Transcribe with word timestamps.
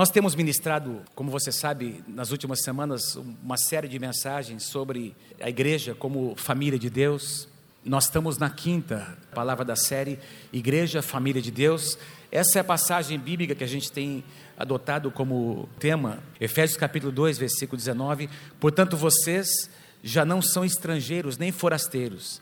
Nós 0.00 0.08
temos 0.08 0.34
ministrado, 0.34 1.02
como 1.14 1.30
você 1.30 1.52
sabe, 1.52 2.02
nas 2.08 2.30
últimas 2.30 2.62
semanas, 2.62 3.16
uma 3.16 3.58
série 3.58 3.86
de 3.86 3.98
mensagens 3.98 4.62
sobre 4.62 5.14
a 5.38 5.50
igreja 5.50 5.94
como 5.94 6.34
família 6.36 6.78
de 6.78 6.88
Deus. 6.88 7.46
Nós 7.84 8.04
estamos 8.04 8.38
na 8.38 8.48
quinta 8.48 9.18
palavra 9.34 9.62
da 9.62 9.76
série, 9.76 10.18
Igreja, 10.50 11.02
Família 11.02 11.42
de 11.42 11.50
Deus. 11.50 11.98
Essa 12.32 12.58
é 12.58 12.60
a 12.60 12.64
passagem 12.64 13.18
bíblica 13.18 13.54
que 13.54 13.62
a 13.62 13.66
gente 13.66 13.92
tem 13.92 14.24
adotado 14.56 15.10
como 15.10 15.68
tema, 15.78 16.20
Efésios 16.40 16.78
capítulo 16.78 17.12
2, 17.12 17.36
versículo 17.36 17.76
19. 17.76 18.30
Portanto, 18.58 18.96
vocês 18.96 19.68
já 20.02 20.24
não 20.24 20.40
são 20.40 20.64
estrangeiros 20.64 21.36
nem 21.36 21.52
forasteiros, 21.52 22.40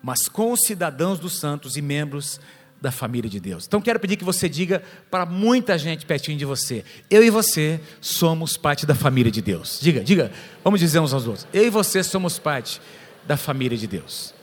mas 0.00 0.28
concidadãos 0.28 1.18
dos 1.18 1.40
santos 1.40 1.76
e 1.76 1.82
membros 1.82 2.40
da 2.80 2.90
família 2.90 3.28
de 3.28 3.38
Deus. 3.38 3.66
Então 3.66 3.80
quero 3.80 4.00
pedir 4.00 4.16
que 4.16 4.24
você 4.24 4.48
diga 4.48 4.82
para 5.10 5.26
muita 5.26 5.76
gente 5.76 6.06
pertinho 6.06 6.38
de 6.38 6.44
você: 6.44 6.84
eu 7.10 7.22
e 7.22 7.30
você 7.30 7.80
somos 8.00 8.56
parte 8.56 8.86
da 8.86 8.94
família 8.94 9.30
de 9.30 9.42
Deus. 9.42 9.78
Diga, 9.80 10.00
diga, 10.00 10.32
vamos 10.64 10.80
dizer 10.80 10.98
uns 11.00 11.12
aos 11.12 11.26
outros: 11.26 11.46
eu 11.52 11.66
e 11.66 11.70
você 11.70 12.02
somos 12.02 12.38
parte 12.38 12.80
da 13.26 13.36
família 13.36 13.76
de 13.76 13.86
Deus. 13.86 14.34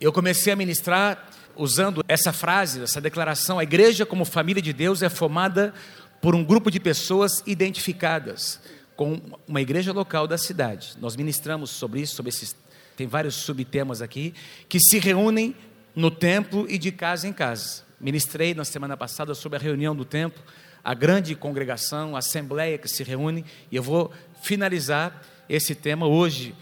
Eu 0.00 0.12
comecei 0.12 0.52
a 0.52 0.56
ministrar 0.56 1.30
usando 1.56 2.04
essa 2.08 2.32
frase, 2.32 2.82
essa 2.82 3.00
declaração: 3.00 3.58
a 3.58 3.62
igreja, 3.62 4.04
como 4.04 4.24
família 4.24 4.62
de 4.62 4.72
Deus, 4.72 5.02
é 5.02 5.08
formada 5.08 5.72
por 6.20 6.34
um 6.34 6.44
grupo 6.44 6.70
de 6.70 6.80
pessoas 6.80 7.42
identificadas 7.46 8.60
com 8.96 9.20
uma 9.46 9.60
igreja 9.60 9.92
local 9.92 10.26
da 10.26 10.38
cidade. 10.38 10.94
Nós 11.00 11.14
ministramos 11.14 11.70
sobre 11.70 12.00
isso, 12.00 12.16
sobre 12.16 12.30
esses. 12.30 12.56
Tem 12.96 13.06
vários 13.06 13.34
subtemas 13.34 14.00
aqui, 14.00 14.32
que 14.68 14.80
se 14.80 14.98
reúnem 14.98 15.54
no 15.96 16.10
templo 16.10 16.66
e 16.68 16.76
de 16.76 16.92
casa 16.92 17.26
em 17.26 17.32
casa. 17.32 17.82
Ministrei 17.98 18.54
na 18.54 18.66
semana 18.66 18.98
passada 18.98 19.34
sobre 19.34 19.56
a 19.56 19.60
reunião 19.60 19.96
do 19.96 20.04
templo, 20.04 20.42
a 20.84 20.92
grande 20.92 21.34
congregação, 21.34 22.14
a 22.14 22.18
assembleia 22.18 22.76
que 22.76 22.86
se 22.86 23.02
reúne, 23.02 23.46
e 23.72 23.76
eu 23.76 23.82
vou 23.82 24.12
finalizar 24.42 25.22
esse 25.48 25.74
tema 25.74 26.06
hoje. 26.06 26.54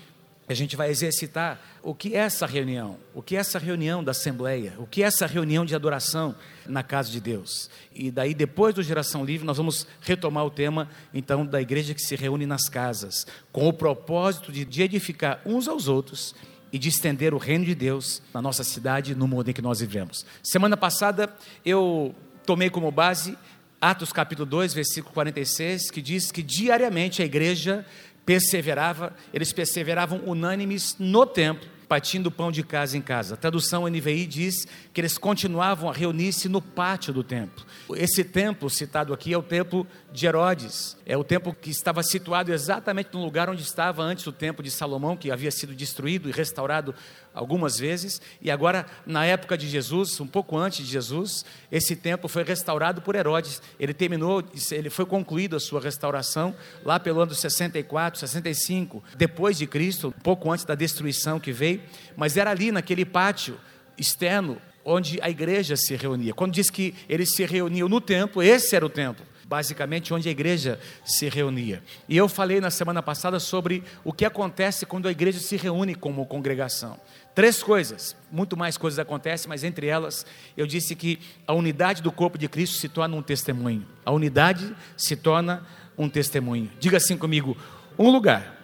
A 0.46 0.54
gente 0.54 0.76
vai 0.76 0.90
exercitar 0.90 1.60
o 1.82 1.94
que 1.94 2.14
é 2.14 2.18
essa 2.18 2.46
reunião, 2.46 2.98
o 3.14 3.22
que 3.22 3.34
é 3.34 3.40
essa 3.40 3.58
reunião 3.58 4.04
da 4.04 4.12
Assembleia, 4.12 4.74
o 4.78 4.86
que 4.86 5.02
é 5.02 5.06
essa 5.06 5.26
reunião 5.26 5.64
de 5.64 5.74
adoração 5.74 6.34
na 6.66 6.82
casa 6.82 7.10
de 7.10 7.18
Deus. 7.18 7.70
E 7.94 8.10
daí, 8.10 8.34
depois 8.34 8.74
do 8.74 8.82
Geração 8.82 9.24
Livre, 9.24 9.46
nós 9.46 9.56
vamos 9.56 9.86
retomar 10.02 10.44
o 10.44 10.50
tema, 10.50 10.88
então, 11.14 11.44
da 11.44 11.62
igreja 11.62 11.94
que 11.94 12.02
se 12.02 12.14
reúne 12.14 12.44
nas 12.46 12.68
casas, 12.68 13.26
com 13.50 13.66
o 13.66 13.72
propósito 13.72 14.52
de 14.52 14.82
edificar 14.82 15.40
uns 15.46 15.66
aos 15.66 15.88
outros 15.88 16.34
e 16.74 16.78
de 16.78 16.88
estender 16.88 17.32
o 17.32 17.38
reino 17.38 17.64
de 17.64 17.72
Deus 17.72 18.20
na 18.34 18.42
nossa 18.42 18.64
cidade, 18.64 19.14
no 19.14 19.28
mundo 19.28 19.48
em 19.48 19.52
que 19.52 19.62
nós 19.62 19.78
vivemos. 19.78 20.26
Semana 20.42 20.76
passada 20.76 21.32
eu 21.64 22.12
tomei 22.44 22.68
como 22.68 22.90
base 22.90 23.38
Atos 23.80 24.12
capítulo 24.12 24.44
2, 24.44 24.74
versículo 24.74 25.14
46, 25.14 25.88
que 25.92 26.02
diz 26.02 26.32
que 26.32 26.42
diariamente 26.42 27.22
a 27.22 27.24
igreja 27.24 27.86
perseverava, 28.26 29.14
eles 29.32 29.52
perseveravam 29.52 30.22
unânimes 30.26 30.96
no 30.98 31.24
templo, 31.24 31.68
partindo 31.88 32.30
pão 32.30 32.50
de 32.50 32.62
casa 32.62 32.96
em 32.96 33.00
casa. 33.00 33.34
A 33.34 33.36
tradução 33.36 33.88
NVI 33.88 34.26
diz 34.26 34.66
que 34.92 35.00
eles 35.00 35.18
continuavam 35.18 35.88
a 35.88 35.92
reunir-se 35.92 36.48
no 36.48 36.60
pátio 36.60 37.12
do 37.12 37.22
templo. 37.22 37.64
Esse 37.94 38.24
templo 38.24 38.68
citado 38.70 39.12
aqui 39.12 39.32
é 39.32 39.38
o 39.38 39.42
templo 39.42 39.86
de 40.12 40.26
Herodes. 40.26 40.96
É 41.04 41.16
o 41.16 41.24
templo 41.24 41.54
que 41.54 41.70
estava 41.70 42.02
situado 42.02 42.52
exatamente 42.52 43.10
no 43.12 43.22
lugar 43.22 43.50
onde 43.50 43.62
estava 43.62 44.02
antes 44.02 44.26
o 44.26 44.32
templo 44.32 44.62
de 44.62 44.70
Salomão, 44.70 45.16
que 45.16 45.30
havia 45.30 45.50
sido 45.50 45.74
destruído 45.74 46.28
e 46.28 46.32
restaurado 46.32 46.94
algumas 47.34 47.78
vezes. 47.78 48.22
E 48.40 48.50
agora, 48.50 48.86
na 49.04 49.26
época 49.26 49.58
de 49.58 49.68
Jesus, 49.68 50.20
um 50.20 50.26
pouco 50.26 50.56
antes 50.56 50.86
de 50.86 50.92
Jesus, 50.92 51.44
esse 51.70 51.96
templo 51.96 52.28
foi 52.28 52.44
restaurado 52.44 53.02
por 53.02 53.16
Herodes. 53.16 53.60
Ele 53.78 53.92
terminou, 53.92 54.42
ele 54.70 54.88
foi 54.88 55.04
concluído 55.04 55.56
a 55.56 55.60
sua 55.60 55.80
restauração 55.80 56.54
lá 56.84 57.00
pelo 57.00 57.20
ano 57.20 57.34
64, 57.34 58.20
65, 58.20 59.02
depois 59.16 59.58
de 59.58 59.66
Cristo, 59.66 60.08
um 60.08 60.22
pouco 60.22 60.50
antes 60.50 60.64
da 60.64 60.74
destruição 60.74 61.40
que 61.40 61.52
veio. 61.52 61.82
Mas 62.16 62.36
era 62.36 62.50
ali, 62.50 62.70
naquele 62.70 63.04
pátio 63.04 63.58
externo, 63.98 64.60
onde 64.84 65.18
a 65.22 65.30
igreja 65.30 65.76
se 65.76 65.96
reunia. 65.96 66.34
Quando 66.34 66.52
diz 66.52 66.70
que 66.70 66.94
eles 67.08 67.34
se 67.34 67.44
reuniam 67.44 67.88
no 67.88 68.00
templo, 68.00 68.42
esse 68.42 68.76
era 68.76 68.84
o 68.84 68.90
templo, 68.90 69.24
basicamente 69.46 70.12
onde 70.12 70.28
a 70.28 70.32
igreja 70.32 70.78
se 71.04 71.28
reunia. 71.28 71.82
E 72.08 72.16
eu 72.16 72.28
falei 72.28 72.60
na 72.60 72.70
semana 72.70 73.02
passada 73.02 73.38
sobre 73.38 73.82
o 74.02 74.12
que 74.12 74.24
acontece 74.24 74.86
quando 74.86 75.06
a 75.06 75.10
igreja 75.10 75.38
se 75.38 75.56
reúne 75.56 75.94
como 75.94 76.26
congregação. 76.26 76.98
Três 77.34 77.62
coisas, 77.62 78.16
muito 78.30 78.56
mais 78.56 78.76
coisas 78.76 78.98
acontecem, 78.98 79.48
mas 79.48 79.64
entre 79.64 79.86
elas 79.86 80.24
eu 80.56 80.66
disse 80.66 80.94
que 80.94 81.18
a 81.46 81.52
unidade 81.52 82.02
do 82.02 82.12
corpo 82.12 82.38
de 82.38 82.48
Cristo 82.48 82.76
se 82.78 82.88
torna 82.88 83.16
um 83.16 83.22
testemunho. 83.22 83.86
A 84.04 84.12
unidade 84.12 84.74
se 84.96 85.16
torna 85.16 85.66
um 85.98 86.08
testemunho. 86.08 86.70
Diga 86.78 86.96
assim 86.96 87.16
comigo: 87.16 87.56
um 87.98 88.10
lugar, 88.10 88.58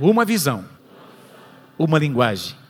uma 0.00 0.24
visão, 0.24 0.68
uma 1.78 1.98
linguagem 1.98 2.60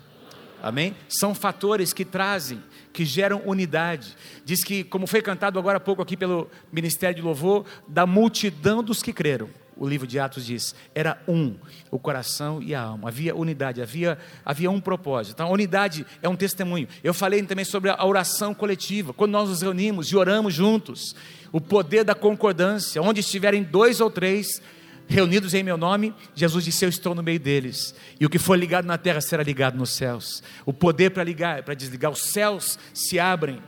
Amém? 0.62 0.94
São 1.08 1.34
fatores 1.34 1.92
que 1.92 2.04
trazem, 2.04 2.62
que 2.92 3.04
geram 3.04 3.42
unidade. 3.44 4.16
Diz 4.44 4.62
que, 4.62 4.84
como 4.84 5.06
foi 5.06 5.22
cantado 5.22 5.58
agora 5.58 5.78
há 5.78 5.80
pouco 5.80 6.02
aqui 6.02 6.16
pelo 6.16 6.50
Ministério 6.72 7.16
de 7.16 7.22
Louvor, 7.22 7.64
da 7.86 8.06
multidão 8.06 8.82
dos 8.82 9.02
que 9.02 9.12
creram. 9.12 9.48
O 9.76 9.88
livro 9.88 10.06
de 10.06 10.18
Atos 10.18 10.44
diz: 10.44 10.74
era 10.94 11.22
um, 11.26 11.56
o 11.90 11.98
coração 11.98 12.60
e 12.62 12.74
a 12.74 12.82
alma. 12.82 13.08
Havia 13.08 13.34
unidade, 13.34 13.80
havia, 13.80 14.18
havia 14.44 14.70
um 14.70 14.78
propósito. 14.78 15.32
Então, 15.34 15.46
a 15.46 15.50
unidade 15.50 16.04
é 16.20 16.28
um 16.28 16.36
testemunho. 16.36 16.86
Eu 17.02 17.14
falei 17.14 17.42
também 17.44 17.64
sobre 17.64 17.88
a 17.88 18.04
oração 18.04 18.52
coletiva. 18.52 19.14
Quando 19.14 19.32
nós 19.32 19.48
nos 19.48 19.62
reunimos 19.62 20.08
e 20.08 20.16
oramos 20.16 20.52
juntos, 20.52 21.16
o 21.50 21.62
poder 21.62 22.04
da 22.04 22.14
concordância, 22.14 23.00
onde 23.00 23.20
estiverem 23.20 23.62
dois 23.62 24.00
ou 24.00 24.10
três 24.10 24.60
reunidos 25.10 25.54
em 25.54 25.62
meu 25.62 25.76
nome, 25.76 26.14
Jesus 26.34 26.64
disse: 26.64 26.84
Eu 26.84 26.88
estou 26.88 27.14
no 27.14 27.22
meio 27.22 27.40
deles. 27.40 27.94
E 28.18 28.24
o 28.24 28.30
que 28.30 28.38
for 28.38 28.56
ligado 28.56 28.86
na 28.86 28.96
terra 28.96 29.20
será 29.20 29.42
ligado 29.42 29.76
nos 29.76 29.90
céus. 29.90 30.42
O 30.64 30.72
poder 30.72 31.10
para 31.10 31.24
ligar, 31.24 31.64
para 31.64 31.74
desligar, 31.74 32.12
os 32.12 32.22
céus 32.22 32.78
se 32.94 33.18
abrem 33.18 33.60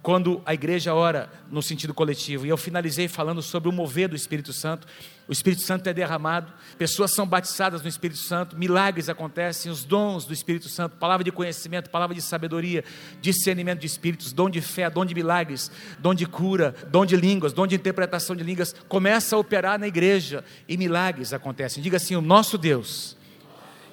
quando 0.00 0.40
a 0.46 0.54
igreja 0.54 0.94
ora 0.94 1.28
no 1.50 1.60
sentido 1.60 1.92
coletivo. 1.92 2.46
E 2.46 2.48
eu 2.48 2.56
finalizei 2.56 3.08
falando 3.08 3.42
sobre 3.42 3.68
o 3.68 3.72
mover 3.72 4.08
do 4.08 4.14
Espírito 4.14 4.52
Santo. 4.52 4.86
O 5.28 5.32
Espírito 5.32 5.62
Santo 5.62 5.88
é 5.88 5.92
derramado, 5.92 6.52
pessoas 6.78 7.12
são 7.12 7.26
batizadas 7.26 7.82
no 7.82 7.88
Espírito 7.88 8.20
Santo, 8.20 8.56
milagres 8.56 9.08
acontecem, 9.08 9.72
os 9.72 9.84
dons 9.84 10.24
do 10.24 10.32
Espírito 10.32 10.68
Santo, 10.68 10.96
palavra 10.98 11.24
de 11.24 11.32
conhecimento, 11.32 11.90
palavra 11.90 12.14
de 12.14 12.22
sabedoria, 12.22 12.84
discernimento 13.20 13.80
de 13.80 13.86
espíritos, 13.88 14.32
dom 14.32 14.48
de 14.48 14.60
fé, 14.60 14.88
dom 14.88 15.04
de 15.04 15.16
milagres, 15.16 15.68
dom 15.98 16.14
de 16.14 16.26
cura, 16.26 16.76
dom 16.88 17.04
de 17.04 17.16
línguas, 17.16 17.52
dom 17.52 17.66
de 17.66 17.74
interpretação 17.74 18.36
de 18.36 18.44
línguas, 18.44 18.72
começa 18.88 19.34
a 19.34 19.38
operar 19.38 19.80
na 19.80 19.88
igreja 19.88 20.44
e 20.68 20.76
milagres 20.76 21.32
acontecem. 21.32 21.82
Diga 21.82 21.96
assim: 21.96 22.14
o 22.14 22.20
nosso 22.20 22.56
Deus 22.56 23.16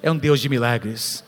é 0.00 0.10
um 0.10 0.16
Deus 0.16 0.40
de 0.40 0.48
milagres. 0.48 1.24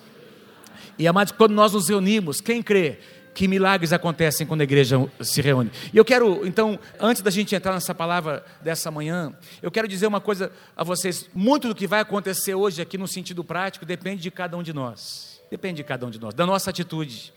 E 0.99 1.07
amados, 1.07 1.33
quando 1.33 1.53
nós 1.53 1.73
nos 1.73 1.89
reunimos, 1.89 2.41
quem 2.41 2.63
crê 2.63 3.01
que 3.37 3.47
milagres 3.47 3.93
acontecem 3.93 4.47
quando 4.47 4.63
a 4.63 4.65
igreja 4.65 4.97
se 5.21 5.43
reúne. 5.43 5.71
E 5.93 5.97
eu 5.99 6.07
quero, 6.07 6.47
então, 6.47 6.79
antes 6.99 7.21
da 7.21 7.31
gente 7.31 7.55
entrar 7.55 7.75
nessa 7.75 7.95
palavra 7.95 8.43
dessa 8.63 8.91
manhã, 8.91 9.31
eu 9.61 9.71
quero 9.71 9.87
dizer 9.87 10.07
uma 10.07 10.23
coisa 10.23 10.51
a 10.75 10.83
vocês: 10.83 11.29
muito 11.35 11.69
do 11.69 11.75
que 11.75 11.87
vai 11.87 12.01
acontecer 12.01 12.55
hoje 12.55 12.81
aqui 12.81 12.97
no 12.97 13.07
sentido 13.07 13.45
prático 13.45 13.85
depende 13.85 14.23
de 14.23 14.31
cada 14.31 14.57
um 14.57 14.63
de 14.63 14.73
nós. 14.73 15.39
Depende 15.51 15.77
de 15.77 15.85
cada 15.85 16.07
um 16.07 16.11
de 16.11 16.19
nós, 16.19 16.33
da 16.33 16.47
nossa 16.47 16.71
atitude. 16.71 17.33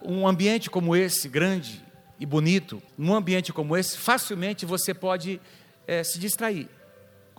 Um 0.00 0.26
ambiente 0.26 0.70
como 0.70 0.94
esse, 0.94 1.28
grande 1.28 1.84
e 2.20 2.24
bonito, 2.24 2.80
num 2.96 3.14
ambiente 3.14 3.52
como 3.52 3.76
esse, 3.76 3.98
facilmente 3.98 4.64
você 4.64 4.94
pode 4.94 5.40
é, 5.84 6.04
se 6.04 6.18
distrair 6.20 6.68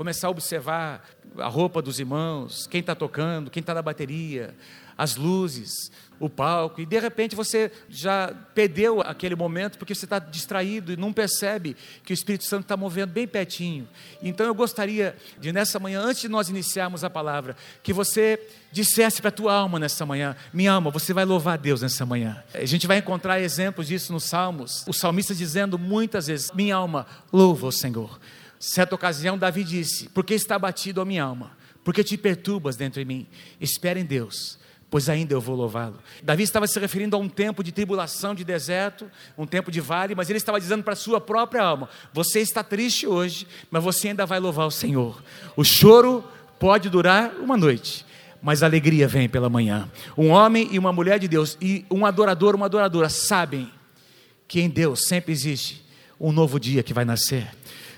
começar 0.02 0.28
a 0.28 0.32
observar 0.32 1.08
a 1.38 1.48
roupa 1.48 1.80
dos 1.80 2.00
irmãos, 2.00 2.66
quem 2.66 2.80
está 2.80 2.96
tocando, 2.96 3.52
quem 3.52 3.62
está 3.62 3.72
na 3.72 3.84
bateria, 3.84 4.56
as 5.02 5.16
luzes, 5.16 5.92
o 6.20 6.30
palco, 6.30 6.80
e 6.80 6.86
de 6.86 7.00
repente 7.00 7.36
você 7.36 7.72
já 7.90 8.32
perdeu 8.54 9.02
aquele 9.02 9.36
momento 9.36 9.80
porque 9.80 9.96
você 9.96 10.06
está 10.06 10.20
distraído 10.20 10.94
e 10.94 10.96
não 10.96 11.12
percebe 11.12 11.76
que 12.06 12.14
o 12.14 12.16
Espírito 12.16 12.44
Santo 12.44 12.62
está 12.62 12.78
movendo 12.78 13.10
bem 13.10 13.28
pertinho. 13.28 13.90
Então 14.22 14.46
eu 14.46 14.54
gostaria 14.54 15.18
de, 15.40 15.52
nessa 15.52 15.80
manhã, 15.80 16.02
antes 16.02 16.22
de 16.22 16.30
nós 16.30 16.50
iniciarmos 16.50 17.04
a 17.04 17.10
palavra, 17.10 17.58
que 17.82 17.92
você 17.92 18.40
dissesse 18.72 19.24
para 19.24 19.30
a 19.30 19.32
tua 19.32 19.56
alma 19.56 19.80
nessa 19.80 20.06
manhã: 20.06 20.36
Minha 20.54 20.74
alma, 20.74 20.92
você 20.92 21.16
vai 21.16 21.26
louvar 21.26 21.58
Deus 21.58 21.82
nessa 21.82 22.06
manhã. 22.06 22.44
A 22.54 22.66
gente 22.66 22.86
vai 22.86 23.00
encontrar 23.00 23.40
exemplos 23.40 23.88
disso 23.88 24.14
nos 24.14 24.26
Salmos, 24.26 24.86
o 24.88 24.94
salmista 24.94 25.34
dizendo 25.34 25.80
muitas 25.80 26.28
vezes: 26.28 26.52
Minha 26.52 26.76
alma, 26.76 27.08
louva 27.34 27.66
o 27.66 27.72
Senhor. 27.72 28.20
Certa 28.60 28.94
ocasião, 28.94 29.36
Davi 29.36 29.64
disse: 29.64 30.08
Por 30.10 30.24
que 30.24 30.36
está 30.36 30.58
abatido 30.58 31.02
a 31.02 31.06
minha 31.06 31.24
alma? 31.24 31.58
Porque 31.84 32.04
te 32.04 32.16
perturbas 32.16 32.76
dentro 32.76 33.02
de 33.02 33.06
mim. 33.06 33.28
Espera 33.60 34.00
em 34.00 34.06
Deus 34.06 34.62
pois 34.92 35.08
ainda 35.08 35.34
eu 35.34 35.40
vou 35.40 35.56
louvá-lo. 35.56 35.96
Davi 36.22 36.44
estava 36.44 36.68
se 36.68 36.78
referindo 36.78 37.16
a 37.16 37.20
um 37.20 37.30
tempo 37.30 37.64
de 37.64 37.72
tribulação, 37.72 38.36
de 38.36 38.44
deserto, 38.44 39.10
um 39.38 39.48
tempo 39.48 39.72
de 39.72 39.80
vale, 39.80 40.14
mas 40.14 40.30
ele 40.30 40.36
estava 40.36 40.60
dizendo 40.60 40.84
para 40.84 40.92
a 40.92 40.98
sua 40.98 41.22
própria 41.22 41.64
alma: 41.64 41.90
Você 42.14 42.42
está 42.42 42.62
triste 42.62 43.08
hoje, 43.08 43.48
mas 43.72 43.82
você 43.82 44.10
ainda 44.10 44.26
vai 44.26 44.38
louvar 44.38 44.68
o 44.68 44.72
Senhor. 44.72 45.24
O 45.56 45.64
choro 45.64 46.24
pode 46.60 46.90
durar 46.90 47.32
uma 47.40 47.56
noite, 47.56 48.06
mas 48.42 48.62
a 48.62 48.66
alegria 48.66 49.08
vem 49.08 49.30
pela 49.30 49.50
manhã. 49.50 49.90
Um 50.18 50.30
homem 50.30 50.68
e 50.72 50.78
uma 50.78 50.92
mulher 50.92 51.18
de 51.18 51.28
Deus, 51.30 51.58
e 51.62 51.86
um 51.90 52.06
adorador, 52.06 52.54
uma 52.54 52.66
adoradora, 52.66 53.08
sabem 53.08 53.72
que 54.46 54.60
em 54.60 54.70
Deus 54.70 55.08
sempre 55.08 55.32
existe 55.32 55.86
um 56.20 56.34
novo 56.34 56.60
dia 56.60 56.84
que 56.84 56.94
vai 56.94 57.06
nascer. 57.06 57.48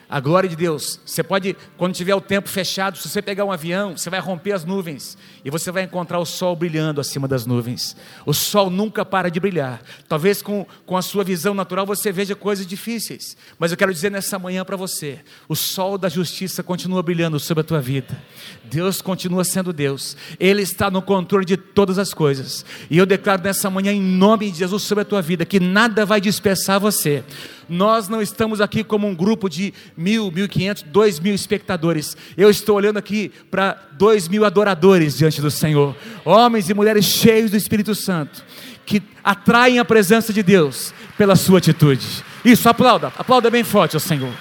A 0.09 0.19
glória 0.19 0.49
de 0.49 0.55
Deus. 0.55 0.99
Você 1.05 1.23
pode, 1.23 1.55
quando 1.77 1.93
tiver 1.93 2.15
o 2.15 2.21
tempo 2.21 2.49
fechado, 2.49 2.97
se 2.97 3.09
você 3.09 3.21
pegar 3.21 3.45
um 3.45 3.51
avião, 3.51 3.97
você 3.97 4.09
vai 4.09 4.19
romper 4.19 4.51
as 4.51 4.65
nuvens 4.65 5.17
e 5.43 5.49
você 5.49 5.71
vai 5.71 5.83
encontrar 5.83 6.19
o 6.19 6.25
sol 6.25 6.55
brilhando 6.55 7.01
acima 7.01 7.27
das 7.27 7.45
nuvens. 7.45 7.95
O 8.25 8.33
sol 8.33 8.69
nunca 8.69 9.03
para 9.03 9.29
de 9.29 9.39
brilhar. 9.39 9.81
Talvez 10.07 10.41
com, 10.41 10.65
com 10.85 10.97
a 10.97 11.01
sua 11.01 11.23
visão 11.23 11.53
natural 11.53 11.85
você 11.85 12.11
veja 12.11 12.35
coisas 12.35 12.65
difíceis, 12.65 13.35
mas 13.57 13.71
eu 13.71 13.77
quero 13.77 13.93
dizer 13.93 14.11
nessa 14.11 14.37
manhã 14.37 14.63
para 14.63 14.77
você: 14.77 15.19
o 15.47 15.55
sol 15.55 15.97
da 15.97 16.09
justiça 16.09 16.61
continua 16.63 17.01
brilhando 17.01 17.39
sobre 17.39 17.61
a 17.61 17.63
tua 17.63 17.81
vida. 17.81 18.21
Deus 18.63 19.01
continua 19.01 19.43
sendo 19.43 19.73
Deus, 19.73 20.15
Ele 20.39 20.61
está 20.61 20.89
no 20.89 21.01
controle 21.01 21.45
de 21.45 21.57
todas 21.57 21.97
as 21.97 22.13
coisas. 22.13 22.65
E 22.89 22.97
eu 22.97 23.05
declaro 23.05 23.43
nessa 23.43 23.69
manhã, 23.69 23.91
em 23.91 24.01
nome 24.01 24.51
de 24.51 24.59
Jesus, 24.59 24.83
sobre 24.83 25.01
a 25.01 25.05
tua 25.05 25.21
vida, 25.21 25.45
que 25.45 25.59
nada 25.59 26.05
vai 26.05 26.21
dispersar 26.21 26.79
você. 26.79 27.23
Nós 27.67 28.07
não 28.07 28.21
estamos 28.21 28.61
aqui 28.61 28.83
como 28.83 29.07
um 29.07 29.15
grupo 29.15 29.49
de 29.49 29.73
mil, 29.95 30.31
mil 30.31 30.45
e 30.45 30.47
quinhentos, 30.47 30.83
dois 30.83 31.19
mil 31.19 31.33
espectadores. 31.33 32.15
Eu 32.37 32.49
estou 32.49 32.75
olhando 32.75 32.97
aqui 32.97 33.31
para 33.49 33.77
dois 33.93 34.27
mil 34.27 34.45
adoradores 34.45 35.17
diante 35.17 35.41
do 35.41 35.51
Senhor, 35.51 35.95
homens 36.25 36.69
e 36.69 36.73
mulheres 36.73 37.05
cheios 37.05 37.51
do 37.51 37.57
Espírito 37.57 37.95
Santo, 37.95 38.43
que 38.85 39.01
atraem 39.23 39.79
a 39.79 39.85
presença 39.85 40.33
de 40.33 40.43
Deus 40.43 40.93
pela 41.17 41.35
sua 41.35 41.59
atitude. 41.59 42.05
Isso, 42.43 42.67
aplauda, 42.67 43.13
aplauda 43.17 43.49
bem 43.49 43.63
forte 43.63 43.95
ao 43.95 43.99
Senhor. 43.99 44.33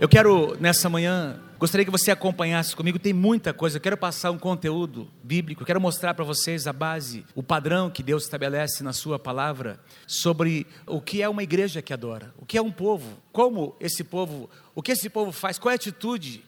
Eu 0.00 0.08
quero 0.08 0.56
nessa 0.58 0.88
manhã 0.88 1.38
Gostaria 1.60 1.84
que 1.84 1.90
você 1.90 2.10
acompanhasse 2.10 2.74
comigo, 2.74 2.98
tem 2.98 3.12
muita 3.12 3.52
coisa. 3.52 3.76
Eu 3.76 3.82
quero 3.82 3.96
passar 3.98 4.30
um 4.30 4.38
conteúdo 4.38 5.10
bíblico, 5.22 5.62
quero 5.62 5.78
mostrar 5.78 6.14
para 6.14 6.24
vocês 6.24 6.66
a 6.66 6.72
base, 6.72 7.22
o 7.34 7.42
padrão 7.42 7.90
que 7.90 8.02
Deus 8.02 8.22
estabelece 8.22 8.82
na 8.82 8.94
Sua 8.94 9.18
palavra 9.18 9.78
sobre 10.06 10.66
o 10.86 11.02
que 11.02 11.20
é 11.20 11.28
uma 11.28 11.42
igreja 11.42 11.82
que 11.82 11.92
adora, 11.92 12.32
o 12.38 12.46
que 12.46 12.56
é 12.56 12.62
um 12.62 12.72
povo, 12.72 13.18
como 13.30 13.76
esse 13.78 14.02
povo, 14.02 14.48
o 14.74 14.80
que 14.80 14.92
esse 14.92 15.10
povo 15.10 15.32
faz, 15.32 15.58
qual 15.58 15.70
é 15.70 15.74
a 15.74 15.76
atitude 15.76 16.42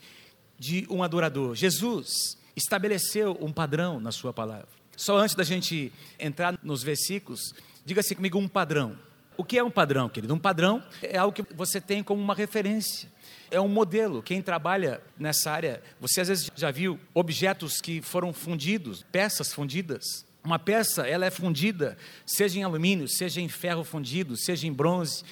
de 0.59 0.87
um 0.89 1.03
adorador. 1.03 1.55
Jesus 1.55 2.39
estabeleceu 2.57 3.37
um 3.39 3.53
padrão 3.53 4.01
na 4.01 4.13
Sua 4.13 4.33
palavra. 4.33 4.69
Só 4.97 5.19
antes 5.19 5.35
da 5.35 5.45
gente 5.45 5.93
entrar 6.19 6.59
nos 6.63 6.83
versículos, 6.83 7.53
diga-se 7.85 8.15
comigo 8.15 8.39
um 8.39 8.49
padrão. 8.49 8.97
O 9.37 9.45
que 9.45 9.59
é 9.59 9.63
um 9.63 9.71
padrão, 9.71 10.09
querido? 10.09 10.33
Um 10.33 10.39
padrão 10.39 10.83
é 11.03 11.19
algo 11.19 11.35
que 11.35 11.55
você 11.55 11.83
tem 11.83 12.03
como 12.03 12.23
uma 12.23 12.35
referência 12.35 13.13
é 13.53 13.61
um 13.61 13.69
modelo. 13.69 14.23
Quem 14.23 14.43
trabalha 14.43 15.01
nessa 15.19 15.51
área, 15.51 15.83
você 16.01 16.23
às 16.23 16.29
vezes 16.29 16.51
já 16.57 16.71
viu 16.71 16.99
objetos 17.15 17.81
que 17.81 18.01
foram 18.01 18.33
fundidos, 18.33 19.05
peças 19.13 19.53
fundidas. 19.53 20.25
Uma 20.43 20.59
peça, 20.59 21.07
ela 21.07 21.25
é 21.25 21.31
fundida, 21.31 21.97
seja 22.27 22.59
em 22.59 22.65
alumínio, 22.65 23.07
seja 23.07 23.41
em 23.41 23.49
ferro 23.49 23.85
fundido, 23.85 24.37
seja 24.37 24.67
em 24.67 24.73
bronze 24.73 25.23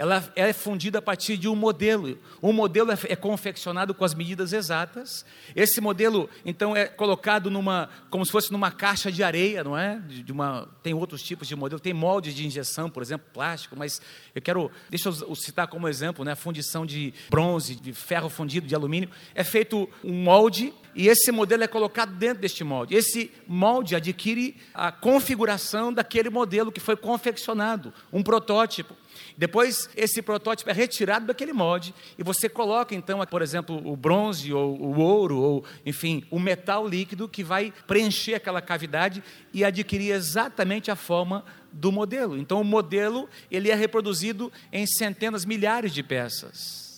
ela 0.00 0.32
é 0.34 0.50
fundida 0.54 0.98
a 0.98 1.02
partir 1.02 1.36
de 1.36 1.46
um 1.46 1.54
modelo. 1.54 2.18
Um 2.42 2.54
modelo 2.54 2.90
é, 2.90 2.98
é, 3.06 3.14
confeccionado 3.14 3.92
com 3.92 4.02
as 4.02 4.14
medidas 4.14 4.54
exatas. 4.54 5.26
Esse 5.54 5.78
modelo, 5.78 6.26
então, 6.42 6.74
é 6.74 6.86
colocado 6.86 7.50
numa, 7.50 7.90
como 8.08 8.24
se 8.24 8.32
fosse 8.32 8.50
numa 8.50 8.70
caixa 8.70 9.12
de 9.12 9.22
areia, 9.22 9.62
não 9.62 9.76
é? 9.76 10.00
De, 10.08 10.32
uma, 10.32 10.66
tem 10.82 10.94
outros 10.94 11.22
tipos 11.22 11.46
de 11.46 11.54
modelo, 11.54 11.78
tem 11.78 11.92
molde 11.92 12.32
de 12.32 12.46
injeção, 12.46 12.88
por 12.88 13.02
exemplo, 13.02 13.26
plástico, 13.30 13.76
mas 13.76 14.00
eu 14.34 14.40
quero, 14.40 14.70
deixa 14.88 15.10
eu 15.10 15.34
citar 15.34 15.68
como 15.68 15.86
exemplo, 15.86 16.24
né? 16.24 16.32
A 16.32 16.36
fundição 16.36 16.86
de 16.86 17.12
bronze, 17.28 17.74
de 17.74 17.92
ferro 17.92 18.30
fundido, 18.30 18.66
de 18.66 18.74
alumínio, 18.74 19.10
é 19.34 19.44
feito 19.44 19.86
um 20.02 20.14
molde 20.14 20.72
e 20.94 21.08
esse 21.08 21.30
modelo 21.30 21.62
é 21.62 21.68
colocado 21.68 22.14
dentro 22.14 22.40
deste 22.40 22.64
molde. 22.64 22.94
Esse 22.94 23.30
molde 23.46 23.94
adquire 23.94 24.56
a 24.72 24.90
configuração 24.90 25.92
daquele 25.92 26.30
modelo 26.30 26.72
que 26.72 26.80
foi 26.80 26.96
confeccionado, 26.96 27.92
um 28.10 28.22
protótipo. 28.22 28.96
Depois, 29.36 29.88
esse 29.96 30.20
protótipo 30.22 30.70
é 30.70 30.72
retirado 30.72 31.26
daquele 31.26 31.52
molde 31.52 31.94
e 32.18 32.22
você 32.22 32.48
coloca, 32.48 32.94
então, 32.94 33.24
por 33.26 33.42
exemplo, 33.42 33.80
o 33.84 33.96
bronze 33.96 34.52
ou 34.52 34.80
o 34.80 34.98
ouro, 34.98 35.38
ou, 35.38 35.64
enfim, 35.84 36.24
o 36.30 36.38
metal 36.38 36.86
líquido 36.86 37.28
que 37.28 37.44
vai 37.44 37.72
preencher 37.86 38.34
aquela 38.34 38.60
cavidade 38.60 39.22
e 39.52 39.64
adquirir 39.64 40.12
exatamente 40.12 40.90
a 40.90 40.96
forma 40.96 41.44
do 41.72 41.92
modelo. 41.92 42.36
Então, 42.36 42.60
o 42.60 42.64
modelo 42.64 43.28
ele 43.50 43.70
é 43.70 43.74
reproduzido 43.74 44.52
em 44.72 44.86
centenas, 44.86 45.44
milhares 45.44 45.92
de 45.92 46.02
peças. 46.02 46.89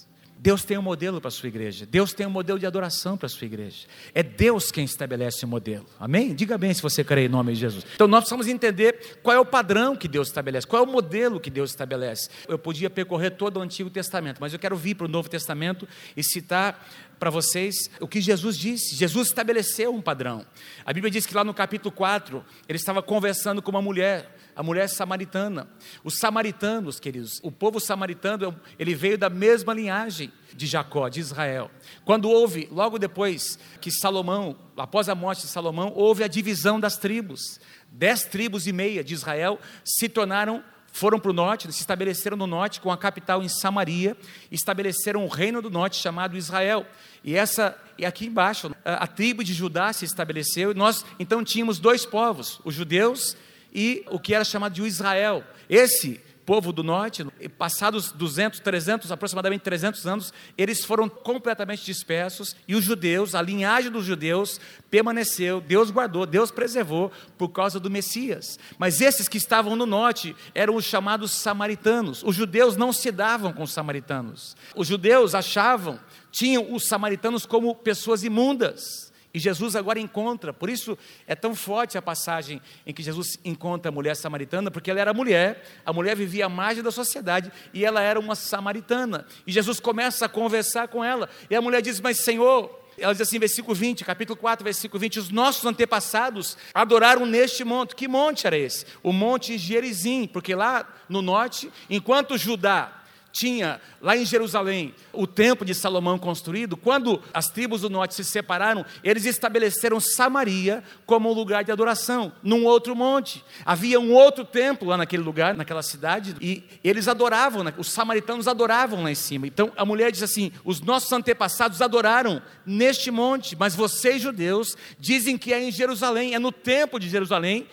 Deus 0.42 0.64
tem 0.64 0.76
um 0.76 0.82
modelo 0.82 1.20
para 1.20 1.28
a 1.28 1.30
sua 1.30 1.46
igreja. 1.46 1.86
Deus 1.86 2.12
tem 2.12 2.26
um 2.26 2.30
modelo 2.30 2.58
de 2.58 2.66
adoração 2.66 3.16
para 3.16 3.26
a 3.26 3.28
sua 3.28 3.44
igreja. 3.44 3.86
É 4.12 4.24
Deus 4.24 4.72
quem 4.72 4.84
estabelece 4.84 5.44
o 5.44 5.48
modelo. 5.48 5.86
Amém? 6.00 6.34
Diga 6.34 6.58
bem 6.58 6.74
se 6.74 6.82
você 6.82 7.04
crê 7.04 7.26
em 7.26 7.28
nome 7.28 7.52
de 7.52 7.60
Jesus. 7.60 7.86
Então 7.94 8.08
nós 8.08 8.22
precisamos 8.22 8.48
entender 8.48 9.20
qual 9.22 9.36
é 9.36 9.38
o 9.38 9.46
padrão 9.46 9.94
que 9.94 10.08
Deus 10.08 10.26
estabelece, 10.26 10.66
qual 10.66 10.82
é 10.82 10.84
o 10.84 10.90
modelo 10.90 11.38
que 11.38 11.48
Deus 11.48 11.70
estabelece. 11.70 12.28
Eu 12.48 12.58
podia 12.58 12.90
percorrer 12.90 13.30
todo 13.30 13.58
o 13.58 13.62
Antigo 13.62 13.88
Testamento, 13.88 14.38
mas 14.40 14.52
eu 14.52 14.58
quero 14.58 14.76
vir 14.76 14.96
para 14.96 15.04
o 15.04 15.08
Novo 15.08 15.30
Testamento 15.30 15.86
e 16.16 16.24
citar 16.24 16.88
para 17.20 17.30
vocês 17.30 17.88
o 18.00 18.08
que 18.08 18.20
Jesus 18.20 18.58
disse. 18.58 18.96
Jesus 18.96 19.28
estabeleceu 19.28 19.94
um 19.94 20.02
padrão. 20.02 20.44
A 20.84 20.92
Bíblia 20.92 21.08
diz 21.08 21.24
que 21.24 21.36
lá 21.36 21.44
no 21.44 21.54
capítulo 21.54 21.92
4, 21.92 22.44
ele 22.68 22.78
estava 22.78 23.00
conversando 23.00 23.62
com 23.62 23.70
uma 23.70 23.80
mulher 23.80 24.28
a 24.54 24.62
mulher 24.62 24.88
samaritana. 24.88 25.68
Os 26.04 26.18
samaritanos, 26.18 27.00
queridos, 27.00 27.40
o 27.42 27.50
povo 27.50 27.80
samaritano, 27.80 28.58
ele 28.78 28.94
veio 28.94 29.16
da 29.16 29.30
mesma 29.30 29.72
linhagem 29.72 30.32
de 30.54 30.66
Jacó, 30.66 31.08
de 31.08 31.20
Israel. 31.20 31.70
Quando 32.04 32.28
houve, 32.28 32.68
logo 32.70 32.98
depois 32.98 33.58
que 33.80 33.90
Salomão, 33.90 34.56
após 34.76 35.08
a 35.08 35.14
morte 35.14 35.42
de 35.42 35.48
Salomão, 35.48 35.92
houve 35.94 36.22
a 36.22 36.28
divisão 36.28 36.78
das 36.78 36.96
tribos. 36.96 37.60
Dez 37.90 38.24
tribos 38.24 38.66
e 38.66 38.72
meia 38.72 39.02
de 39.02 39.14
Israel 39.14 39.58
se 39.84 40.08
tornaram 40.08 40.62
foram 40.94 41.18
para 41.18 41.30
o 41.30 41.34
norte, 41.34 41.72
se 41.72 41.80
estabeleceram 41.80 42.36
no 42.36 42.46
norte, 42.46 42.78
com 42.78 42.92
a 42.92 42.98
capital 42.98 43.42
em 43.42 43.48
Samaria, 43.48 44.14
estabeleceram 44.50 45.24
um 45.24 45.28
reino 45.28 45.62
do 45.62 45.70
norte 45.70 45.96
chamado 45.96 46.36
Israel. 46.36 46.86
E 47.24 47.34
essa, 47.34 47.74
e 47.96 48.04
aqui 48.04 48.26
embaixo, 48.26 48.70
a, 48.84 49.04
a 49.04 49.06
tribo 49.06 49.42
de 49.42 49.54
Judá 49.54 49.90
se 49.94 50.04
estabeleceu, 50.04 50.70
e 50.70 50.74
nós 50.74 51.02
então 51.18 51.42
tínhamos 51.42 51.78
dois 51.78 52.04
povos, 52.04 52.60
os 52.62 52.74
judeus 52.74 53.34
e 53.72 54.04
o 54.10 54.18
que 54.18 54.34
era 54.34 54.44
chamado 54.44 54.74
de 54.74 54.82
Israel. 54.82 55.44
Esse 55.68 56.20
povo 56.44 56.72
do 56.72 56.82
norte, 56.82 57.24
passados 57.56 58.10
200, 58.12 58.60
300, 58.60 59.12
aproximadamente 59.12 59.62
300 59.62 60.06
anos, 60.06 60.34
eles 60.58 60.84
foram 60.84 61.08
completamente 61.08 61.84
dispersos 61.84 62.56
e 62.66 62.74
os 62.74 62.84
judeus, 62.84 63.34
a 63.34 63.42
linhagem 63.42 63.90
dos 63.90 64.04
judeus 64.04 64.60
permaneceu, 64.90 65.60
Deus 65.60 65.90
guardou, 65.90 66.26
Deus 66.26 66.50
preservou 66.50 67.10
por 67.38 67.48
causa 67.48 67.78
do 67.78 67.90
Messias. 67.90 68.58
Mas 68.78 69.00
esses 69.00 69.28
que 69.28 69.38
estavam 69.38 69.76
no 69.76 69.86
norte 69.86 70.34
eram 70.54 70.74
os 70.74 70.84
chamados 70.84 71.30
samaritanos. 71.30 72.22
Os 72.24 72.34
judeus 72.36 72.76
não 72.76 72.92
se 72.92 73.10
davam 73.10 73.52
com 73.52 73.62
os 73.62 73.72
samaritanos. 73.72 74.56
Os 74.74 74.88
judeus 74.88 75.34
achavam, 75.34 75.98
tinham 76.30 76.72
os 76.74 76.86
samaritanos 76.86 77.46
como 77.46 77.74
pessoas 77.74 78.24
imundas. 78.24 79.11
E 79.34 79.38
Jesus 79.38 79.74
agora 79.74 79.98
encontra, 79.98 80.52
por 80.52 80.68
isso 80.68 80.96
é 81.26 81.34
tão 81.34 81.54
forte 81.54 81.96
a 81.96 82.02
passagem 82.02 82.60
em 82.84 82.92
que 82.92 83.02
Jesus 83.02 83.38
encontra 83.42 83.88
a 83.88 83.92
mulher 83.92 84.14
samaritana, 84.14 84.70
porque 84.70 84.90
ela 84.90 85.00
era 85.00 85.14
mulher, 85.14 85.64
a 85.86 85.92
mulher 85.92 86.14
vivia 86.14 86.46
à 86.46 86.48
margem 86.50 86.82
da 86.82 86.90
sociedade 86.90 87.50
e 87.72 87.84
ela 87.84 88.02
era 88.02 88.20
uma 88.20 88.34
samaritana. 88.34 89.24
E 89.46 89.52
Jesus 89.52 89.80
começa 89.80 90.26
a 90.26 90.28
conversar 90.28 90.88
com 90.88 91.02
ela, 91.02 91.30
e 91.48 91.56
a 91.56 91.62
mulher 91.62 91.80
diz: 91.80 91.98
Mas 91.98 92.18
Senhor, 92.18 92.82
ela 92.98 93.12
diz 93.12 93.22
assim, 93.22 93.38
versículo 93.38 93.74
20, 93.74 94.04
capítulo 94.04 94.36
4, 94.36 94.62
versículo 94.62 95.00
20: 95.00 95.18
Os 95.18 95.30
nossos 95.30 95.64
antepassados 95.64 96.58
adoraram 96.74 97.24
neste 97.24 97.64
monte. 97.64 97.96
Que 97.96 98.06
monte 98.06 98.46
era 98.46 98.56
esse? 98.56 98.84
O 99.02 99.12
monte 99.12 99.56
Gerizim, 99.56 100.26
porque 100.26 100.54
lá 100.54 100.86
no 101.08 101.22
norte, 101.22 101.72
enquanto 101.88 102.36
Judá 102.36 103.01
tinha 103.32 103.80
lá 104.00 104.16
em 104.16 104.24
Jerusalém 104.24 104.94
o 105.12 105.26
templo 105.26 105.64
de 105.64 105.74
Salomão 105.74 106.18
construído, 106.18 106.76
quando 106.76 107.20
as 107.32 107.48
tribos 107.48 107.80
do 107.80 107.90
norte 107.90 108.14
se 108.14 108.24
separaram, 108.24 108.84
eles 109.02 109.24
estabeleceram 109.24 109.98
Samaria 109.98 110.84
como 111.06 111.30
um 111.30 111.32
lugar 111.32 111.64
de 111.64 111.72
adoração, 111.72 112.32
num 112.42 112.64
outro 112.64 112.94
monte. 112.94 113.42
Havia 113.64 113.98
um 113.98 114.12
outro 114.12 114.44
templo 114.44 114.88
lá 114.88 114.96
naquele 114.96 115.22
lugar, 115.22 115.56
naquela 115.56 115.82
cidade, 115.82 116.36
e 116.40 116.62
eles 116.84 117.08
adoravam, 117.08 117.64
né? 117.64 117.72
os 117.78 117.88
samaritanos 117.88 118.46
adoravam 118.46 119.02
lá 119.02 119.10
em 119.10 119.16
cima. 119.16 119.46
Então 119.46 119.72
a 119.76 119.84
mulher 119.84 120.12
diz 120.12 120.22
assim: 120.22 120.52
os 120.64 120.80
nossos 120.80 121.10
antepassados 121.10 121.80
adoraram 121.80 122.42
neste 122.66 123.10
monte, 123.10 123.56
mas 123.56 123.74
vocês, 123.74 124.20
judeus, 124.20 124.76
dizem 124.98 125.38
que 125.38 125.52
é 125.52 125.62
em 125.62 125.72
Jerusalém, 125.72 126.34
é 126.34 126.38
no 126.38 126.52
templo 126.52 127.00
de 127.00 127.08
Jerusalém, 127.08 127.66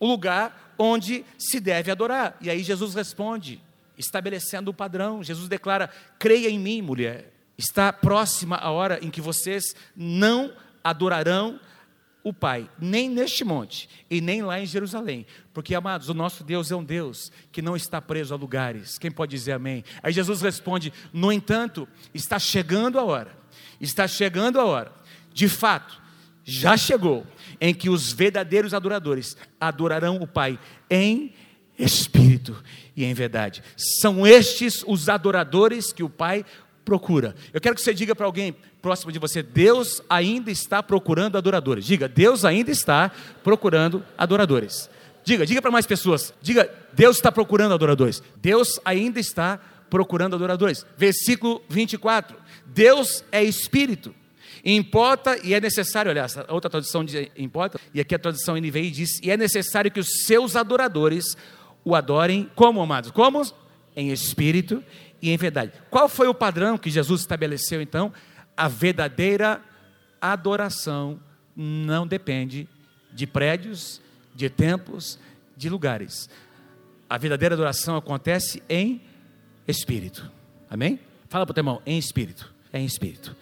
o 0.00 0.06
lugar 0.06 0.74
onde 0.76 1.24
se 1.38 1.60
deve 1.60 1.90
adorar. 1.90 2.36
E 2.40 2.50
aí 2.50 2.62
Jesus 2.62 2.94
responde: 2.94 3.62
estabelecendo 3.98 4.70
o 4.70 4.74
padrão. 4.74 5.22
Jesus 5.22 5.48
declara: 5.48 5.90
creia 6.18 6.48
em 6.48 6.58
mim, 6.58 6.82
mulher. 6.82 7.32
Está 7.56 7.92
próxima 7.92 8.56
a 8.56 8.70
hora 8.70 8.98
em 9.00 9.10
que 9.10 9.20
vocês 9.20 9.76
não 9.94 10.52
adorarão 10.82 11.60
o 12.24 12.32
Pai, 12.32 12.70
nem 12.78 13.08
neste 13.08 13.44
monte 13.44 13.88
e 14.10 14.18
nem 14.18 14.42
lá 14.42 14.58
em 14.58 14.64
Jerusalém, 14.64 15.26
porque 15.52 15.74
amados, 15.74 16.08
o 16.08 16.14
nosso 16.14 16.42
Deus 16.42 16.70
é 16.70 16.74
um 16.74 16.82
Deus 16.82 17.30
que 17.52 17.60
não 17.60 17.76
está 17.76 18.00
preso 18.00 18.32
a 18.32 18.36
lugares. 18.36 18.96
Quem 18.96 19.10
pode 19.10 19.36
dizer 19.36 19.52
amém? 19.52 19.84
Aí 20.02 20.10
Jesus 20.10 20.40
responde: 20.40 20.90
No 21.12 21.30
entanto, 21.30 21.86
está 22.14 22.38
chegando 22.38 22.98
a 22.98 23.04
hora, 23.04 23.36
está 23.78 24.08
chegando 24.08 24.58
a 24.58 24.64
hora, 24.64 24.90
de 25.34 25.48
fato, 25.50 26.00
já 26.42 26.78
chegou, 26.78 27.26
em 27.60 27.74
que 27.74 27.90
os 27.90 28.10
verdadeiros 28.10 28.72
adoradores 28.72 29.36
adorarão 29.60 30.16
o 30.16 30.26
Pai 30.26 30.58
em 30.88 31.34
espírito 31.78 32.56
e 32.96 33.04
em 33.04 33.14
verdade. 33.14 33.62
São 33.76 34.26
estes 34.26 34.84
os 34.86 35.08
adoradores 35.08 35.92
que 35.92 36.02
o 36.02 36.10
Pai 36.10 36.44
procura. 36.84 37.34
Eu 37.52 37.60
quero 37.60 37.74
que 37.74 37.80
você 37.80 37.94
diga 37.94 38.14
para 38.14 38.26
alguém 38.26 38.54
próximo 38.82 39.10
de 39.10 39.18
você: 39.18 39.42
Deus 39.42 40.02
ainda 40.08 40.50
está 40.50 40.82
procurando 40.82 41.36
adoradores. 41.36 41.84
Diga, 41.84 42.08
Deus 42.08 42.44
ainda 42.44 42.70
está 42.70 43.10
procurando 43.42 44.04
adoradores. 44.16 44.90
Diga, 45.24 45.46
diga 45.46 45.62
para 45.62 45.70
mais 45.70 45.86
pessoas. 45.86 46.34
Diga, 46.42 46.70
Deus 46.92 47.16
está 47.16 47.32
procurando 47.32 47.72
adoradores. 47.72 48.22
Deus 48.36 48.78
ainda 48.84 49.18
está 49.18 49.58
procurando 49.88 50.36
adoradores. 50.36 50.84
Versículo 50.98 51.62
24. 51.68 52.36
Deus 52.66 53.24
é 53.32 53.42
espírito. 53.42 54.14
Importa 54.64 55.38
e 55.44 55.52
é 55.52 55.60
necessário, 55.60 56.10
olha, 56.10 56.20
essa 56.20 56.46
outra 56.48 56.70
tradução 56.70 57.04
diz 57.04 57.28
importa, 57.36 57.78
e 57.92 58.00
aqui 58.00 58.14
a 58.14 58.18
tradução 58.18 58.56
NVI 58.56 58.90
diz, 58.90 59.20
e 59.22 59.30
é 59.30 59.36
necessário 59.36 59.90
que 59.90 60.00
os 60.00 60.24
seus 60.24 60.56
adoradores 60.56 61.36
o 61.84 61.94
adorem 61.94 62.50
como, 62.54 62.80
amados? 62.80 63.10
Como? 63.10 63.42
Em 63.94 64.10
espírito 64.10 64.82
e 65.20 65.30
em 65.30 65.36
verdade. 65.36 65.72
Qual 65.90 66.08
foi 66.08 66.28
o 66.28 66.34
padrão 66.34 66.78
que 66.78 66.90
Jesus 66.90 67.20
estabeleceu 67.20 67.80
então? 67.80 68.12
A 68.56 68.68
verdadeira 68.68 69.60
adoração 70.20 71.20
não 71.56 72.06
depende 72.06 72.68
de 73.12 73.26
prédios, 73.26 74.00
de 74.34 74.48
templos, 74.48 75.18
de 75.56 75.68
lugares. 75.68 76.28
A 77.08 77.18
verdadeira 77.18 77.54
adoração 77.54 77.96
acontece 77.96 78.62
em 78.68 79.00
espírito. 79.68 80.30
Amém? 80.68 80.98
Fala 81.28 81.46
para 81.46 81.52
o 81.52 81.54
teu 81.54 81.62
irmão, 81.62 81.82
em 81.86 81.98
espírito. 81.98 82.52
É 82.72 82.80
em 82.80 82.84
espírito. 82.84 83.36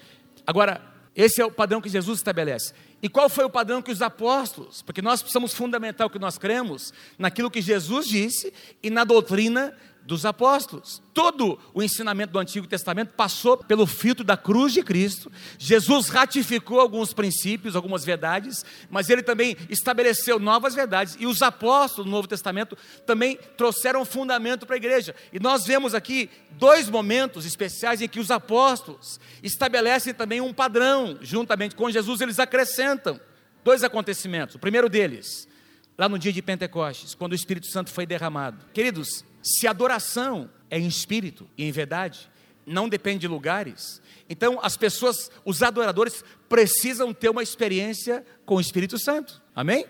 Agora, 0.46 0.80
esse 1.16 1.40
é 1.40 1.44
o 1.44 1.50
padrão 1.50 1.80
que 1.80 1.88
Jesus 1.88 2.18
estabelece. 2.18 2.74
E 3.02 3.08
qual 3.08 3.28
foi 3.28 3.44
o 3.44 3.50
padrão 3.50 3.82
que 3.82 3.90
os 3.90 4.00
apóstolos? 4.00 4.80
Porque 4.80 5.02
nós 5.02 5.20
precisamos 5.20 5.52
fundamentar 5.52 6.06
o 6.06 6.10
que 6.10 6.20
nós 6.20 6.38
cremos 6.38 6.94
naquilo 7.18 7.50
que 7.50 7.60
Jesus 7.60 8.06
disse 8.06 8.52
e 8.80 8.88
na 8.90 9.02
doutrina 9.02 9.76
dos 10.04 10.26
apóstolos. 10.26 11.02
Todo 11.14 11.58
o 11.72 11.82
ensinamento 11.82 12.32
do 12.32 12.38
Antigo 12.38 12.66
Testamento 12.66 13.10
passou 13.10 13.56
pelo 13.56 13.86
filtro 13.86 14.24
da 14.24 14.36
cruz 14.36 14.72
de 14.72 14.82
Cristo. 14.82 15.30
Jesus 15.58 16.08
ratificou 16.08 16.80
alguns 16.80 17.12
princípios, 17.12 17.76
algumas 17.76 18.04
verdades, 18.04 18.64
mas 18.90 19.08
ele 19.10 19.22
também 19.22 19.56
estabeleceu 19.68 20.38
novas 20.38 20.74
verdades. 20.74 21.16
E 21.18 21.26
os 21.26 21.42
apóstolos 21.42 22.06
do 22.06 22.10
Novo 22.10 22.28
Testamento 22.28 22.76
também 23.06 23.38
trouxeram 23.56 24.04
fundamento 24.04 24.66
para 24.66 24.76
a 24.76 24.78
igreja. 24.78 25.14
E 25.32 25.38
nós 25.38 25.64
vemos 25.64 25.94
aqui 25.94 26.30
dois 26.52 26.88
momentos 26.88 27.46
especiais 27.46 28.00
em 28.00 28.08
que 28.08 28.20
os 28.20 28.30
apóstolos 28.30 29.20
estabelecem 29.42 30.14
também 30.14 30.40
um 30.40 30.52
padrão, 30.52 31.18
juntamente 31.20 31.74
com 31.74 31.90
Jesus, 31.90 32.20
eles 32.20 32.38
acrescentam 32.38 33.20
dois 33.64 33.84
acontecimentos. 33.84 34.54
O 34.54 34.58
primeiro 34.58 34.88
deles, 34.88 35.48
lá 35.96 36.08
no 36.08 36.18
dia 36.18 36.32
de 36.32 36.42
Pentecostes, 36.42 37.14
quando 37.14 37.32
o 37.32 37.36
Espírito 37.36 37.66
Santo 37.66 37.90
foi 37.90 38.06
derramado. 38.06 38.64
Queridos, 38.72 39.24
se 39.42 39.66
adoração 39.66 40.48
é 40.70 40.78
em 40.78 40.86
espírito 40.86 41.48
e 41.58 41.64
em 41.64 41.72
verdade, 41.72 42.30
não 42.64 42.88
depende 42.88 43.20
de 43.20 43.28
lugares, 43.28 44.00
então 44.28 44.58
as 44.62 44.76
pessoas, 44.76 45.30
os 45.44 45.62
adoradores, 45.62 46.24
precisam 46.48 47.12
ter 47.12 47.28
uma 47.28 47.42
experiência 47.42 48.24
com 48.46 48.54
o 48.54 48.60
Espírito 48.60 48.98
Santo. 48.98 49.42
Amém? 49.54 49.84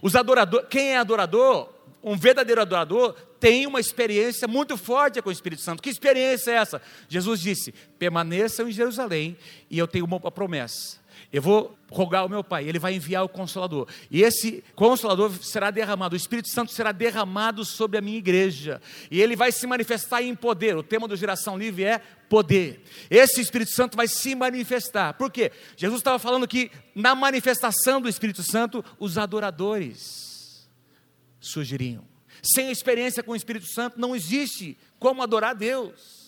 Os 0.00 0.16
adoradores, 0.16 0.66
quem 0.70 0.92
é 0.92 0.96
adorador, 0.96 1.68
um 2.02 2.16
verdadeiro 2.16 2.60
adorador, 2.60 3.14
tem 3.38 3.66
uma 3.66 3.80
experiência 3.80 4.48
muito 4.48 4.76
forte 4.76 5.20
com 5.20 5.28
o 5.28 5.32
Espírito 5.32 5.62
Santo. 5.62 5.82
Que 5.82 5.90
experiência 5.90 6.52
é 6.52 6.54
essa? 6.54 6.80
Jesus 7.08 7.40
disse: 7.40 7.72
permaneçam 7.98 8.68
em 8.68 8.72
Jerusalém 8.72 9.36
e 9.68 9.78
eu 9.78 9.86
tenho 9.86 10.04
uma 10.04 10.18
promessa 10.30 11.01
eu 11.32 11.42
vou 11.42 11.76
rogar 11.90 12.22
ao 12.22 12.28
meu 12.28 12.42
Pai, 12.42 12.66
Ele 12.66 12.78
vai 12.78 12.94
enviar 12.94 13.24
o 13.24 13.28
Consolador. 13.28 13.86
E 14.10 14.22
esse 14.22 14.62
Consolador 14.74 15.32
será 15.42 15.70
derramado, 15.70 16.14
o 16.14 16.16
Espírito 16.16 16.48
Santo 16.48 16.72
será 16.72 16.92
derramado 16.92 17.64
sobre 17.64 17.98
a 17.98 18.00
minha 18.00 18.18
igreja. 18.18 18.80
E 19.10 19.20
ele 19.20 19.36
vai 19.36 19.52
se 19.52 19.66
manifestar 19.66 20.22
em 20.22 20.34
poder. 20.34 20.76
O 20.76 20.82
tema 20.82 21.06
do 21.06 21.16
Geração 21.16 21.58
Livre 21.58 21.84
é 21.84 22.00
poder. 22.28 22.82
Esse 23.10 23.40
Espírito 23.40 23.70
Santo 23.72 23.96
vai 23.96 24.08
se 24.08 24.34
manifestar. 24.34 25.14
Por 25.14 25.30
quê? 25.30 25.52
Jesus 25.76 26.00
estava 26.00 26.18
falando 26.18 26.48
que 26.48 26.70
na 26.94 27.14
manifestação 27.14 28.00
do 28.00 28.08
Espírito 28.08 28.42
Santo, 28.42 28.84
os 28.98 29.18
adoradores 29.18 30.68
surgiriam. 31.40 32.04
Sem 32.42 32.70
experiência 32.70 33.22
com 33.22 33.32
o 33.32 33.36
Espírito 33.36 33.66
Santo, 33.66 34.00
não 34.00 34.16
existe 34.16 34.76
como 34.98 35.22
adorar 35.22 35.54
Deus. 35.54 36.21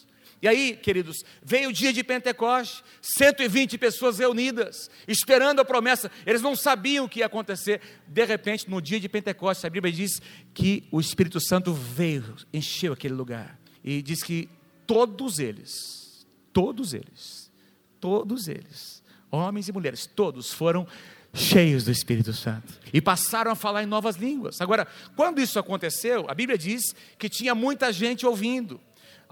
E 0.45 0.47
aí, 0.49 0.77
queridos, 0.77 1.25
veio 1.43 1.71
o 1.71 1.73
dia 1.73 1.91
de 1.91 2.05
Pentecoste, 2.05 2.85
120 3.01 3.79
pessoas 3.79 4.19
reunidas, 4.19 4.91
esperando 5.09 5.61
a 5.61 5.65
promessa. 5.65 6.11
Eles 6.27 6.43
não 6.43 6.55
sabiam 6.55 7.07
o 7.07 7.09
que 7.09 7.21
ia 7.21 7.27
acontecer. 7.27 7.81
De 8.07 8.23
repente, 8.27 8.69
no 8.69 8.79
dia 8.79 9.01
de 9.01 9.09
Pentecoste, 9.09 9.67
a 9.67 9.71
Bíblia 9.71 9.91
diz 9.91 10.21
que 10.53 10.87
o 10.93 11.01
Espírito 11.01 11.41
Santo 11.41 11.73
veio, 11.73 12.37
encheu 12.53 12.93
aquele 12.93 13.15
lugar. 13.15 13.59
E 13.83 14.03
diz 14.03 14.23
que 14.23 14.51
todos 14.87 15.39
eles, 15.39 16.27
todos 16.53 16.93
eles, 16.93 17.51
todos 17.99 18.47
eles, 18.47 19.03
homens 19.31 19.67
e 19.69 19.73
mulheres, 19.73 20.05
todos 20.05 20.53
foram 20.53 20.87
cheios 21.33 21.85
do 21.85 21.91
Espírito 21.91 22.35
Santo 22.35 22.79
e 22.93 23.01
passaram 23.01 23.51
a 23.51 23.55
falar 23.55 23.83
em 23.83 23.87
novas 23.87 24.17
línguas. 24.17 24.61
Agora, 24.61 24.87
quando 25.17 25.41
isso 25.41 25.59
aconteceu, 25.59 26.27
a 26.29 26.35
Bíblia 26.35 26.59
diz 26.59 26.95
que 27.19 27.31
tinha 27.31 27.55
muita 27.55 27.91
gente 27.91 28.27
ouvindo. 28.27 28.79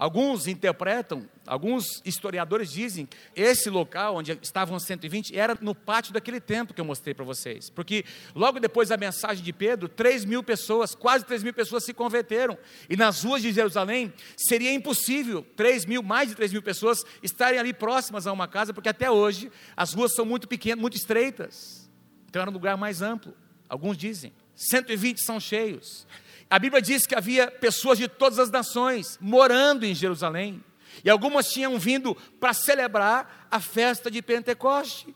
Alguns 0.03 0.47
interpretam, 0.47 1.29
alguns 1.47 2.01
historiadores 2.03 2.69
dizem, 2.69 3.07
esse 3.33 3.69
local 3.69 4.17
onde 4.17 4.37
estavam 4.41 4.75
os 4.75 4.83
120 4.83 5.33
era 5.33 5.57
no 5.61 5.73
pátio 5.73 6.11
daquele 6.11 6.41
templo 6.41 6.75
que 6.75 6.81
eu 6.81 6.83
mostrei 6.83 7.13
para 7.13 7.23
vocês. 7.23 7.69
Porque 7.69 8.03
logo 8.35 8.59
depois 8.59 8.89
da 8.89 8.97
mensagem 8.97 9.41
de 9.41 9.53
Pedro, 9.53 9.87
3 9.87 10.25
mil 10.25 10.43
pessoas, 10.43 10.93
quase 10.93 11.23
3 11.23 11.41
mil 11.41 11.53
pessoas 11.53 11.85
se 11.85 11.93
converteram. 11.93 12.57
E 12.89 12.97
nas 12.97 13.23
ruas 13.23 13.41
de 13.41 13.53
Jerusalém 13.53 14.11
seria 14.35 14.73
impossível 14.73 15.41
3 15.55 15.85
mil, 15.85 16.03
mais 16.03 16.27
de 16.27 16.35
3 16.35 16.51
mil 16.51 16.61
pessoas 16.61 17.05
estarem 17.23 17.57
ali 17.57 17.71
próximas 17.73 18.27
a 18.27 18.33
uma 18.33 18.45
casa, 18.45 18.73
porque 18.73 18.89
até 18.89 19.09
hoje 19.09 19.49
as 19.73 19.93
ruas 19.93 20.13
são 20.13 20.25
muito 20.25 20.49
pequenas, 20.49 20.81
muito 20.81 20.97
estreitas. 20.97 21.89
Então 22.27 22.41
era 22.41 22.51
um 22.51 22.53
lugar 22.53 22.75
mais 22.75 23.01
amplo. 23.01 23.33
Alguns 23.69 23.95
dizem. 23.95 24.33
120 24.53 25.23
são 25.23 25.39
cheios. 25.39 26.05
A 26.53 26.59
Bíblia 26.59 26.83
diz 26.83 27.07
que 27.07 27.15
havia 27.15 27.49
pessoas 27.49 27.97
de 27.97 28.07
todas 28.07 28.37
as 28.37 28.51
nações 28.51 29.17
morando 29.19 29.87
em 29.87 29.95
Jerusalém. 29.95 30.63
E 31.03 31.09
algumas 31.09 31.51
tinham 31.51 31.79
vindo 31.79 32.13
para 32.39 32.53
celebrar 32.53 33.47
a 33.49 33.59
festa 33.59 34.11
de 34.11 34.21
Pentecoste. 34.21 35.15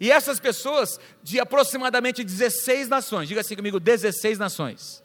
E 0.00 0.10
essas 0.10 0.40
pessoas, 0.40 0.98
de 1.22 1.38
aproximadamente 1.38 2.24
16 2.24 2.88
nações, 2.88 3.28
diga 3.28 3.42
assim 3.42 3.54
comigo: 3.54 3.78
16 3.78 4.38
nações. 4.38 5.04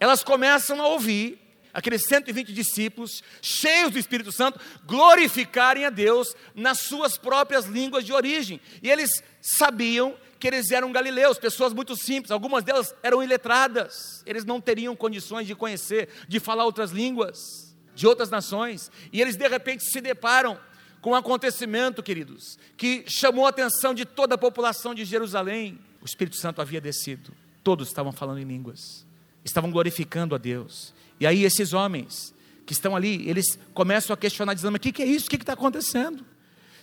Elas 0.00 0.24
começam 0.24 0.82
a 0.82 0.88
ouvir 0.88 1.38
aqueles 1.72 2.04
120 2.06 2.52
discípulos, 2.52 3.22
cheios 3.40 3.92
do 3.92 4.00
Espírito 4.00 4.32
Santo, 4.32 4.58
glorificarem 4.84 5.84
a 5.84 5.90
Deus 5.90 6.34
nas 6.56 6.80
suas 6.80 7.16
próprias 7.16 7.66
línguas 7.66 8.04
de 8.04 8.12
origem. 8.12 8.60
E 8.82 8.90
eles 8.90 9.22
sabiam 9.40 10.16
que 10.46 10.54
eles 10.54 10.70
eram 10.70 10.92
galileus, 10.92 11.40
pessoas 11.40 11.72
muito 11.72 11.96
simples, 11.96 12.30
algumas 12.30 12.62
delas 12.62 12.94
eram 13.02 13.20
iletradas, 13.20 14.22
eles 14.24 14.44
não 14.44 14.60
teriam 14.60 14.94
condições 14.94 15.44
de 15.44 15.56
conhecer, 15.56 16.08
de 16.28 16.38
falar 16.38 16.64
outras 16.64 16.92
línguas, 16.92 17.74
de 17.96 18.06
outras 18.06 18.30
nações, 18.30 18.88
e 19.12 19.20
eles 19.20 19.34
de 19.34 19.48
repente 19.48 19.84
se 19.84 20.00
deparam 20.00 20.56
com 21.00 21.10
um 21.10 21.14
acontecimento, 21.16 22.00
queridos, 22.00 22.60
que 22.76 23.04
chamou 23.08 23.44
a 23.44 23.48
atenção 23.48 23.92
de 23.92 24.04
toda 24.04 24.36
a 24.36 24.38
população 24.38 24.94
de 24.94 25.04
Jerusalém. 25.04 25.80
O 26.00 26.04
Espírito 26.04 26.36
Santo 26.36 26.62
havia 26.62 26.80
descido, 26.80 27.32
todos 27.64 27.88
estavam 27.88 28.12
falando 28.12 28.38
em 28.38 28.44
línguas, 28.44 29.04
estavam 29.44 29.72
glorificando 29.72 30.32
a 30.32 30.38
Deus, 30.38 30.94
e 31.18 31.26
aí 31.26 31.42
esses 31.42 31.72
homens 31.72 32.32
que 32.64 32.72
estão 32.72 32.94
ali, 32.94 33.28
eles 33.28 33.58
começam 33.74 34.14
a 34.14 34.16
questionar, 34.16 34.54
dizendo: 34.54 34.76
o 34.76 34.80
que, 34.80 34.92
que 34.92 35.02
é 35.02 35.06
isso? 35.06 35.26
O 35.26 35.30
que 35.30 35.36
está 35.36 35.54
acontecendo? 35.54 36.24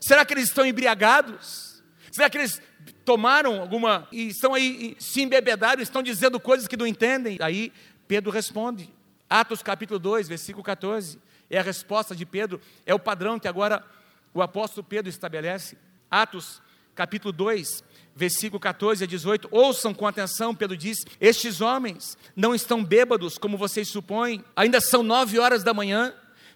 Será 0.01 0.25
que 0.25 0.34
eles 0.34 0.50
estão 0.50 0.65
embriagados? 0.65 1.82
Será 2.12 2.29
que 2.29 2.38
eles 2.38 2.62
tomaram 3.05 3.60
alguma 3.62 4.07
e 4.12 4.29
estão 4.29 4.53
aí 4.53 4.95
se 5.00 5.22
embebedaram, 5.22 5.81
estão 5.81 6.01
dizendo 6.01 6.39
coisas 6.39 6.67
que 6.67 6.77
não 6.77 6.88
entendem. 6.88 7.38
Aí 7.41 7.72
Pedro 8.07 8.31
responde. 8.31 8.89
Atos 9.29 9.63
capítulo 9.63 10.00
2, 10.00 10.27
versículo 10.27 10.63
14. 10.63 11.19
É 11.50 11.60
a 11.60 11.63
resposta 11.63 12.15
de 12.15 12.25
Pedro, 12.25 12.60
é 12.86 12.93
o 12.93 13.00
padrão 13.00 13.39
que 13.39 13.48
agora 13.48 13.86
o 14.33 14.41
apóstolo 14.41 14.83
Pedro 14.83 15.10
estabelece. 15.10 15.77
Atos 16.10 16.62
capítulo 16.95 17.31
2, 17.31 17.83
versículo 18.15 18.60
14 18.60 19.03
a 19.03 19.07
18. 19.07 19.50
Ouçam 19.51 19.93
com 19.93 20.07
atenção, 20.07 20.55
Pedro 20.55 20.77
diz: 20.77 21.05
Estes 21.19 21.62
homens 21.62 22.17
não 22.36 22.55
estão 22.55 22.83
bêbados, 22.83 23.38
como 23.38 23.57
vocês 23.57 23.88
supõem, 23.88 24.43
ainda 24.55 24.79
são 24.79 25.03
nove 25.03 25.39
horas 25.39 25.63
da 25.63 25.74
manhã. 25.74 26.13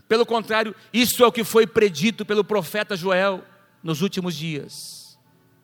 Pelo 0.08 0.26
contrário, 0.26 0.74
isso 0.94 1.22
é 1.24 1.28
o 1.28 1.32
que 1.32 1.44
foi 1.44 1.68
predito 1.68 2.26
pelo 2.26 2.44
profeta 2.44 2.96
Joel 2.96 3.44
nos 3.84 4.02
últimos 4.02 4.36
dias 4.36 5.07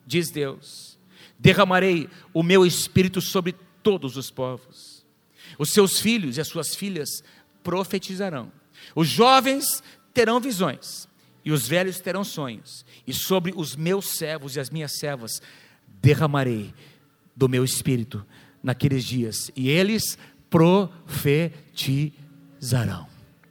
diz 0.05 0.29
Deus: 0.29 0.98
derramarei 1.38 2.10
o 2.33 2.43
meu 2.43 2.65
espírito 2.65 3.22
sobre 3.22 3.55
todos 3.81 4.17
os 4.17 4.31
povos. 4.31 5.05
Os 5.60 5.72
seus 5.72 6.00
filhos 6.00 6.38
e 6.38 6.41
as 6.41 6.48
suas 6.48 6.74
filhas 6.74 7.24
profetizarão. 7.63 8.51
Os 8.95 9.07
jovens 9.07 9.83
terão 10.13 10.39
visões 10.39 11.07
e 11.45 11.51
os 11.51 11.67
velhos 11.67 12.00
terão 12.00 12.24
sonhos. 12.24 12.86
E 13.05 13.13
sobre 13.13 13.53
os 13.55 13.75
meus 13.75 14.17
servos 14.17 14.55
e 14.55 14.60
as 14.60 14.69
minhas 14.69 14.98
servas 14.98 15.41
derramarei 16.01 16.74
do 17.36 17.50
meu 17.50 17.63
espírito 17.63 18.24
naqueles 18.62 19.03
dias 19.03 19.50
e 19.55 19.69
eles 19.69 20.17
profetizarão. 20.50 23.07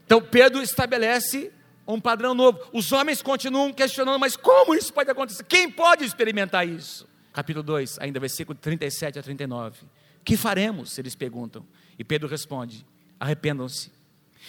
Então 0.06 0.22
Pedro 0.22 0.62
estabelece 0.62 1.50
um 1.94 2.00
padrão 2.00 2.34
novo. 2.34 2.58
Os 2.72 2.92
homens 2.92 3.22
continuam 3.22 3.72
questionando, 3.72 4.18
mas 4.18 4.36
como 4.36 4.74
isso 4.74 4.92
pode 4.92 5.10
acontecer? 5.10 5.44
Quem 5.44 5.70
pode 5.70 6.04
experimentar 6.04 6.66
isso? 6.66 7.06
Capítulo 7.32 7.62
2, 7.62 7.98
ainda 8.00 8.20
versículo 8.20 8.58
37 8.58 9.18
a 9.18 9.22
39. 9.22 9.80
Que 10.24 10.36
faremos? 10.36 10.98
Eles 10.98 11.14
perguntam. 11.14 11.66
E 11.98 12.04
Pedro 12.04 12.28
responde: 12.28 12.86
arrependam-se. 13.18 13.90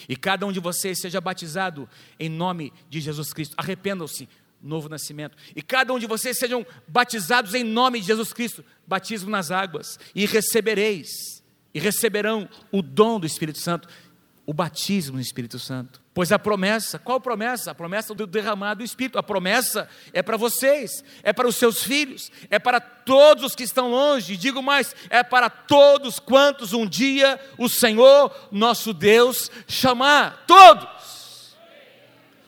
E 0.08 0.16
cada 0.16 0.44
um 0.44 0.52
de 0.52 0.60
vocês 0.60 1.00
seja 1.00 1.20
batizado 1.20 1.88
em 2.18 2.28
nome 2.28 2.72
de 2.90 3.00
Jesus 3.00 3.32
Cristo. 3.32 3.54
Arrependam-se, 3.56 4.28
novo 4.60 4.88
nascimento. 4.88 5.36
E 5.54 5.62
cada 5.62 5.92
um 5.92 5.98
de 5.98 6.06
vocês 6.06 6.38
sejam 6.38 6.66
batizados 6.88 7.54
em 7.54 7.62
nome 7.62 8.00
de 8.00 8.06
Jesus 8.06 8.32
Cristo, 8.32 8.64
batismo 8.86 9.30
nas 9.30 9.50
águas, 9.50 9.98
e 10.14 10.26
recebereis, 10.26 11.42
e 11.72 11.78
receberão 11.78 12.48
o 12.72 12.82
dom 12.82 13.20
do 13.20 13.26
Espírito 13.26 13.58
Santo, 13.58 13.88
o 14.46 14.52
batismo 14.52 15.16
no 15.16 15.22
Espírito 15.22 15.58
Santo. 15.58 16.02
Pois 16.12 16.30
a 16.30 16.38
promessa, 16.38 16.98
qual 16.98 17.20
promessa? 17.20 17.70
A 17.70 17.74
promessa 17.74 18.14
do 18.14 18.26
derramado 18.26 18.78
do 18.78 18.84
Espírito. 18.84 19.18
A 19.18 19.22
promessa 19.22 19.88
é 20.12 20.22
para 20.22 20.36
vocês, 20.36 21.02
é 21.22 21.32
para 21.32 21.48
os 21.48 21.56
seus 21.56 21.82
filhos, 21.82 22.30
é 22.50 22.58
para 22.58 22.78
todos 22.78 23.44
os 23.44 23.54
que 23.54 23.64
estão 23.64 23.90
longe. 23.90 24.36
Digo 24.36 24.62
mais, 24.62 24.94
é 25.10 25.22
para 25.22 25.50
todos 25.50 26.20
quantos 26.20 26.72
um 26.72 26.86
dia 26.86 27.40
o 27.58 27.68
Senhor, 27.68 28.32
nosso 28.52 28.92
Deus, 28.92 29.50
chamar. 29.66 30.44
Todos! 30.46 31.54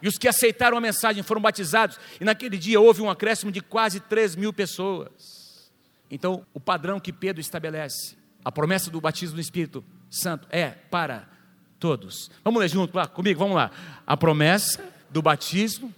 E 0.01 0.09
os 0.09 0.19
que 0.19 0.29
aceitaram 0.29 0.77
a 0.77 0.81
mensagem 0.81 1.23
foram 1.23 1.41
batizados. 1.41 1.99
E 2.21 2.25
naquele 2.25 2.59
dia 2.59 2.81
houve 2.81 3.03
um 3.03 3.11
acréscimo 3.11 3.51
de 3.51 3.61
quase 3.61 3.99
3 3.99 4.37
mil 4.37 4.53
pessoas. 4.53 5.73
Então, 6.09 6.47
o 6.55 6.61
padrão 6.61 7.01
que 7.01 7.13
Pedro 7.13 7.41
estabelece, 7.41 8.17
a 8.45 8.53
promessa 8.53 8.91
do 8.91 9.01
batismo 9.01 9.35
no 9.35 9.41
Espírito 9.41 9.85
Santo 10.09 10.47
é 10.51 10.69
para 10.69 11.36
todos. 11.79 12.31
Vamos 12.45 12.61
ler 12.61 12.69
junto 12.69 12.97
lá 12.97 13.07
comigo, 13.07 13.39
vamos 13.39 13.57
lá. 13.57 13.71
A 14.07 14.17
promessa 14.17 14.85
do 15.11 15.23
batismo, 15.23 15.95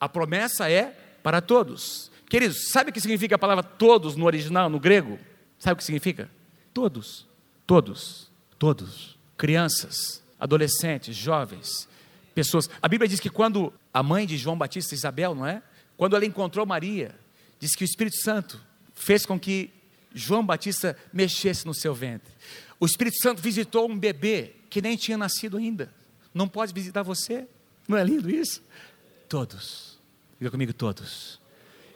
a 0.00 0.08
promessa 0.08 0.70
é 0.70 0.96
para 1.22 1.40
todos. 1.40 2.10
Queridos, 2.28 2.68
sabe 2.70 2.90
o 2.90 2.92
que 2.92 3.00
significa 3.00 3.36
a 3.36 3.38
palavra 3.38 3.62
todos 3.62 4.16
no 4.16 4.26
original, 4.26 4.68
no 4.68 4.80
grego? 4.80 5.18
Sabe 5.58 5.74
o 5.74 5.76
que 5.76 5.84
significa? 5.84 6.30
Todos. 6.74 7.26
Todos. 7.66 8.30
Todos. 8.58 9.16
Crianças, 9.36 10.22
adolescentes, 10.38 11.14
jovens, 11.16 11.88
pessoas. 12.34 12.68
A 12.80 12.88
Bíblia 12.88 13.08
diz 13.08 13.20
que 13.20 13.30
quando 13.30 13.72
a 13.92 14.02
mãe 14.02 14.26
de 14.26 14.36
João 14.36 14.56
Batista, 14.56 14.94
Isabel, 14.94 15.34
não 15.34 15.46
é? 15.46 15.62
Quando 15.96 16.16
ela 16.16 16.24
encontrou 16.26 16.66
Maria, 16.66 17.14
diz 17.58 17.74
que 17.74 17.84
o 17.84 17.86
Espírito 17.86 18.16
Santo 18.16 18.60
fez 18.94 19.24
com 19.24 19.38
que 19.38 19.70
João 20.14 20.44
Batista 20.44 20.96
mexesse 21.12 21.66
no 21.66 21.74
seu 21.74 21.94
ventre. 21.94 22.32
O 22.78 22.86
Espírito 22.86 23.16
Santo 23.22 23.40
visitou 23.40 23.90
um 23.90 23.98
bebê 23.98 24.52
que 24.76 24.82
nem 24.82 24.94
tinha 24.94 25.16
nascido 25.16 25.56
ainda. 25.56 25.90
Não 26.34 26.46
pode 26.46 26.74
visitar 26.74 27.02
você? 27.02 27.48
Não 27.88 27.96
é 27.96 28.04
lindo 28.04 28.28
isso? 28.28 28.62
Todos. 29.26 29.98
Diga 30.38 30.50
comigo, 30.50 30.74
todos. 30.74 31.40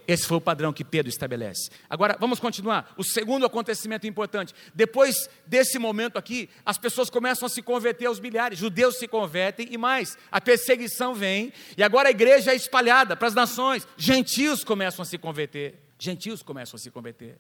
Esse 0.09 0.25
foi 0.25 0.39
o 0.39 0.41
padrão 0.41 0.73
que 0.73 0.83
Pedro 0.83 1.11
estabelece. 1.11 1.69
Agora, 1.91 2.17
vamos 2.19 2.41
continuar. 2.41 2.95
O 2.97 3.05
segundo 3.05 3.45
acontecimento 3.45 4.07
importante. 4.07 4.55
Depois 4.75 5.29
desse 5.47 5.79
momento 5.79 6.17
aqui, 6.17 6.49
as 6.65 6.79
pessoas 6.79 7.11
começam 7.11 7.45
a 7.45 7.51
se 7.51 7.61
converter 7.61 8.07
aos 8.07 8.19
milhares. 8.19 8.59
Judeus 8.59 8.97
se 8.97 9.07
convertem 9.07 9.69
e 9.71 9.77
mais. 9.77 10.17
A 10.33 10.41
perseguição 10.41 11.15
vem. 11.15 11.53
E 11.77 11.83
agora 11.83 12.09
a 12.09 12.11
igreja 12.11 12.53
é 12.53 12.57
espalhada 12.57 13.15
para 13.15 13.29
as 13.29 13.35
nações. 13.35 13.87
Gentios 13.99 14.65
começam 14.65 15.03
a 15.03 15.05
se 15.05 15.19
converter. 15.19 15.79
Gentios 15.99 16.43
começam 16.43 16.79
a 16.79 16.81
se 16.81 16.91
converter. 16.91 17.37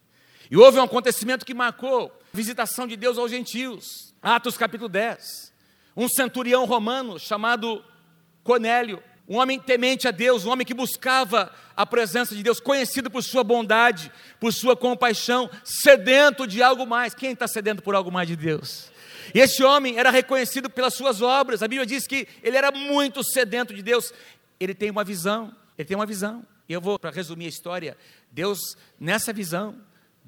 E 0.50 0.56
houve 0.56 0.80
um 0.80 0.82
acontecimento 0.82 1.46
que 1.46 1.54
marcou 1.54 2.06
a 2.06 2.36
visitação 2.36 2.84
de 2.86 2.96
Deus 2.96 3.16
aos 3.16 3.30
gentios. 3.30 4.12
Atos 4.20 4.56
capítulo 4.56 4.88
10. 4.88 5.52
Um 5.96 6.08
centurião 6.08 6.64
romano 6.64 7.20
chamado 7.20 7.84
Cornélio, 8.42 9.00
um 9.28 9.36
homem 9.36 9.60
temente 9.60 10.08
a 10.08 10.10
Deus, 10.10 10.44
um 10.44 10.50
homem 10.50 10.66
que 10.66 10.74
buscava 10.74 11.52
a 11.76 11.86
presença 11.86 12.34
de 12.34 12.42
Deus, 12.42 12.58
conhecido 12.58 13.08
por 13.08 13.22
sua 13.22 13.44
bondade, 13.44 14.10
por 14.40 14.52
sua 14.52 14.76
compaixão, 14.76 15.48
sedento 15.62 16.48
de 16.48 16.60
algo 16.60 16.84
mais. 16.84 17.14
Quem 17.14 17.30
está 17.30 17.46
sedento 17.46 17.80
por 17.80 17.94
algo 17.94 18.10
mais 18.10 18.26
de 18.26 18.34
Deus? 18.34 18.90
E 19.32 19.38
esse 19.38 19.62
homem 19.62 19.98
era 19.98 20.10
reconhecido 20.10 20.68
pelas 20.68 20.94
suas 20.94 21.22
obras. 21.22 21.62
A 21.62 21.68
Bíblia 21.68 21.86
diz 21.86 22.08
que 22.08 22.26
ele 22.42 22.56
era 22.56 22.72
muito 22.72 23.22
sedento 23.22 23.72
de 23.72 23.82
Deus. 23.82 24.12
Ele 24.58 24.74
tem 24.74 24.90
uma 24.90 25.04
visão, 25.04 25.54
ele 25.78 25.86
tem 25.86 25.96
uma 25.96 26.06
visão. 26.06 26.44
E 26.68 26.72
eu 26.72 26.80
vou, 26.80 26.98
para 26.98 27.10
resumir 27.10 27.46
a 27.46 27.48
história, 27.48 27.96
Deus, 28.32 28.76
nessa 28.98 29.32
visão, 29.32 29.76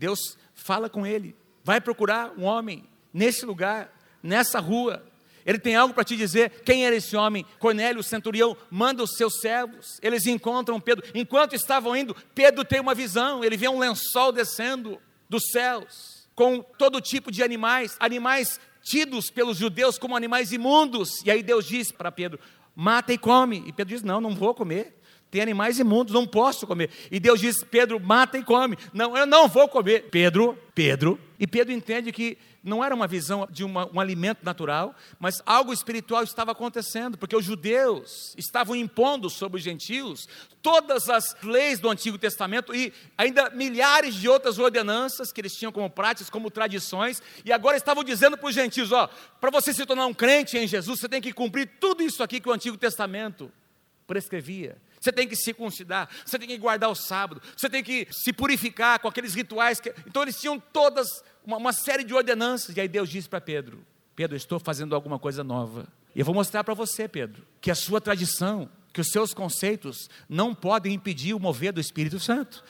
Deus 0.03 0.37
fala 0.53 0.91
com 0.91 1.07
ele, 1.07 1.37
vai 1.63 1.81
procurar 1.81 2.33
um 2.37 2.43
homem 2.43 2.85
nesse 3.15 3.47
lugar, 3.47 3.97
nessa 4.21 4.59
rua. 4.59 5.01
Ele 5.47 5.61
tem 5.61 5.77
algo 5.77 5.95
para 5.95 6.03
te 6.03 6.17
dizer. 6.17 6.51
Quem 6.65 6.85
era 6.85 6.97
esse 6.97 7.15
homem? 7.17 7.47
Cornélio, 7.61 8.01
o 8.01 8.03
centurião, 8.03 8.57
manda 8.69 9.05
os 9.05 9.15
seus 9.15 9.39
servos. 9.39 10.01
Eles 10.03 10.27
encontram 10.27 10.81
Pedro. 10.81 11.05
Enquanto 11.15 11.55
estavam 11.55 11.97
indo, 11.97 12.17
Pedro 12.35 12.65
tem 12.65 12.81
uma 12.81 12.97
visão. 12.97 13.45
Ele 13.45 13.57
vê 13.57 13.69
um 13.69 13.79
lençol 13.79 14.33
descendo 14.33 15.01
dos 15.29 15.45
céus, 15.53 16.29
com 16.35 16.61
todo 16.61 17.01
tipo 17.01 17.31
de 17.31 17.41
animais, 17.41 17.97
animais 18.01 18.59
tidos 18.83 19.31
pelos 19.31 19.57
judeus 19.57 19.99
como 19.99 20.17
animais 20.17 20.51
imundos. 20.51 21.25
E 21.25 21.31
aí 21.31 21.45
Deus 21.45 21.65
diz 21.65 21.93
para 21.93 22.11
Pedro: 22.11 22.41
mata 22.75 23.13
e 23.13 23.19
come. 23.19 23.63
E 23.69 23.73
Pedro 23.73 23.95
diz: 23.95 24.03
não, 24.03 24.21
não 24.21 24.35
vou 24.35 24.53
comer 24.53 25.01
tem 25.33 25.41
animais 25.41 25.79
imundos, 25.79 26.13
não 26.13 26.27
posso 26.27 26.67
comer. 26.67 26.91
E 27.11 27.19
Deus 27.19 27.41
diz: 27.41 27.65
Pedro, 27.65 27.99
mata 27.99 28.37
e 28.37 28.45
come. 28.45 28.77
Não, 28.93 29.17
eu 29.17 29.25
não 29.25 29.49
vou 29.49 29.67
comer. 29.67 30.11
Pedro, 30.11 30.59
Pedro. 30.75 31.19
E 31.41 31.47
Pedro 31.47 31.73
entende 31.73 32.13
que 32.13 32.37
não 32.63 32.85
era 32.85 32.95
uma 32.95 33.07
visão 33.07 33.49
de 33.51 33.65
uma, 33.65 33.91
um 33.91 33.99
alimento 33.99 34.45
natural, 34.45 34.95
mas 35.19 35.43
algo 35.47 35.73
espiritual 35.73 36.23
estava 36.23 36.53
acontecendo, 36.53 37.17
porque 37.17 37.35
os 37.35 37.47
judeus 37.47 38.35
estavam 38.37 38.77
impondo 38.77 39.31
sobre 39.31 39.57
os 39.57 39.65
gentios 39.65 40.29
todas 40.61 41.09
as 41.09 41.35
leis 41.43 41.81
do 41.81 41.89
Antigo 41.89 42.19
Testamento 42.19 42.75
e 42.75 42.93
ainda 43.17 43.49
milhares 43.49 44.15
de 44.15 44.29
outras 44.29 44.59
ordenanças 44.59 45.33
que 45.33 45.41
eles 45.41 45.57
tinham 45.57 45.73
como 45.73 45.89
práticas, 45.89 46.29
como 46.29 46.51
tradições, 46.51 47.23
e 47.43 47.51
agora 47.51 47.79
estavam 47.79 48.05
dizendo 48.05 48.37
para 48.37 48.51
os 48.51 48.55
gentios: 48.55 48.93
ó, 48.93 49.09
para 49.41 49.51
você 49.51 49.73
se 49.73 49.87
tornar 49.87 50.05
um 50.05 50.13
crente 50.15 50.59
em 50.59 50.67
Jesus, 50.67 51.01
você 51.01 51.09
tem 51.09 51.23
que 51.23 51.33
cumprir 51.33 51.71
tudo 51.81 52.03
isso 52.03 52.23
aqui 52.23 52.39
que 52.39 52.51
o 52.51 52.53
Antigo 52.53 52.77
Testamento 52.77 53.51
prescrevia 54.07 54.77
você 55.03 55.11
tem 55.11 55.27
que 55.27 55.35
se 55.35 55.43
circuncidar, 55.43 56.09
você 56.25 56.39
tem 56.39 56.47
que 56.47 56.57
guardar 56.57 56.89
o 56.89 56.95
sábado, 56.95 57.43
você 57.57 57.69
tem 57.69 57.83
que 57.83 58.07
se 58.11 58.33
purificar 58.33 59.01
com 59.01 59.09
aqueles 59.09 59.35
rituais. 59.35 59.81
Que... 59.81 59.93
Então 60.07 60.23
eles 60.23 60.41
tinham 60.41 60.61
todas 60.61 61.25
uma, 61.45 61.57
uma 61.57 61.73
série 61.73 62.05
de 62.05 62.15
ordenanças. 62.15 62.77
E 62.77 62.81
aí 62.81 62.89
Deus 62.89 63.09
disse 63.09 63.29
para 63.29 63.41
Pedro: 63.41 63.85
Pedro, 64.15 64.37
estou 64.37 64.61
fazendo 64.61 64.95
alguma 64.95 65.19
coisa 65.19 65.43
nova. 65.43 65.89
E 66.15 66.21
eu 66.21 66.25
vou 66.25 66.35
mostrar 66.35 66.63
para 66.63 66.75
você, 66.75 67.09
Pedro, 67.09 67.43
que 67.61 67.71
a 67.71 67.75
sua 67.75 68.01
tradição, 68.01 68.69
que 68.93 69.01
os 69.01 69.09
seus 69.09 69.35
conceitos 69.35 70.09
não 70.29 70.55
podem 70.55 70.95
impedir 70.95 71.35
o 71.35 71.41
mover 71.41 71.73
do 71.73 71.81
Espírito 71.81 72.21
Santo. 72.21 72.63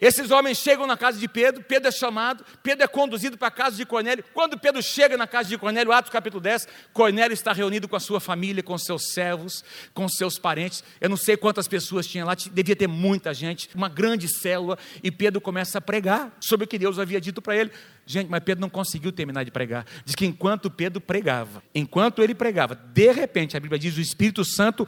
Esses 0.00 0.30
homens 0.30 0.58
chegam 0.58 0.86
na 0.86 0.96
casa 0.96 1.18
de 1.18 1.28
Pedro, 1.28 1.62
Pedro 1.62 1.88
é 1.88 1.92
chamado, 1.92 2.44
Pedro 2.62 2.84
é 2.84 2.86
conduzido 2.86 3.38
para 3.38 3.48
a 3.48 3.50
casa 3.50 3.76
de 3.76 3.86
Cornélio. 3.86 4.24
Quando 4.34 4.58
Pedro 4.58 4.82
chega 4.82 5.16
na 5.16 5.26
casa 5.26 5.48
de 5.48 5.58
Cornélio, 5.58 5.92
Atos 5.92 6.10
capítulo 6.10 6.40
10, 6.40 6.68
Cornélio 6.92 7.32
está 7.32 7.52
reunido 7.52 7.88
com 7.88 7.96
a 7.96 8.00
sua 8.00 8.20
família, 8.20 8.62
com 8.62 8.76
seus 8.76 9.12
servos, 9.12 9.64
com 9.94 10.08
seus 10.08 10.38
parentes. 10.38 10.84
Eu 11.00 11.08
não 11.08 11.16
sei 11.16 11.36
quantas 11.36 11.66
pessoas 11.66 12.06
tinha 12.06 12.24
lá, 12.24 12.34
devia 12.34 12.76
ter 12.76 12.86
muita 12.86 13.32
gente, 13.32 13.68
uma 13.74 13.88
grande 13.88 14.28
célula, 14.28 14.78
e 15.02 15.10
Pedro 15.10 15.40
começa 15.40 15.78
a 15.78 15.80
pregar 15.80 16.36
sobre 16.40 16.64
o 16.64 16.68
que 16.68 16.78
Deus 16.78 16.98
havia 16.98 17.20
dito 17.20 17.40
para 17.40 17.56
ele. 17.56 17.70
Gente, 18.04 18.28
mas 18.30 18.42
Pedro 18.44 18.60
não 18.60 18.70
conseguiu 18.70 19.10
terminar 19.10 19.44
de 19.44 19.50
pregar. 19.50 19.84
Diz 20.04 20.14
que 20.14 20.26
enquanto 20.26 20.70
Pedro 20.70 21.00
pregava, 21.00 21.62
enquanto 21.74 22.22
ele 22.22 22.34
pregava, 22.34 22.74
de 22.74 23.12
repente, 23.12 23.56
a 23.56 23.60
Bíblia 23.60 23.78
diz, 23.78 23.96
o 23.96 24.00
Espírito 24.00 24.44
Santo 24.44 24.86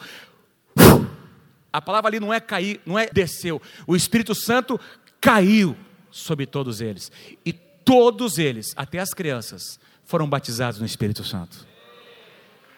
a 1.73 1.81
palavra 1.81 2.09
ali 2.09 2.21
não 2.21 2.33
é 2.33 2.41
cair, 2.41 2.81
não 2.85 2.99
é 2.99 3.07
desceu. 3.07 3.61
O 3.87 3.95
Espírito 3.95 4.35
Santo 4.35 4.81
caiu 5.21 5.77
sobre 6.11 6.47
todos 6.47 6.81
eles. 6.81 7.13
E 7.45 7.53
todos 7.53 8.39
eles, 8.39 8.73
até 8.77 8.99
as 8.99 9.11
crianças, 9.11 9.79
foram 10.05 10.29
batizados 10.29 10.81
no 10.81 10.87
Espírito 10.87 11.25
Santo. 11.25 11.67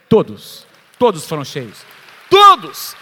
Todos, 0.08 0.66
todos 0.98 1.24
foram 1.24 1.44
cheios. 1.44 1.84
Todos 2.28 2.96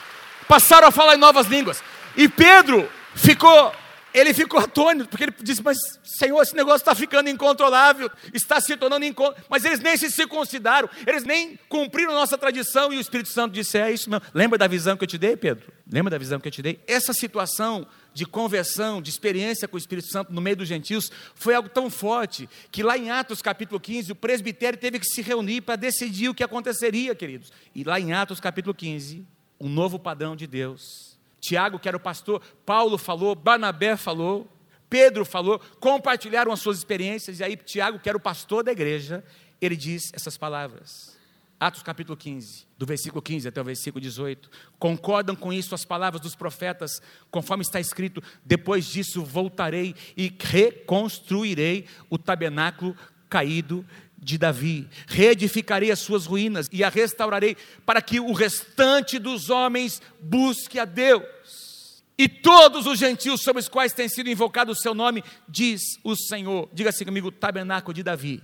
passaram 0.47 0.89
a 0.89 0.91
falar 0.91 1.15
em 1.15 1.19
novas 1.19 1.47
línguas. 1.47 1.83
E 2.17 2.29
Pedro 2.29 2.89
ficou 3.15 3.73
ele 4.13 4.33
ficou 4.33 4.59
atônito, 4.59 5.09
porque 5.09 5.25
ele 5.25 5.35
disse: 5.43 5.63
Mas, 5.63 5.79
Senhor, 6.03 6.41
esse 6.43 6.55
negócio 6.55 6.79
está 6.79 6.95
ficando 6.95 7.29
incontrolável, 7.29 8.11
está 8.33 8.61
se 8.61 8.77
tornando 8.77 9.05
incontrolável. 9.05 9.45
Mas 9.49 9.65
eles 9.65 9.81
nem 9.81 9.97
se 9.97 10.11
circuncidaram, 10.11 10.89
eles 11.07 11.25
nem 11.25 11.59
cumpriram 11.69 12.13
nossa 12.13 12.39
tradição. 12.39 12.93
E 12.93 12.97
o 12.97 13.01
Espírito 13.01 13.29
Santo 13.29 13.53
disse: 13.53 13.79
É 13.79 13.91
isso 13.91 14.09
mesmo. 14.11 14.25
Lembra 14.33 14.59
da 14.59 14.67
visão 14.67 14.97
que 14.97 15.05
eu 15.05 15.09
te 15.09 15.19
dei, 15.19 15.37
Pedro? 15.37 15.73
Lembra 15.91 16.11
da 16.11 16.19
visão 16.19 16.41
que 16.41 16.49
eu 16.49 16.53
te 16.53 16.63
dei? 16.63 16.81
Essa 16.87 17.13
situação 17.13 17.87
de 18.15 18.27
conversão, 18.27 19.01
de 19.01 19.11
experiência 19.11 19.69
com 19.69 19.77
o 19.77 19.79
Espírito 19.79 20.09
Santo 20.09 20.33
no 20.33 20.41
meio 20.41 20.57
dos 20.57 20.67
gentios, 20.67 21.11
foi 21.35 21.55
algo 21.55 21.69
tão 21.69 21.89
forte 21.89 22.49
que 22.71 22.83
lá 22.83 22.99
em 22.99 23.11
Atos 23.11 23.41
capítulo 23.41 23.79
15, 23.79 24.11
o 24.11 24.17
presbitério 24.17 24.79
teve 24.79 24.99
que 24.99 25.07
se 25.07 25.23
reunir 25.23 25.61
para 25.61 25.77
decidir 25.77 26.29
o 26.29 26.35
que 26.35 26.43
aconteceria, 26.43 27.15
queridos. 27.15 27.53
E 27.75 27.85
lá 27.85 28.01
em 28.01 28.13
Atos 28.13 28.41
capítulo 28.41 28.75
15, 28.75 29.25
um 29.61 29.69
novo 29.69 29.99
padrão 29.99 30.35
de 30.35 30.47
Deus 30.47 31.18
Tiago, 31.41 31.79
que 31.79 31.89
era 31.89 31.97
o 31.97 32.01
pastor, 32.01 32.43
Paulo 32.65 32.99
falou, 32.99 33.35
Barnabé 33.35 33.97
falou, 33.97 34.51
Pedro 34.89 35.25
falou, 35.25 35.61
compartilharam 35.81 36.53
as 36.53 36.61
suas 36.61 36.79
experiências, 36.79 37.41
e 37.41 37.45
aí 37.45 37.57
Tiago, 37.57 37.99
que 37.99 38.09
era 38.09 38.19
o 38.19 38.21
pastor 38.21 38.65
da 38.65 38.73
igreja, 38.73 39.25
ele 39.61 39.77
diz 39.77 40.11
essas 40.13 40.37
palavras: 40.37 41.17
Atos 41.61 41.83
capítulo 41.83 42.17
15, 42.17 42.67
do 42.79 42.87
versículo 42.87 43.21
15 43.21 43.49
até 43.49 43.61
o 43.61 43.65
versículo 43.65 44.01
18. 44.01 44.49
Concordam 44.79 45.35
com 45.35 45.53
isso 45.53 45.75
as 45.75 45.85
palavras 45.85 46.23
dos 46.23 46.35
profetas, 46.35 47.03
conforme 47.31 47.63
está 47.63 47.81
escrito: 47.81 48.23
Depois 48.45 48.87
disso 48.87 49.25
voltarei 49.25 49.95
e 50.17 50.33
reconstruirei 50.39 51.87
o 52.09 52.17
tabernáculo 52.17 52.97
caído 53.29 53.85
de 54.19 54.37
Davi. 54.37 54.89
Reedificarei 55.07 55.91
as 55.91 56.01
suas 56.01 56.27
ruínas 56.27 56.69
e 56.73 56.83
a 56.83 56.89
restaurarei, 56.89 57.57
para 57.87 58.03
que 58.03 58.21
o 58.21 58.33
restante 58.33 59.19
dos 59.19 59.51
homens 59.51 60.03
busque 60.21 60.79
a 60.79 60.85
Deus. 60.85 62.03
E 62.19 62.29
todos 62.29 62.87
os 62.87 62.99
gentios 62.99 63.43
sobre 63.43 63.61
os 63.61 63.69
quais 63.69 63.93
tem 63.93 64.09
sido 64.09 64.29
invocado 64.29 64.73
o 64.73 64.77
seu 64.77 64.93
nome, 64.93 65.23
diz 65.49 65.81
o 66.03 66.17
Senhor. 66.17 66.69
Diga 66.73 66.91
assim 66.91 67.05
comigo: 67.05 67.31
tabernáculo 67.31 67.95
de 67.95 68.03
Davi 68.03 68.43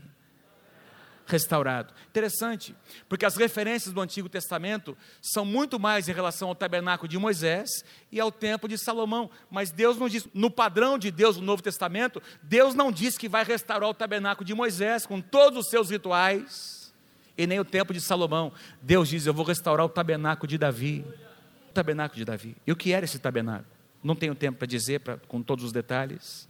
restaurado. 1.27 1.93
Interessante, 2.09 2.75
porque 3.09 3.25
as 3.25 3.37
referências 3.37 3.93
do 3.93 4.01
Antigo 4.01 4.29
Testamento 4.29 4.97
são 5.21 5.45
muito 5.45 5.79
mais 5.79 6.09
em 6.09 6.13
relação 6.13 6.49
ao 6.49 6.55
tabernáculo 6.55 7.09
de 7.09 7.19
Moisés 7.19 7.85
e 8.13 8.21
ao 8.21 8.31
templo 8.31 8.69
de 8.69 8.77
Salomão, 8.79 9.31
mas 9.51 9.71
Deus 9.71 9.97
não 9.97 10.09
diz, 10.09 10.27
no 10.35 10.51
padrão 10.51 10.99
de 10.99 11.11
Deus 11.11 11.37
no 11.37 11.43
Novo 11.43 11.63
Testamento, 11.63 12.23
Deus 12.43 12.75
não 12.75 12.93
diz 12.93 13.17
que 13.17 13.29
vai 13.29 13.45
restaurar 13.45 13.89
o 13.89 13.95
tabernáculo 13.95 14.47
de 14.47 14.55
Moisés 14.55 15.07
com 15.07 15.21
todos 15.21 15.65
os 15.65 15.71
seus 15.71 15.91
rituais 15.91 16.93
e 17.37 17.47
nem 17.47 17.59
o 17.59 17.65
templo 17.65 17.95
de 17.95 18.01
Salomão. 18.01 18.53
Deus 18.81 19.09
diz, 19.09 19.27
eu 19.27 19.35
vou 19.35 19.45
restaurar 19.45 19.85
o 19.85 19.89
tabernáculo 19.89 20.47
de 20.49 20.59
Davi. 20.59 21.05
O 21.71 21.73
tabernáculo 21.73 22.17
de 22.17 22.25
Davi. 22.25 22.57
E 22.67 22.73
o 22.73 22.77
que 22.77 22.93
era 22.93 23.05
esse 23.05 23.19
tabernáculo? 23.19 23.67
Não 24.03 24.15
tenho 24.15 24.35
tempo 24.35 24.59
para 24.59 24.67
dizer 24.67 25.01
pra, 25.01 25.17
com 25.17 25.43
todos 25.43 25.65
os 25.65 25.73
detalhes. 25.73 26.49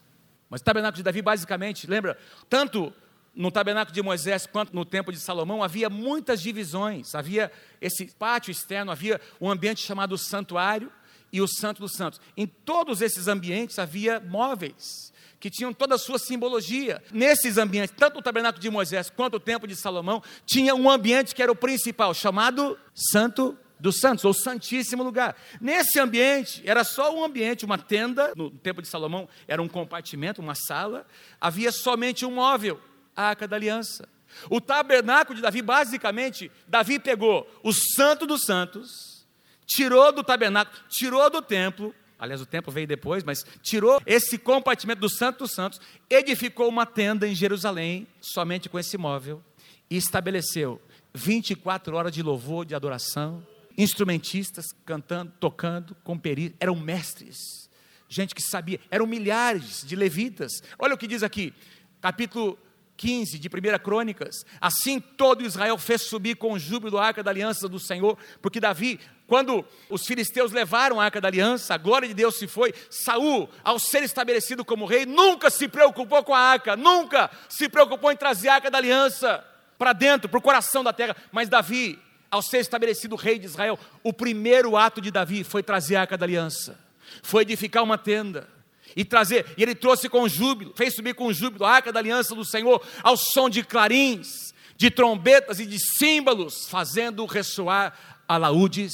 Mas 0.51 0.61
o 0.61 0.65
tabernáculo 0.65 0.97
de 0.97 1.03
Davi, 1.03 1.23
basicamente, 1.23 1.87
lembra, 1.87 2.19
tanto 2.49 2.93
no 3.35 3.51
tabernáculo 3.51 3.95
de 3.95 4.03
Moisés 4.03 4.47
quanto 4.47 4.75
no 4.75 4.85
templo 4.85 5.13
de 5.13 5.21
Salomão, 5.21 5.63
havia 5.63 5.91
muitas 5.91 6.41
divisões. 6.41 7.15
Havia 7.15 7.51
esse 7.81 8.07
pátio 8.07 8.51
externo, 8.51 8.93
havia 8.93 9.21
um 9.41 9.51
ambiente 9.51 9.81
chamado 9.81 10.17
santuário 10.17 10.91
e 11.33 11.41
o 11.41 11.49
santo 11.49 11.81
dos 11.81 11.93
santos. 11.93 12.21
Em 12.37 12.47
todos 12.47 13.01
esses 13.01 13.27
ambientes 13.27 13.79
havia 13.79 14.21
móveis 14.21 15.13
que 15.41 15.51
tinham 15.51 15.75
toda 15.75 15.97
a 15.97 15.99
sua 15.99 16.19
simbologia. 16.19 17.03
Nesses 17.13 17.59
ambientes, 17.59 17.95
tanto 17.95 18.19
o 18.19 18.23
tabernáculo 18.23 18.63
de 18.63 18.71
Moisés 18.71 19.11
quanto 19.11 19.35
o 19.35 19.41
templo 19.41 19.69
de 19.69 19.77
Salomão, 19.77 20.23
tinha 20.47 20.75
um 20.75 20.89
ambiente 20.89 21.35
que 21.35 21.43
era 21.43 21.53
o 21.53 21.57
principal, 21.57 22.15
chamado 22.15 22.79
Santo 22.95 23.59
dos 23.79 23.99
Santos, 23.99 24.25
ou 24.25 24.33
Santíssimo 24.33 25.03
Lugar. 25.03 25.37
Nesse 25.61 26.01
ambiente, 26.01 26.63
era 26.65 26.83
só 26.83 27.15
um 27.15 27.23
ambiente, 27.23 27.65
uma 27.65 27.77
tenda, 27.77 28.33
no 28.35 28.51
templo 28.51 28.81
de 28.81 28.89
Salomão 28.89 29.29
era 29.47 29.61
um 29.61 29.69
compartimento, 29.69 30.41
uma 30.41 30.55
sala, 30.55 31.07
havia 31.39 31.71
somente 31.71 32.25
um 32.25 32.31
móvel 32.31 32.81
a 33.17 33.29
arca 33.29 33.47
da 33.47 33.57
aliança. 33.57 34.09
O 34.51 34.61
tabernáculo 34.61 35.37
de 35.37 35.43
Davi, 35.43 35.63
basicamente, 35.63 36.51
Davi 36.67 36.99
pegou 36.99 37.49
o 37.63 37.73
santo 37.73 38.27
dos 38.27 38.43
santos, 38.45 39.25
tirou 39.67 40.13
do 40.13 40.23
tabernáculo, 40.23 40.77
tirou 40.89 41.31
do 41.31 41.41
templo, 41.41 41.95
aliás, 42.19 42.41
o 42.41 42.47
templo 42.47 42.73
veio 42.73 42.87
depois, 42.87 43.23
mas 43.23 43.45
tirou 43.63 44.01
esse 44.07 44.39
compartimento 44.39 45.01
do 45.01 45.09
santo 45.09 45.41
dos 45.41 45.53
santos, 45.53 45.81
edificou 46.11 46.69
uma 46.69 46.87
tenda 46.87 47.27
em 47.29 47.35
Jerusalém, 47.35 48.07
somente 48.21 48.69
com 48.69 48.79
esse 48.79 48.99
móvel, 48.99 49.43
e 49.89 49.97
estabeleceu 49.97 50.81
24 51.15 51.95
horas 51.95 52.13
de 52.13 52.23
louvor, 52.23 52.65
de 52.65 52.75
adoração, 52.75 53.47
instrumentistas 53.77 54.67
cantando, 54.85 55.33
tocando, 55.39 55.95
com 56.03 56.19
perícia, 56.19 56.57
eram 56.59 56.75
mestres, 56.75 57.69
gente 58.09 58.35
que 58.35 58.43
sabia, 58.43 58.81
eram 58.91 59.07
milhares 59.07 59.85
de 59.85 59.97
levitas. 59.97 60.53
Olha 60.79 60.95
o 60.95 60.99
que 60.99 61.07
diz 61.07 61.23
aqui, 61.23 61.53
capítulo 62.01 62.59
15 62.97 63.39
de 63.39 63.49
1 63.49 63.79
Crônicas, 63.83 64.47
assim 64.61 65.01
todo 65.01 65.45
Israel 65.45 65.77
fez 65.77 66.03
subir 66.03 66.37
com 66.37 66.59
júbilo 66.59 66.99
a 66.99 67.07
arca 67.07 67.23
da 67.23 67.31
aliança 67.31 67.69
do 67.69 67.79
Senhor, 67.79 68.17
porque 68.41 68.61
Davi, 68.61 69.01
quando 69.27 69.65
os 69.91 70.07
filisteus 70.07 70.53
levaram 70.53 71.01
a 71.01 71.05
arca 71.05 71.21
da 71.21 71.29
aliança, 71.29 71.75
a 71.75 71.79
glória 71.79 72.07
de 72.07 72.15
Deus 72.15 72.37
se 72.37 72.47
foi, 72.47 72.73
Saul, 72.89 73.49
ao 73.65 73.79
ser 73.79 74.03
estabelecido 74.03 74.65
como 74.65 74.87
rei, 74.87 75.05
nunca 75.05 75.51
se 75.51 75.67
preocupou 75.67 76.23
com 76.23 76.35
a 76.35 76.39
arca, 76.39 76.77
nunca 76.77 77.31
se 77.49 77.69
preocupou 77.69 78.13
em 78.13 78.17
trazer 78.17 78.49
a 78.49 78.55
arca 78.55 78.71
da 78.71 78.79
aliança 78.79 79.45
para 79.77 79.93
dentro, 79.93 80.29
para 80.29 80.39
o 80.39 80.43
coração 80.43 80.85
da 80.85 80.93
terra, 80.93 81.17
mas 81.33 81.49
Davi, 81.49 81.99
ao 82.31 82.43
ser 82.43 82.59
estabelecido 82.59 83.17
rei 83.17 83.39
de 83.39 83.47
Israel, 83.47 83.79
o 84.05 84.13
primeiro 84.13 84.77
ato 84.77 85.01
de 85.01 85.11
Davi 85.11 85.43
foi 85.43 85.63
trazer 85.63 85.97
a 85.97 86.03
arca 86.03 86.17
da 86.17 86.25
aliança, 86.25 86.79
foi 87.23 87.43
edificar 87.43 87.83
uma 87.83 87.99
tenda, 87.99 88.54
e 88.97 89.05
trazer. 89.05 89.47
E 89.57 89.63
ele 89.63 89.75
trouxe 89.75 90.09
com 90.09 90.29
júbilo, 90.29 90.73
fez 90.77 90.95
subir 90.95 91.15
com 91.15 91.33
júbilo 91.33 91.65
a 91.65 91.73
arca 91.73 91.93
da 91.93 92.01
aliança 92.01 92.35
do 92.35 92.45
Senhor 92.45 92.85
ao 93.03 93.17
som 93.17 93.49
de 93.49 93.63
clarins, 93.63 94.55
de 94.77 94.91
trombetas 94.91 95.61
e 95.61 95.67
de 95.67 95.79
símbolos, 95.79 96.67
fazendo 96.69 97.25
ressoar 97.27 97.97
alaúdes 98.29 98.93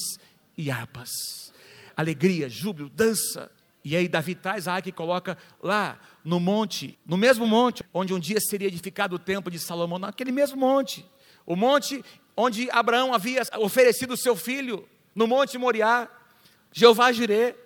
e 0.56 0.70
harpas. 0.70 1.10
Alegria, 1.96 2.48
júbilo, 2.48 2.88
dança. 2.88 3.50
E 3.82 3.96
aí 3.96 4.08
Davi 4.08 4.34
traz 4.34 4.68
a 4.68 4.74
arca 4.74 4.88
e 4.88 4.92
coloca 4.92 5.38
lá 5.62 5.98
no 6.22 6.38
monte, 6.38 6.98
no 7.06 7.16
mesmo 7.16 7.46
monte 7.46 7.82
onde 7.94 8.12
um 8.12 8.18
dia 8.18 8.38
seria 8.40 8.68
edificado 8.68 9.16
o 9.16 9.18
templo 9.18 9.50
de 9.50 9.58
Salomão, 9.58 9.98
naquele 9.98 10.32
mesmo 10.32 10.58
monte. 10.58 11.04
O 11.46 11.56
monte 11.56 12.04
onde 12.36 12.70
Abraão 12.70 13.14
havia 13.14 13.42
oferecido 13.58 14.16
seu 14.16 14.36
filho, 14.36 14.86
no 15.14 15.26
monte 15.26 15.56
Moriá. 15.58 16.08
Jeová 16.72 17.10
Jireh 17.10 17.56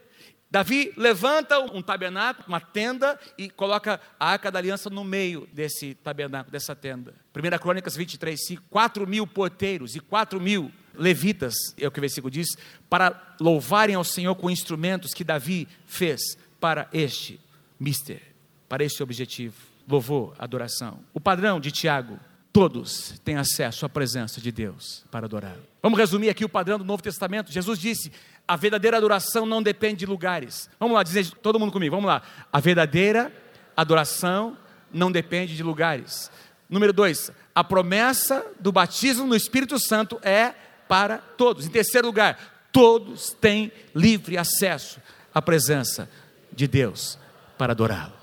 Davi 0.51 0.93
levanta 0.97 1.59
um 1.59 1.83
tabernáculo, 1.83 2.47
uma 2.47 2.61
tenda, 2.61 3.19
e 3.37 3.51
coloca 3.51 4.01
a 4.19 4.31
arca 4.31 4.51
da 4.51 4.59
aliança 4.59 4.89
no 4.89 5.03
meio 5.03 5.49
desse 5.53 5.95
tabernáculo, 5.95 6.53
dessa 6.53 6.77
tenda. 6.77 7.15
1 7.35 7.59
Crônicas 7.59 7.97
23, 7.97 8.39
5, 8.47 8.63
4 8.71 9.07
mil 9.07 9.27
porteiros 9.27 9.97
e 9.97 10.01
4 10.01 10.41
mil 10.41 10.71
levitas, 10.95 11.55
é 11.77 11.87
o 11.87 11.91
que 11.91 11.99
o 11.99 12.01
versículo 12.01 12.31
diz, 12.31 12.49
para 12.89 13.35
louvarem 13.41 13.97
ao 13.97 14.05
Senhor 14.05 14.35
com 14.37 14.49
instrumentos 14.49 15.13
que 15.13 15.25
Davi 15.25 15.67
fez 15.87 16.37
para 16.61 16.89
este 16.93 17.41
mister, 17.79 18.23
para 18.69 18.85
este 18.85 19.03
objetivo. 19.03 19.57
Louvor, 19.87 20.35
adoração. 20.39 21.01
O 21.13 21.21
padrão 21.21 21.61
de 21.61 21.71
Tiago, 21.71 22.19
todos 22.53 23.21
têm 23.25 23.37
acesso 23.37 23.85
à 23.85 23.89
presença 23.89 24.41
de 24.41 24.51
Deus 24.51 25.05
para 25.11 25.27
adorar. 25.27 25.57
Vamos 25.83 25.99
resumir 25.99 26.31
aqui 26.31 26.45
o 26.45 26.49
padrão 26.49 26.79
do 26.79 26.85
Novo 26.85 27.03
Testamento. 27.03 27.53
Jesus 27.53 27.79
disse: 27.79 28.11
a 28.47 28.57
verdadeira 28.57 28.97
adoração 28.97 29.47
não 29.47 29.63
depende 29.63 30.01
de 30.01 30.07
lugares. 30.07 30.69
Vamos 30.79 30.95
lá, 30.95 31.03
dizer 31.03 31.31
todo 31.43 31.59
mundo 31.59 31.73
comigo, 31.73 31.95
vamos 31.95 32.09
lá. 32.09 32.23
A 32.53 32.61
verdadeira 32.61 33.33
adoração 33.77 34.57
não 34.93 35.11
depende 35.11 35.57
de 35.57 35.63
lugares. 35.63 36.31
Número 36.69 36.93
dois, 36.93 37.31
a 37.55 37.65
promessa 37.65 38.45
do 38.61 38.71
batismo 38.71 39.27
no 39.27 39.35
Espírito 39.35 39.79
Santo 39.79 40.19
é 40.23 40.55
para 40.89 41.19
todos. 41.19 41.67
Em 41.67 41.71
terceiro 41.71 42.07
lugar, 42.07 42.69
todos 42.71 43.31
têm 43.33 43.73
livre 43.95 44.37
acesso 44.37 45.01
à 45.35 45.41
presença 45.41 46.09
de 46.53 46.67
Deus 46.67 47.19
para 47.57 47.73
adorá-lo. 47.73 48.15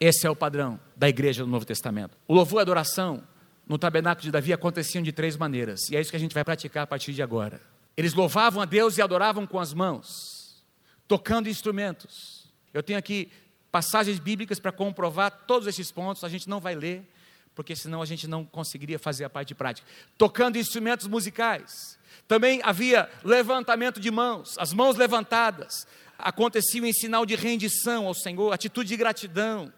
Esse 0.00 0.26
é 0.26 0.30
o 0.30 0.36
padrão 0.36 0.78
da 0.96 1.08
igreja 1.08 1.44
do 1.44 1.50
Novo 1.50 1.64
Testamento. 1.64 2.16
O 2.26 2.34
louvor 2.34 2.58
e 2.58 2.60
a 2.60 2.62
adoração 2.62 3.22
no 3.66 3.78
tabernáculo 3.78 4.22
de 4.22 4.30
Davi 4.30 4.52
aconteciam 4.52 5.02
de 5.02 5.12
três 5.12 5.36
maneiras, 5.36 5.88
e 5.90 5.96
é 5.96 6.00
isso 6.00 6.10
que 6.10 6.16
a 6.16 6.20
gente 6.20 6.34
vai 6.34 6.44
praticar 6.44 6.84
a 6.84 6.86
partir 6.86 7.12
de 7.12 7.22
agora. 7.22 7.60
Eles 7.96 8.14
louvavam 8.14 8.60
a 8.60 8.64
Deus 8.64 8.98
e 8.98 9.02
adoravam 9.02 9.46
com 9.46 9.58
as 9.58 9.72
mãos, 9.72 10.62
tocando 11.08 11.48
instrumentos. 11.48 12.46
Eu 12.74 12.82
tenho 12.82 12.98
aqui 12.98 13.30
passagens 13.72 14.18
bíblicas 14.18 14.58
para 14.58 14.72
comprovar 14.72 15.44
todos 15.46 15.66
esses 15.66 15.90
pontos, 15.90 16.24
a 16.24 16.28
gente 16.28 16.48
não 16.48 16.60
vai 16.60 16.74
ler, 16.74 17.08
porque 17.54 17.74
senão 17.74 18.02
a 18.02 18.06
gente 18.06 18.26
não 18.26 18.44
conseguiria 18.44 18.98
fazer 18.98 19.24
a 19.24 19.30
parte 19.30 19.54
prática. 19.54 19.88
Tocando 20.18 20.58
instrumentos 20.58 21.06
musicais. 21.06 21.98
Também 22.28 22.60
havia 22.62 23.08
levantamento 23.24 24.00
de 24.00 24.10
mãos, 24.10 24.56
as 24.58 24.72
mãos 24.72 24.96
levantadas 24.96 25.86
aconteciam 26.18 26.86
em 26.86 26.92
sinal 26.92 27.24
de 27.26 27.34
rendição 27.34 28.06
ao 28.06 28.14
Senhor, 28.14 28.52
atitude 28.52 28.88
de 28.88 28.96
gratidão. 28.96 29.72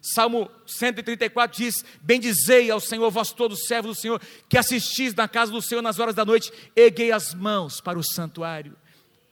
Salmo 0.00 0.50
134 0.66 1.56
diz: 1.56 1.84
Bendizei 2.00 2.70
ao 2.70 2.80
Senhor, 2.80 3.10
vós 3.10 3.32
todos 3.32 3.66
servos 3.66 3.96
do 3.96 4.00
Senhor, 4.00 4.20
que 4.48 4.56
assistis 4.56 5.14
na 5.14 5.28
casa 5.28 5.52
do 5.52 5.60
Senhor 5.60 5.82
nas 5.82 5.98
horas 5.98 6.14
da 6.14 6.24
noite, 6.24 6.52
erguei 6.74 7.12
as 7.12 7.34
mãos 7.34 7.80
para 7.80 7.98
o 7.98 8.02
santuário 8.02 8.76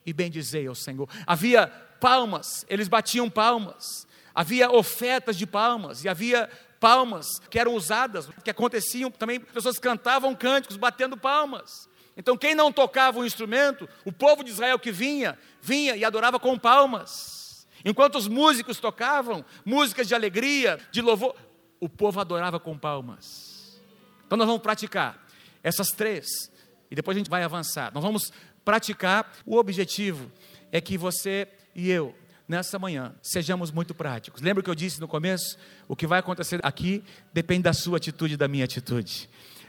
e 0.04 0.12
bendizei 0.12 0.66
ao 0.66 0.74
Senhor. 0.74 1.08
Havia 1.26 1.66
palmas, 2.00 2.64
eles 2.68 2.88
batiam 2.88 3.28
palmas, 3.30 4.06
havia 4.34 4.70
ofertas 4.70 5.36
de 5.36 5.46
palmas, 5.46 6.04
e 6.04 6.08
havia 6.08 6.48
palmas 6.78 7.40
que 7.50 7.58
eram 7.58 7.74
usadas, 7.74 8.28
que 8.44 8.50
aconteciam 8.50 9.10
também, 9.10 9.40
pessoas 9.40 9.78
cantavam 9.78 10.34
cânticos 10.34 10.76
batendo 10.76 11.16
palmas. 11.16 11.88
Então, 12.16 12.36
quem 12.36 12.54
não 12.54 12.72
tocava 12.72 13.20
o 13.20 13.24
instrumento, 13.24 13.88
o 14.04 14.12
povo 14.12 14.42
de 14.42 14.50
Israel 14.50 14.78
que 14.78 14.90
vinha, 14.90 15.38
vinha 15.62 15.96
e 15.96 16.04
adorava 16.04 16.38
com 16.38 16.58
palmas. 16.58 17.37
Enquanto 17.84 18.16
os 18.16 18.28
músicos 18.28 18.78
tocavam 18.78 19.44
músicas 19.64 20.06
de 20.06 20.14
alegria, 20.14 20.78
de 20.90 21.00
louvor, 21.00 21.34
o 21.80 21.88
povo 21.88 22.20
adorava 22.20 22.58
com 22.58 22.76
palmas. 22.76 23.80
Então 24.26 24.36
nós 24.36 24.46
vamos 24.46 24.62
praticar 24.62 25.26
essas 25.62 25.90
três 25.90 26.50
e 26.90 26.94
depois 26.94 27.16
a 27.16 27.18
gente 27.18 27.30
vai 27.30 27.42
avançar. 27.42 27.92
Nós 27.92 28.02
vamos 28.02 28.32
praticar. 28.64 29.32
O 29.46 29.56
objetivo 29.56 30.30
é 30.70 30.80
que 30.80 30.98
você 30.98 31.48
e 31.74 31.90
eu 31.90 32.14
nessa 32.46 32.78
manhã 32.78 33.14
sejamos 33.22 33.70
muito 33.70 33.94
práticos. 33.94 34.40
Lembra 34.40 34.62
que 34.62 34.70
eu 34.70 34.74
disse 34.74 35.00
no 35.00 35.08
começo? 35.08 35.58
O 35.86 35.94
que 35.94 36.06
vai 36.06 36.18
acontecer 36.18 36.60
aqui 36.62 37.04
depende 37.32 37.62
da 37.62 37.72
sua 37.72 37.98
atitude 37.98 38.34
e 38.34 38.36
da 38.36 38.48
minha 38.48 38.64
atitude. 38.64 39.28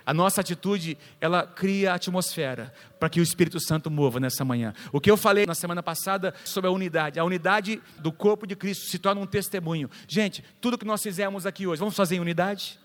A 0.10 0.14
nossa 0.14 0.42
atitude, 0.42 0.98
ela 1.22 1.46
cria 1.46 1.92
a 1.92 1.94
atmosfera 1.94 2.74
para 3.00 3.08
que 3.10 3.20
o 3.20 3.24
Espírito 3.24 3.60
Santo 3.60 3.92
mova 3.92 4.20
nessa 4.20 4.44
manhã. 4.44 4.74
O 4.92 5.00
que 5.00 5.12
eu 5.12 5.16
falei 5.16 5.46
na 5.46 5.54
semana 5.54 5.84
passada 5.84 6.34
sobre 6.44 6.68
a 6.68 6.72
unidade, 6.72 7.20
a 7.20 7.24
unidade 7.24 7.80
do 8.00 8.12
corpo 8.12 8.48
de 8.48 8.56
Cristo 8.56 8.88
se 8.88 8.98
torna 8.98 9.22
um 9.22 9.28
testemunho. 9.28 9.88
Gente, 10.08 10.44
tudo 10.60 10.80
que 10.80 10.86
nós 10.86 11.04
fizemos 11.04 11.46
aqui 11.46 11.68
hoje, 11.68 11.78
vamos 11.78 11.96
fazer 11.96 12.16
em 12.16 12.20
unidade? 12.20 12.80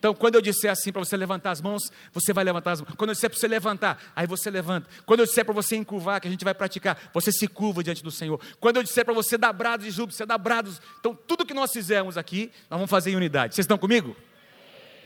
Então, 0.00 0.12
quando 0.12 0.34
eu 0.34 0.42
disser 0.42 0.72
assim 0.72 0.90
para 0.90 0.98
você 0.98 1.16
levantar 1.16 1.52
as 1.52 1.60
mãos, 1.60 1.92
você 2.12 2.32
vai 2.32 2.42
levantar 2.42 2.72
as 2.72 2.80
mãos. 2.80 2.92
Quando 2.96 3.10
eu 3.10 3.14
disser 3.14 3.30
para 3.30 3.38
você 3.38 3.46
levantar, 3.46 4.02
aí 4.16 4.26
você 4.26 4.50
levanta. 4.50 4.88
Quando 5.06 5.20
eu 5.20 5.26
disser 5.26 5.44
para 5.44 5.54
você 5.54 5.76
encurvar, 5.76 6.20
que 6.20 6.26
a 6.26 6.30
gente 6.32 6.44
vai 6.44 6.54
praticar, 6.54 6.98
você 7.14 7.30
se 7.30 7.46
curva 7.46 7.84
diante 7.84 8.02
do 8.02 8.10
Senhor. 8.10 8.40
Quando 8.58 8.78
eu 8.78 8.82
disser 8.82 9.04
para 9.04 9.14
você 9.14 9.38
dar 9.38 9.52
brados 9.52 9.86
de 9.86 9.92
júbilo, 9.92 10.16
você 10.16 10.26
dá 10.26 10.36
brados. 10.36 10.82
Então, 10.98 11.14
tudo 11.14 11.46
que 11.46 11.54
nós 11.54 11.70
fizermos 11.70 12.18
aqui, 12.18 12.50
nós 12.68 12.80
vamos 12.80 12.90
fazer 12.90 13.12
em 13.12 13.14
unidade. 13.14 13.54
Vocês 13.54 13.62
estão 13.62 13.78
comigo? 13.78 14.16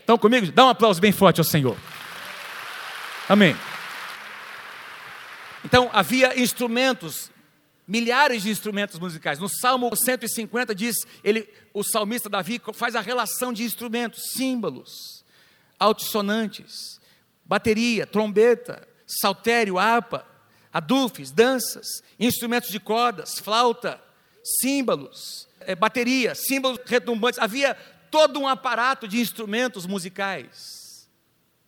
Estão 0.05 0.19
comigo? 0.19 0.51
Dá 0.51 0.67
um 0.67 0.69
aplauso 0.69 1.01
bem 1.01 1.11
forte 1.11 1.41
ao 1.41 1.43
Senhor. 1.43 1.75
Amém. 3.27 3.57
Então, 5.63 5.89
havia 5.91 6.39
instrumentos 6.39 7.31
milhares 7.87 8.43
de 8.43 8.51
instrumentos 8.51 8.99
musicais. 8.99 9.39
No 9.39 9.49
Salmo 9.49 9.89
150 9.95 10.75
diz, 10.75 10.95
ele, 11.23 11.49
o 11.73 11.83
salmista 11.83 12.29
Davi 12.29 12.61
faz 12.75 12.95
a 12.95 13.01
relação 13.01 13.51
de 13.51 13.63
instrumentos, 13.63 14.33
símbolos, 14.33 15.25
altissonantes, 15.79 17.01
bateria, 17.43 18.05
trombeta, 18.05 18.87
saltério, 19.07 19.79
harpa, 19.79 20.23
adufes, 20.71 21.31
danças, 21.31 21.87
instrumentos 22.19 22.69
de 22.69 22.79
cordas, 22.79 23.39
flauta, 23.39 23.99
símbolos, 24.61 25.47
é, 25.61 25.73
bateria, 25.73 26.35
símbolos 26.35 26.79
retumbantes. 26.85 27.39
Havia 27.39 27.75
todo 28.11 28.39
um 28.39 28.47
aparato 28.47 29.07
de 29.07 29.19
instrumentos 29.19 29.85
musicais. 29.85 31.09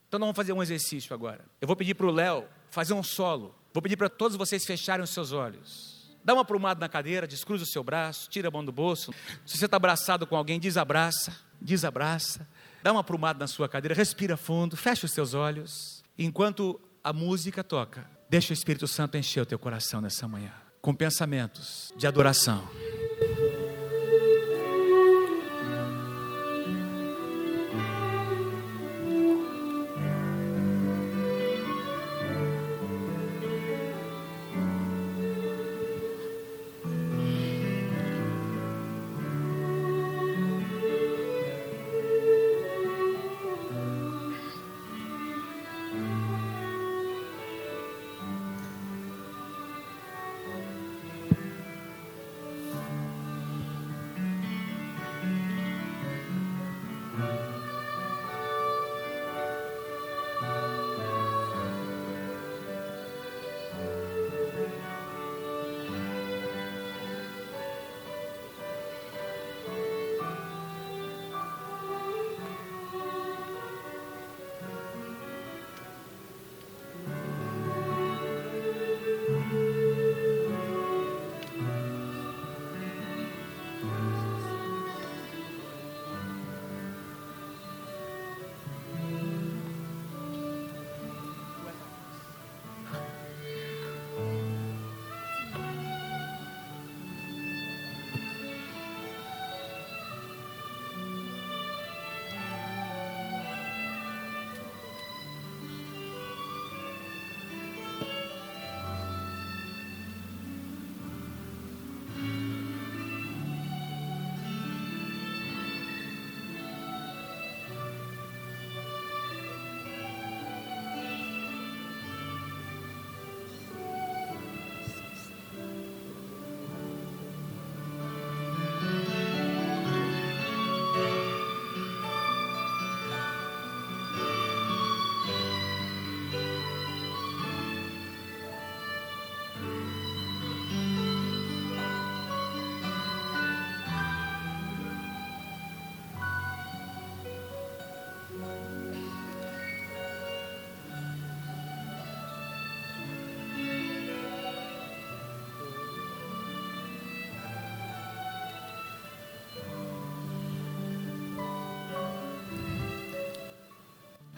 Então 0.08 0.20
nós 0.20 0.28
vamos 0.28 0.38
fazer 0.38 0.54
um 0.54 0.64
exercício 0.64 1.14
agora. 1.14 1.44
Eu 1.60 1.68
vou 1.68 1.76
pedir 1.76 1.94
para 1.94 2.08
o 2.08 2.12
Léo 2.12 2.46
fazer 2.70 2.94
um 2.94 3.04
solo. 3.04 3.54
Vou 3.74 3.82
pedir 3.82 3.98
para 3.98 4.10
todos 4.10 4.38
vocês 4.38 4.66
fecharem 4.66 5.04
os 5.04 5.10
seus 5.10 5.32
olhos. 5.32 5.98
Dá 6.24 6.34
uma 6.34 6.42
aprumada 6.42 6.80
na 6.80 6.90
cadeira, 6.90 7.28
descruza 7.28 7.64
o 7.64 7.68
seu 7.68 7.84
braço, 7.84 8.30
tira 8.30 8.50
a 8.50 8.52
mão 8.52 8.64
do 8.64 8.72
bolso. 8.72 9.14
Se 9.46 9.58
você 9.58 9.66
está 9.66 9.78
abraçado 9.78 10.28
com 10.28 10.36
alguém, 10.36 10.60
desabraça, 10.60 11.34
desabraça. 11.62 12.48
Dá 12.84 12.92
uma 12.92 13.02
aprumada 13.02 13.40
na 13.40 13.48
sua 13.48 13.70
cadeira, 13.70 13.96
respira 13.96 14.36
fundo, 14.36 14.76
fecha 14.76 15.06
os 15.06 15.12
seus 15.12 15.34
olhos. 15.34 16.04
Enquanto 16.18 16.80
a 17.04 17.14
música 17.14 17.64
toca, 17.64 18.10
deixa 18.30 18.52
o 18.52 18.54
Espírito 18.54 18.88
Santo 18.88 19.18
encher 19.18 19.42
o 19.42 19.46
teu 19.46 19.60
coração 19.60 20.02
nessa 20.02 20.28
manhã, 20.28 20.52
com 20.82 20.94
pensamentos 20.94 21.94
de 21.96 22.08
adoração. 22.08 22.68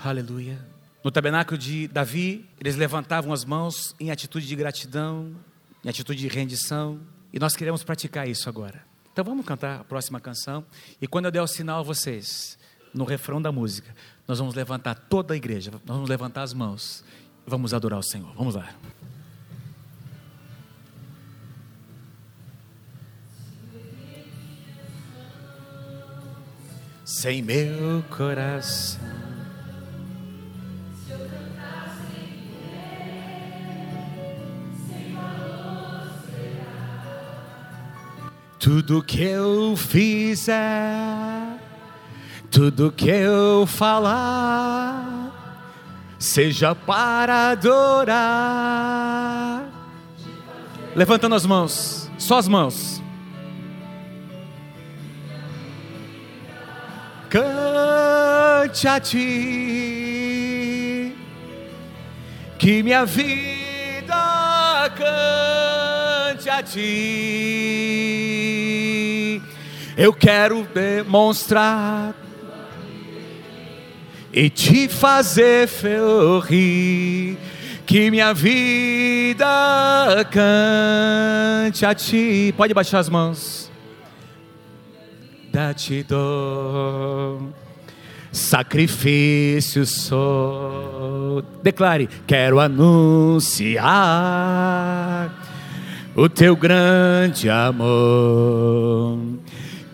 Aleluia. 0.01 0.57
No 1.03 1.11
tabernáculo 1.11 1.57
de 1.57 1.87
Davi, 1.89 2.49
eles 2.57 2.77
levantavam 2.77 3.33
as 3.33 3.43
mãos 3.43 3.93
em 3.99 4.11
atitude 4.11 4.47
de 4.47 4.55
gratidão, 4.55 5.35
em 5.83 5.89
atitude 5.89 6.19
de 6.21 6.27
rendição, 6.29 7.01
e 7.33 7.39
nós 7.39 7.53
queremos 7.53 7.83
praticar 7.83 8.27
isso 8.27 8.47
agora. 8.47 8.81
Então 9.11 9.25
vamos 9.25 9.45
cantar 9.45 9.81
a 9.81 9.83
próxima 9.83 10.19
canção, 10.21 10.65
e 11.01 11.07
quando 11.07 11.25
eu 11.25 11.31
der 11.31 11.41
o 11.41 11.47
sinal 11.47 11.81
a 11.81 11.83
vocês, 11.83 12.57
no 12.93 13.03
refrão 13.03 13.41
da 13.41 13.51
música, 13.51 13.93
nós 14.25 14.39
vamos 14.39 14.55
levantar 14.55 14.95
toda 14.95 15.33
a 15.33 15.37
igreja, 15.37 15.69
nós 15.71 15.81
vamos 15.85 16.09
levantar 16.09 16.43
as 16.43 16.53
mãos, 16.53 17.03
e 17.45 17.49
vamos 17.49 17.73
adorar 17.73 17.99
o 17.99 18.03
Senhor. 18.03 18.33
Vamos 18.35 18.55
lá. 18.55 18.73
Sem 27.03 27.41
meu 27.41 28.03
coração 28.15 29.08
Tudo 38.59 39.01
que 39.01 39.23
eu 39.23 39.77
fizer, 39.77 40.59
tudo 42.51 42.91
que 42.91 43.09
eu 43.09 43.65
falar, 43.65 45.31
seja 46.19 46.75
para 46.75 47.51
adorar. 47.51 48.49
Levantando 50.93 51.35
as 51.35 51.45
mãos, 51.45 52.11
só 52.17 52.37
as 52.37 52.49
mãos. 52.49 53.01
Cante 57.29 58.89
a 58.89 58.99
ti, 58.99 59.25
que 62.57 62.83
minha 62.83 63.05
vida 63.05 64.89
cante 64.97 66.49
a 66.49 66.61
ti 66.61 67.88
eu 69.99 70.13
quero 70.13 70.65
demonstrar 70.73 72.15
e 74.31 74.49
te 74.49 74.87
fazer 74.87 75.67
sorrir. 75.67 77.37
Que 77.85 78.09
minha 78.09 78.33
vida 78.33 79.45
cante 80.31 81.85
a 81.85 81.93
ti. 81.93 82.53
Pode 82.55 82.73
baixar 82.73 82.99
as 82.99 83.09
mãos. 83.09 83.69
Dor, 86.07 87.41
sacrifício 88.31 89.85
sou. 89.85 91.41
Declare: 91.61 92.07
Quero 92.25 92.61
anunciar 92.61 93.89
o 96.15 96.29
teu 96.29 96.55
grande 96.55 97.49
amor. 97.49 99.39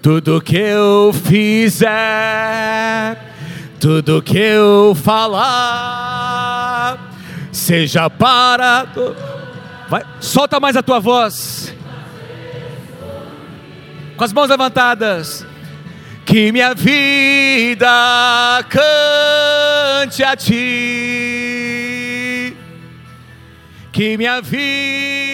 Tudo 0.05 0.39
que 0.39 0.55
eu 0.55 1.11
fizer, 1.11 1.89
tudo 3.79 4.21
que 4.21 4.37
eu 4.37 4.93
falar, 4.93 6.19
seja 7.51 8.07
para. 8.07 8.85
Vai, 9.89 10.03
solta 10.19 10.59
mais 10.59 10.77
a 10.77 10.83
tua 10.83 10.99
voz. 10.99 11.73
Com 14.15 14.23
as 14.23 14.31
mãos 14.31 14.47
levantadas. 14.47 15.43
Que 16.23 16.51
minha 16.51 16.75
vida 16.75 17.89
cante 18.69 20.23
a 20.23 20.35
ti. 20.35 20.55
Que 23.91 24.15
minha 24.17 24.39
vida 24.39 25.24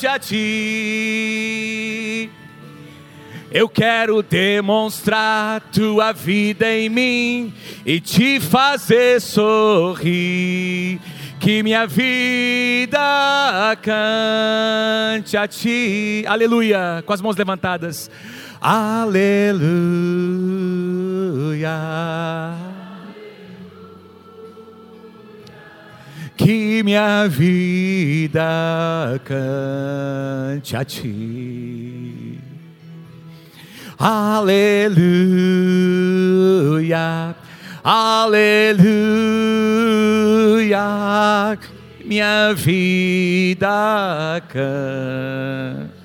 cante 0.00 0.06
a 0.06 0.18
ti. 0.18 1.90
Eu 3.52 3.68
quero 3.68 4.22
demonstrar 4.22 5.60
tua 5.72 6.12
vida 6.12 6.72
em 6.72 6.88
mim 6.88 7.52
e 7.84 8.00
te 8.00 8.40
fazer 8.40 9.20
sorrir. 9.20 10.98
Que 11.38 11.62
minha 11.62 11.86
vida 11.86 12.98
cante 13.82 15.36
a 15.36 15.46
ti. 15.46 16.24
Aleluia. 16.26 17.02
Com 17.04 17.12
as 17.12 17.20
mãos 17.20 17.36
levantadas. 17.36 18.10
Aleluia. 18.60 19.20
Que 26.42 26.82
minha 26.82 27.28
vida 27.28 29.20
cante 29.26 30.74
a 30.74 30.82
ti. 30.86 32.40
Aleluia, 33.98 34.96
aleluia, 37.84 38.48
minha 42.06 42.54
vida 42.54 44.42
canta. 44.48 45.99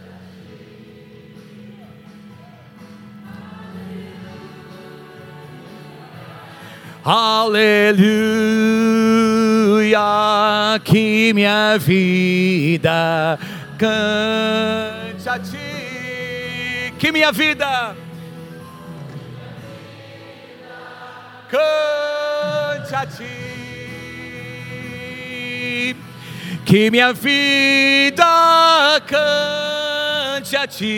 Aleluia, 7.08 7.62
que 10.84 11.32
minha 11.36 11.78
vida 11.78 13.38
cante 13.78 15.30
a 15.30 15.38
ti, 15.38 16.92
que 16.98 17.12
minha 17.12 17.32
vida 17.32 17.96
cante 21.48 22.96
a 22.96 23.06
ti, 23.06 23.24
que 26.66 26.90
minha 26.90 27.14
vida 27.14 28.26
cante 29.06 30.56
a 30.58 30.66
ti. 30.66 30.90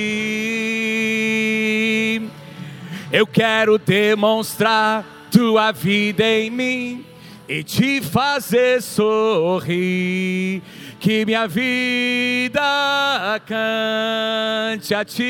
Eu 3.11 3.27
quero 3.27 3.77
demonstrar 3.77 5.16
tua 5.37 5.71
vida 5.71 6.25
em 6.25 6.49
mim 6.49 7.05
e 7.47 7.63
te 7.63 8.01
fazer 8.01 8.81
sorrir. 8.81 10.63
Que 10.99 11.23
minha 11.27 11.47
vida 11.47 12.59
cante 13.45 14.95
a 14.95 15.05
ti. 15.05 15.25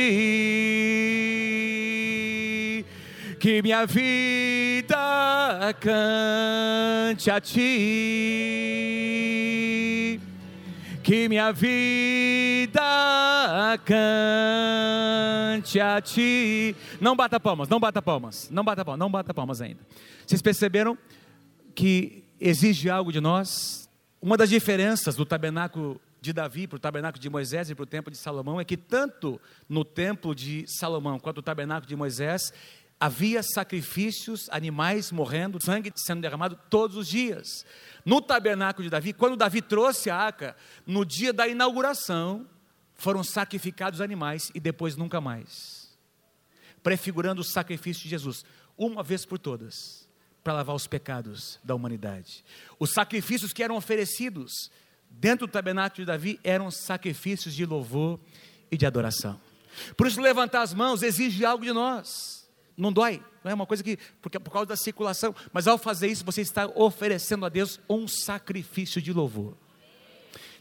Que 3.38 3.62
minha 3.62 3.86
vida 3.86 5.76
cante 5.82 7.30
a 7.30 7.42
ti. 7.42 8.78
Que 11.08 11.30
minha 11.30 11.54
vida 11.54 12.82
cante 13.86 15.80
a 15.80 16.02
ti. 16.02 16.76
Não 17.00 17.16
bata 17.16 17.40
palmas, 17.40 17.70
não 17.70 17.80
bata 17.80 18.02
palmas, 18.02 18.50
não 18.52 18.62
bata 18.62 18.84
palmas, 18.84 19.00
não 19.00 19.10
bata 19.10 19.34
palmas 19.34 19.62
ainda. 19.62 19.80
Vocês 20.26 20.42
perceberam 20.42 20.98
que 21.74 22.26
exige 22.42 22.90
algo 22.90 23.10
de 23.14 23.22
nós? 23.22 23.90
Uma 24.22 24.36
das 24.36 24.50
diferenças 24.50 25.16
do 25.16 25.26
tabernáculo 25.26 25.98
de 26.20 26.34
Davi 26.34 26.68
para 26.68 26.76
o 26.76 26.80
tabernáculo 26.80 27.22
de 27.22 27.30
Moisés 27.30 27.70
e 27.70 27.76
para 27.76 27.84
o 27.84 27.88
templo 27.88 28.12
de 28.12 28.18
Salomão 28.18 28.60
é 28.60 28.66
que 28.66 28.76
tanto 28.76 29.40
no 29.70 29.86
templo 29.86 30.36
de 30.36 30.66
Salomão 30.68 31.18
quanto 31.22 31.38
no 31.38 31.42
tabernáculo 31.42 31.88
de 31.88 31.96
Moisés 31.96 32.52
havia 33.00 33.42
sacrifícios, 33.42 34.50
animais 34.50 35.10
morrendo, 35.12 35.64
sangue 35.64 35.90
sendo 35.96 36.22
derramado 36.22 36.60
todos 36.70 36.98
os 36.98 37.08
dias. 37.08 37.66
No 38.08 38.22
tabernáculo 38.22 38.86
de 38.86 38.90
Davi, 38.90 39.12
quando 39.12 39.36
Davi 39.36 39.62
trouxe 39.62 40.10
a 40.10 40.16
arca, 40.16 40.56
no 40.86 41.04
dia 41.04 41.34
da 41.34 41.46
inauguração, 41.46 42.48
foram 42.96 43.22
sacrificados 43.22 44.00
animais 44.00 44.50
e 44.56 44.62
depois 44.62 44.96
nunca 44.96 45.20
mais. 45.20 45.94
Prefigurando 46.82 47.42
o 47.42 47.44
sacrifício 47.44 48.04
de 48.04 48.10
Jesus, 48.10 48.46
uma 48.78 49.04
vez 49.04 49.26
por 49.26 49.38
todas, 49.38 50.08
para 50.42 50.54
lavar 50.54 50.74
os 50.74 50.88
pecados 50.88 51.60
da 51.66 51.76
humanidade. 51.76 52.46
Os 52.80 52.94
sacrifícios 52.94 53.52
que 53.52 53.62
eram 53.62 53.76
oferecidos 53.76 54.72
dentro 55.10 55.46
do 55.46 55.52
tabernáculo 55.52 55.98
de 55.98 56.06
Davi 56.06 56.40
eram 56.46 56.72
sacrifícios 56.72 57.54
de 57.54 57.66
louvor 57.66 58.22
e 58.72 58.78
de 58.78 58.86
adoração. 58.86 59.38
Por 59.98 60.08
isso, 60.08 60.22
levantar 60.22 60.62
as 60.62 60.74
mãos 60.74 61.04
exige 61.04 61.44
algo 61.44 61.66
de 61.66 61.74
nós. 61.74 62.48
Não 62.78 62.94
dói, 62.94 63.22
não 63.48 63.52
é 63.52 63.56
uma 63.56 63.66
coisa 63.66 63.82
que, 63.82 63.98
porque 64.22 64.38
por 64.38 64.52
causa 64.52 64.68
da 64.68 64.76
circulação, 64.76 65.34
mas 65.54 65.68
ao 65.68 65.78
fazer 65.78 66.08
isso, 66.08 66.26
você 66.26 66.42
está 66.42 66.68
oferecendo 66.76 67.46
a 67.46 67.50
Deus 67.50 67.80
um 67.90 68.08
sacrifício 68.08 69.02
de 69.02 69.14
louvor. 69.14 69.56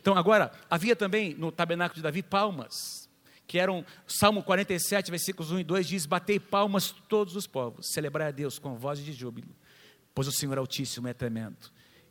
Então, 0.01 0.17
agora, 0.17 0.53
havia 0.71 0.95
também 0.95 1.35
no 1.35 1.51
tabernáculo 1.51 1.97
de 1.97 2.03
Davi 2.03 2.23
palmas, 2.23 3.09
que 3.45 3.59
eram, 3.59 3.85
Salmo 4.07 4.41
47, 4.41 5.11
versículos 5.11 5.51
1 5.51 5.59
e 5.59 5.65
2 5.65 5.87
diz: 5.87 6.07
Batei 6.07 6.39
palmas 6.39 6.95
todos 7.09 7.35
os 7.35 7.47
povos, 7.49 7.89
celebrai 7.93 8.29
a 8.29 8.31
Deus 8.31 8.57
com 8.57 8.77
voz 8.77 9.01
de 9.01 9.13
júbilo, 9.13 9.51
pois 10.15 10.29
o 10.29 10.33
Senhor 10.33 10.59
Altíssimo 10.59 11.09
é 11.09 11.13
tremendo. 11.13 11.57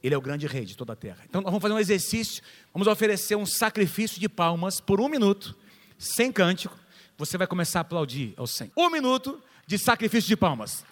Ele 0.04 0.14
é 0.14 0.18
o 0.18 0.22
grande 0.22 0.46
rei 0.46 0.66
de 0.66 0.76
toda 0.76 0.92
a 0.92 0.96
terra. 0.96 1.24
Então, 1.28 1.40
nós 1.40 1.50
vamos 1.50 1.62
fazer 1.62 1.74
um 1.74 1.80
exercício, 1.80 2.44
vamos 2.74 2.86
oferecer 2.86 3.38
um 3.38 3.46
sacrifício 3.46 4.20
de 4.20 4.28
palmas 4.28 4.82
por 4.82 5.00
um 5.00 5.08
minuto, 5.08 5.56
sem 5.98 6.34
cântico. 6.34 6.78
Você 7.18 7.38
vai 7.38 7.48
começar 7.48 7.80
a 7.80 7.82
aplaudir 7.82 8.34
ao 8.36 8.46
Senhor. 8.46 8.74
Um 8.76 8.90
minuto 8.90 9.42
de 9.68 9.78
sacrifício 9.78 10.30
de 10.30 10.38
palmas. 10.38 10.86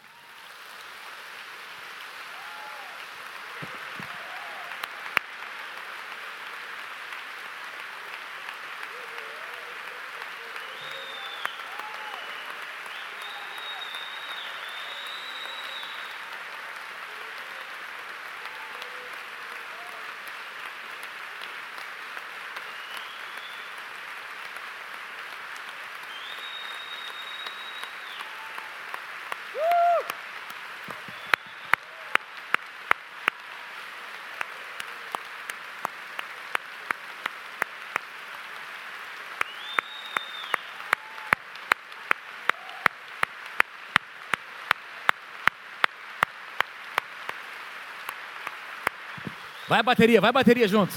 Vai 49.74 49.82
bateria, 49.82 50.21
vai 50.21 50.32
bateria 50.32 50.67
junto. 50.67 50.94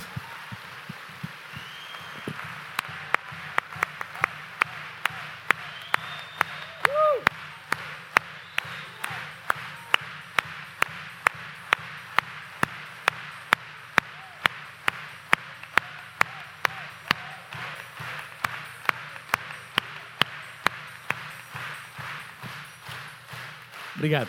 Obrigado. 23.96 24.28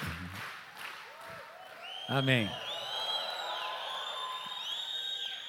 Amém. 2.08 2.50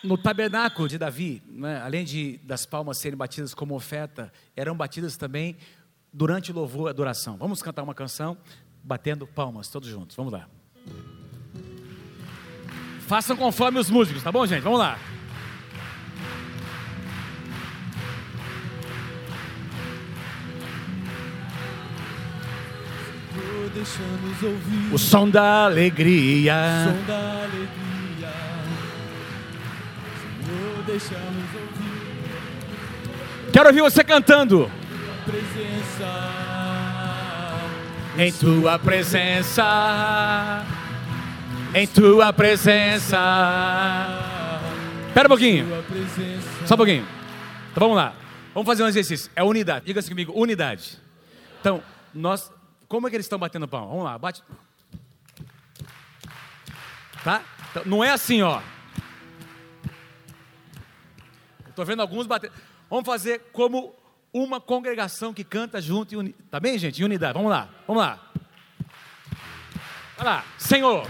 No 0.09 0.17
tabernáculo 0.17 0.89
de 0.89 0.97
Davi, 0.97 1.43
né, 1.47 1.83
além 1.83 2.03
de 2.03 2.41
das 2.43 2.65
palmas 2.65 2.97
serem 2.97 3.15
batidas 3.15 3.53
como 3.53 3.75
oferta, 3.75 4.33
eram 4.57 4.75
batidas 4.75 5.19
também 5.19 5.55
durante 6.11 6.51
o 6.51 6.55
louvor 6.55 6.89
e 6.89 6.91
adoração. 6.91 7.37
Vamos 7.37 7.61
cantar 7.61 7.83
uma 7.83 7.95
canção 7.95 8.35
batendo 8.83 9.27
palmas, 9.27 9.69
todos 9.69 9.87
juntos. 9.87 10.17
Vamos 10.17 10.33
lá. 10.33 10.49
Façam 13.01 13.37
conforme 13.37 13.79
os 13.79 13.91
músicos, 13.91 14.23
tá 14.23 14.33
bom, 14.33 14.47
gente? 14.47 14.63
Vamos 14.63 14.79
lá. 14.79 14.99
O 24.91 24.99
som 24.99 25.29
da 25.29 25.67
alegria. 25.67 26.55
o 26.55 26.97
som 26.97 27.07
da 27.07 27.43
alegria. 27.43 27.98
Senhor, 30.89 31.21
deixa-nos 31.21 31.55
ouvir 31.55 31.99
Quero 33.53 33.69
ouvir 33.69 33.83
você 33.83 34.03
cantando. 34.03 34.71
Em 38.17 38.33
tua 38.33 38.79
presença. 38.79 40.65
Em 41.75 41.87
tua 41.87 42.33
presença. 42.33 43.19
Espera 45.09 45.27
um 45.27 45.29
pouquinho. 45.29 45.67
Só 46.67 46.75
um 46.75 46.77
pouquinho. 46.77 47.07
Então 47.71 47.81
vamos 47.81 47.97
lá. 47.97 48.15
Vamos 48.55 48.67
fazer 48.67 48.83
um 48.83 48.89
exercício. 48.89 49.31
É 49.37 49.43
unidade. 49.43 49.85
Diga 49.87 50.01
assim 50.01 50.11
comigo, 50.11 50.33
unidade. 50.35 50.99
Então, 51.61 51.83
nós. 52.15 52.51
Como 52.89 53.07
é 53.07 53.11
que 53.11 53.17
eles 53.17 53.27
estão 53.27 53.39
batendo 53.39 53.69
palma? 53.69 53.89
Vamos 53.89 54.05
lá, 54.05 54.19
bate. 54.19 54.43
Tá? 57.23 57.43
Então, 57.71 57.83
não 57.85 58.03
é 58.03 58.11
assim, 58.11 58.41
ó. 58.43 58.61
Estou 61.79 61.87
vendo 61.87 62.01
alguns 62.01 62.27
batendo. 62.27 62.53
Vamos 62.91 63.07
fazer 63.07 63.41
como 63.53 63.95
uma 64.33 64.61
congregação 64.61 65.33
que 65.33 65.45
canta 65.45 65.81
junto 65.81 66.13
e 66.13 66.17
uni... 66.17 66.35
Tá 66.51 66.59
bem, 66.59 66.77
gente? 66.77 67.01
Em 67.01 67.05
unidade. 67.05 67.35
Vamos 67.35 67.53
lá. 67.53 67.69
Vamos 67.87 68.03
lá. 68.03 68.19
Vai 70.17 70.27
lá. 70.27 70.45
Senhor. 70.59 71.07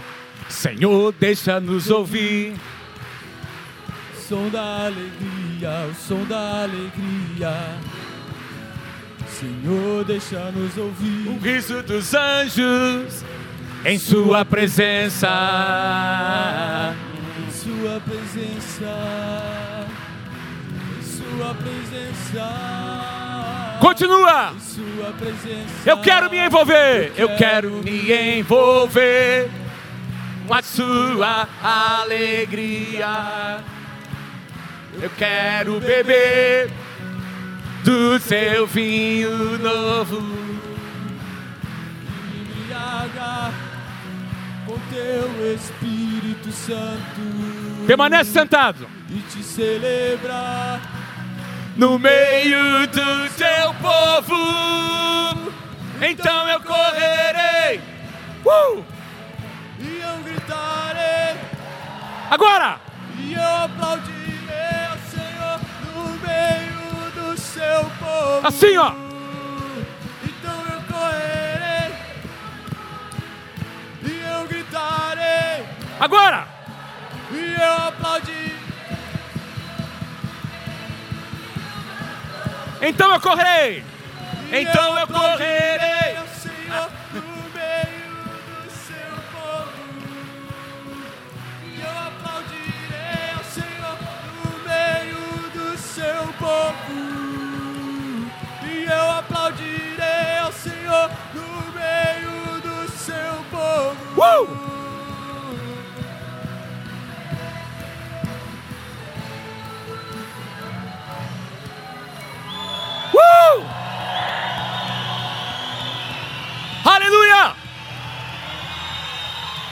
Senhor, 0.47 1.11
deixa-nos 1.13 1.89
ouvir. 1.89 2.55
som 4.27 4.47
da 4.49 4.85
alegria, 4.85 5.89
o 5.89 5.95
som 5.95 6.23
da 6.25 6.61
alegria. 6.61 7.51
Senhor, 9.27 10.05
deixa-nos 10.05 10.77
O 10.77 10.81
ouvir 10.83 11.39
riso 11.41 11.81
dos 11.81 12.13
anjos 12.13 13.23
em 13.83 13.97
sua 13.97 14.45
presença. 14.45 15.27
em 17.39 17.51
Sua 17.51 17.99
presença, 18.01 18.85
em 19.75 19.78
Sua 21.29 21.53
presença, 21.55 23.77
Continua. 23.79 24.53
Sua 24.59 25.11
presença. 25.17 25.89
Eu 25.89 26.01
quero 26.01 26.29
me 26.29 26.37
envolver. 26.37 27.13
Eu 27.15 27.35
quero 27.37 27.81
me 27.83 28.39
envolver 28.39 29.49
com 30.47 30.53
a 30.53 30.61
sua 30.61 31.47
alegria. 31.63 33.63
Eu 35.01 35.09
quero 35.17 35.79
beber 35.79 36.69
do 37.83 38.19
seu 38.19 38.67
vinho 38.67 39.57
novo. 39.59 40.17
embriagar 42.35 43.51
com 44.65 44.77
Teu 44.93 45.53
Espírito 45.55 46.51
Santo 46.51 47.85
Permanece 47.87 48.31
sentado. 48.31 48.87
e 49.09 49.19
te 49.31 49.41
celebrar. 49.41 50.81
No 51.79 51.97
meio 51.97 52.85
do 52.87 53.29
teu 53.37 53.73
povo. 53.81 54.35
Então 56.01 56.49
eu 56.49 56.59
correrei. 56.59 57.79
Uh! 58.45 58.83
E 59.79 60.01
eu 60.01 60.17
gritarei, 60.25 61.37
Agora! 62.29 62.79
e 63.17 63.33
eu 63.33 63.55
aplaudirei 63.63 64.85
ao 64.91 64.97
Senhor 65.09 65.59
no 65.95 66.03
meio 66.19 67.11
do 67.15 67.37
seu 67.39 67.85
povo. 67.97 68.45
Assim, 68.47 68.75
ó. 68.77 68.91
Então 70.23 70.61
eu 70.73 70.81
correrei, 70.93 71.93
e 74.03 74.21
eu 74.33 74.47
gritarei, 74.47 75.65
Agora! 75.97 76.45
e 77.31 77.55
eu 77.61 77.87
aplaudirei. 77.87 78.58
Então 82.81 83.13
eu 83.13 83.19
correrei. 83.19 83.83
Então 84.51 84.97
eu 84.97 85.07
correrei. 85.07 86.15
ao 86.15 86.27
Senhor 86.27 86.89
no 87.13 87.21
meio 87.53 88.23
do 88.47 88.71
seu 88.71 89.13
povo. 89.33 89.69
E 91.65 91.81
eu 91.81 91.89
aplaudirei 92.07 93.31
ao 93.35 93.43
Senhor 93.43 93.97
no 94.37 94.49
meio 94.69 95.23
do 95.53 95.77
seu 95.77 96.33
povo. 96.39 96.93
E 98.63 98.85
eu 98.85 99.11
aplaudirei 99.11 100.37
ao 100.41 100.51
Senhor 100.53 101.11
no 101.33 101.49
meio 101.73 102.61
do 102.61 102.91
seu 102.91 103.43
povo. 103.51 104.21
Uh! 104.21 104.68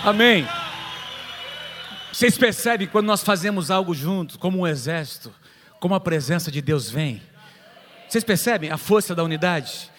Amém. 0.08 0.48
Vocês 2.14 2.38
percebem 2.38 2.88
quando 2.88 3.08
nós 3.08 3.24
fazemos 3.24 3.70
algo 3.70 3.94
juntos, 3.94 4.38
como 4.38 4.60
um 4.60 4.66
exército, 4.66 5.34
como 5.82 5.94
a 5.96 6.00
presença 6.00 6.50
de 6.50 6.62
Deus 6.62 6.90
vem? 6.90 7.22
Vocês 8.08 8.24
percebem 8.24 8.72
a 8.72 8.78
força 8.78 9.14
da 9.14 9.22
unidade? 9.22 9.92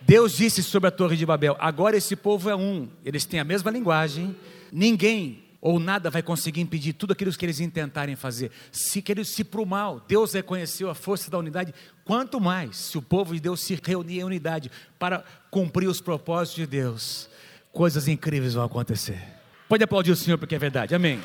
Deus 0.00 0.36
disse 0.36 0.62
sobre 0.62 0.86
a 0.86 0.92
Torre 0.92 1.16
de 1.16 1.26
Babel: 1.26 1.56
agora 1.58 1.96
esse 1.96 2.14
povo 2.14 2.48
é 2.48 2.54
um, 2.54 2.88
eles 3.04 3.24
têm 3.24 3.40
a 3.40 3.44
mesma 3.44 3.68
linguagem, 3.68 4.36
ninguém 4.70 5.42
ou 5.60 5.80
nada 5.80 6.10
vai 6.10 6.22
conseguir 6.22 6.60
impedir 6.60 6.92
tudo 6.92 7.12
aquilo 7.12 7.32
que 7.32 7.44
eles 7.44 7.58
intentarem 7.58 8.14
fazer. 8.14 8.52
Se 8.70 9.02
queridos, 9.02 9.30
se 9.30 9.42
para 9.42 9.60
o 9.60 9.66
mal, 9.66 10.00
Deus 10.06 10.32
reconheceu 10.32 10.88
a 10.88 10.94
força 10.94 11.28
da 11.28 11.38
unidade, 11.38 11.74
quanto 12.04 12.40
mais 12.40 12.76
se 12.76 12.96
o 12.96 13.02
povo 13.02 13.34
de 13.34 13.40
Deus 13.40 13.62
se 13.62 13.76
reunir 13.82 14.20
em 14.20 14.24
unidade 14.24 14.70
para 14.96 15.24
cumprir 15.50 15.88
os 15.88 16.00
propósitos 16.00 16.54
de 16.54 16.66
Deus, 16.68 17.28
coisas 17.72 18.06
incríveis 18.06 18.54
vão 18.54 18.62
acontecer. 18.62 19.35
Pode 19.68 19.82
aplaudir 19.82 20.12
o 20.12 20.16
Senhor 20.16 20.38
porque 20.38 20.54
é 20.54 20.58
verdade, 20.58 20.94
amém. 20.94 21.20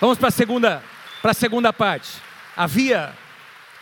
Vamos 0.00 0.18
para 0.18 0.28
a 0.28 0.32
segunda, 0.32 0.82
para 1.20 1.32
a 1.32 1.34
segunda 1.34 1.72
parte. 1.72 2.10
Havia 2.56 3.12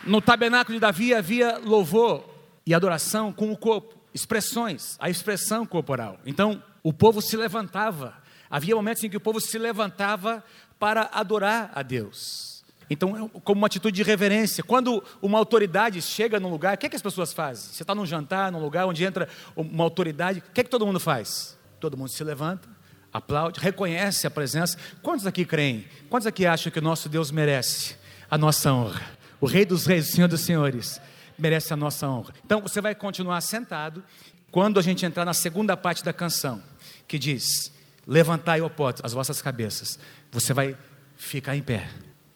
no 0.05 0.19
tabernáculo 0.19 0.75
de 0.75 0.79
Davi 0.79 1.13
havia 1.13 1.59
louvor 1.59 2.27
e 2.65 2.73
adoração 2.73 3.31
com 3.31 3.51
o 3.51 3.57
corpo, 3.57 3.95
expressões, 4.13 4.97
a 4.99 5.09
expressão 5.09 5.65
corporal. 5.65 6.19
Então, 6.25 6.61
o 6.83 6.91
povo 6.91 7.21
se 7.21 7.37
levantava. 7.37 8.15
Havia 8.49 8.75
momentos 8.75 9.03
em 9.03 9.09
que 9.09 9.17
o 9.17 9.21
povo 9.21 9.39
se 9.39 9.57
levantava 9.57 10.43
para 10.79 11.09
adorar 11.13 11.71
a 11.75 11.83
Deus. 11.83 12.63
Então, 12.89 13.29
como 13.43 13.61
uma 13.61 13.67
atitude 13.67 13.95
de 13.95 14.03
reverência. 14.03 14.63
Quando 14.63 15.03
uma 15.21 15.37
autoridade 15.37 16.01
chega 16.01 16.39
num 16.39 16.49
lugar, 16.49 16.75
o 16.75 16.77
que, 16.77 16.87
é 16.87 16.89
que 16.89 16.95
as 16.95 17.01
pessoas 17.01 17.31
fazem? 17.31 17.71
Você 17.71 17.83
está 17.83 17.95
num 17.95 18.05
jantar, 18.05 18.51
num 18.51 18.59
lugar 18.59 18.85
onde 18.85 19.03
entra 19.03 19.29
uma 19.55 19.83
autoridade, 19.83 20.39
o 20.39 20.51
que, 20.51 20.61
é 20.61 20.63
que 20.63 20.69
todo 20.69 20.85
mundo 20.85 20.99
faz? 20.99 21.57
Todo 21.79 21.95
mundo 21.95 22.09
se 22.09 22.23
levanta, 22.23 22.67
aplaude, 23.13 23.59
reconhece 23.59 24.25
a 24.25 24.31
presença. 24.31 24.77
Quantos 25.01 25.25
aqui 25.25 25.45
creem? 25.45 25.85
Quantos 26.09 26.27
aqui 26.27 26.45
acham 26.45 26.71
que 26.71 26.79
o 26.79 26.81
nosso 26.81 27.09
Deus 27.09 27.31
merece 27.31 27.95
a 28.29 28.37
nossa 28.37 28.71
honra? 28.71 29.01
O 29.39 29.45
Rei 29.45 29.65
dos 29.65 29.85
Reis, 29.85 30.09
o 30.09 30.11
Senhor 30.11 30.27
dos 30.27 30.41
Senhores, 30.41 31.01
merece 31.37 31.73
a 31.73 31.75
nossa 31.75 32.07
honra. 32.07 32.33
Então 32.45 32.61
você 32.61 32.79
vai 32.79 32.93
continuar 32.93 33.41
sentado 33.41 34.03
quando 34.51 34.79
a 34.79 34.83
gente 34.83 35.05
entrar 35.05 35.25
na 35.25 35.33
segunda 35.33 35.75
parte 35.75 36.03
da 36.03 36.13
canção, 36.13 36.61
que 37.07 37.17
diz: 37.17 37.71
Levantai, 38.05 38.61
ó 38.61 38.69
portas, 38.69 39.03
as 39.03 39.13
vossas 39.13 39.41
cabeças. 39.41 39.97
Você 40.31 40.53
vai 40.53 40.77
ficar 41.15 41.55
em 41.55 41.61
pé 41.61 41.89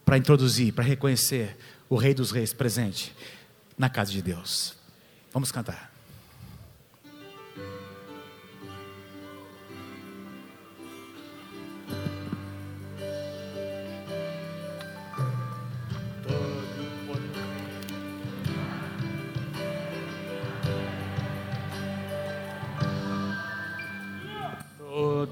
para 0.03 0.17
introduzir, 0.17 0.73
para 0.73 0.83
reconhecer 0.83 1.57
o 1.89 1.95
Rei 1.95 2.13
dos 2.13 2.31
Reis 2.31 2.53
presente 2.53 3.15
na 3.77 3.89
casa 3.89 4.11
de 4.11 4.21
Deus. 4.21 4.75
Vamos 5.31 5.51
cantar. 5.51 5.94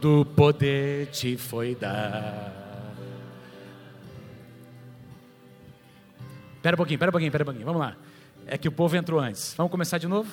Todo 0.04 0.26
poder 0.26 1.08
te 1.08 1.38
foi 1.38 1.76
dado. 1.76 2.52
Espera 6.58 6.76
um 6.76 6.78
pouquinho, 6.78 6.96
espera 6.96 7.10
um 7.10 7.14
pouquinho, 7.14 7.30
espera 7.30 7.44
um 7.44 7.46
pouquinho. 7.46 7.66
Vamos 7.66 7.80
lá. 7.82 7.96
É 8.46 8.58
que 8.58 8.68
o 8.68 8.72
povo 8.72 8.98
entrou 8.98 9.18
antes. 9.18 9.54
Vamos 9.56 9.72
começar 9.72 9.98
de 9.98 10.08
novo? 10.10 10.30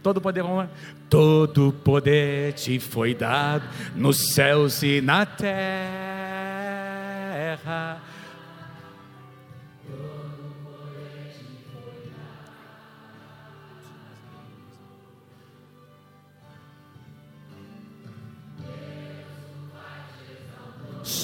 Todo 0.00 0.20
poder, 0.20 0.44
vamos 0.44 0.58
lá. 0.58 0.70
Todo 1.10 1.72
poder 1.72 2.52
te 2.52 2.78
foi 2.78 3.16
dado 3.16 3.64
nos 3.96 4.32
céus 4.32 4.80
e 4.84 5.00
na 5.00 5.26
terra. 5.26 5.50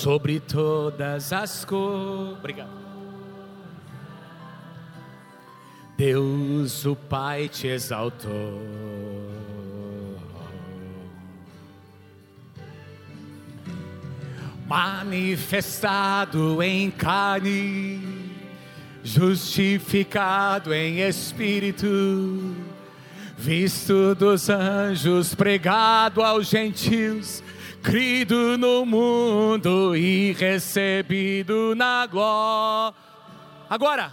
Sobre 0.03 0.41
todas 0.41 1.33
as 1.33 1.65
coisas. 1.65 2.37
Obrigado. 2.37 2.69
Deus 5.97 6.85
o 6.85 6.97
Pai 6.97 7.49
te 7.49 7.69
exaltou. 7.69 8.61
Manifestado 14.67 16.61
em 16.61 16.91
carne, 16.91 18.01
justificado 19.05 20.75
em 20.75 20.99
espírito, 20.99 21.87
visto 23.39 24.17
dos 24.17 24.51
anjos, 24.51 25.33
pregado 25.33 26.23
aos 26.23 26.49
gentios, 26.49 27.41
crido 27.83 28.57
no 28.57 28.87
mundo 28.87 29.97
e 29.97 30.33
recebido 30.33 31.75
na 31.75 32.07
glória 32.07 33.03
Agora, 33.73 34.13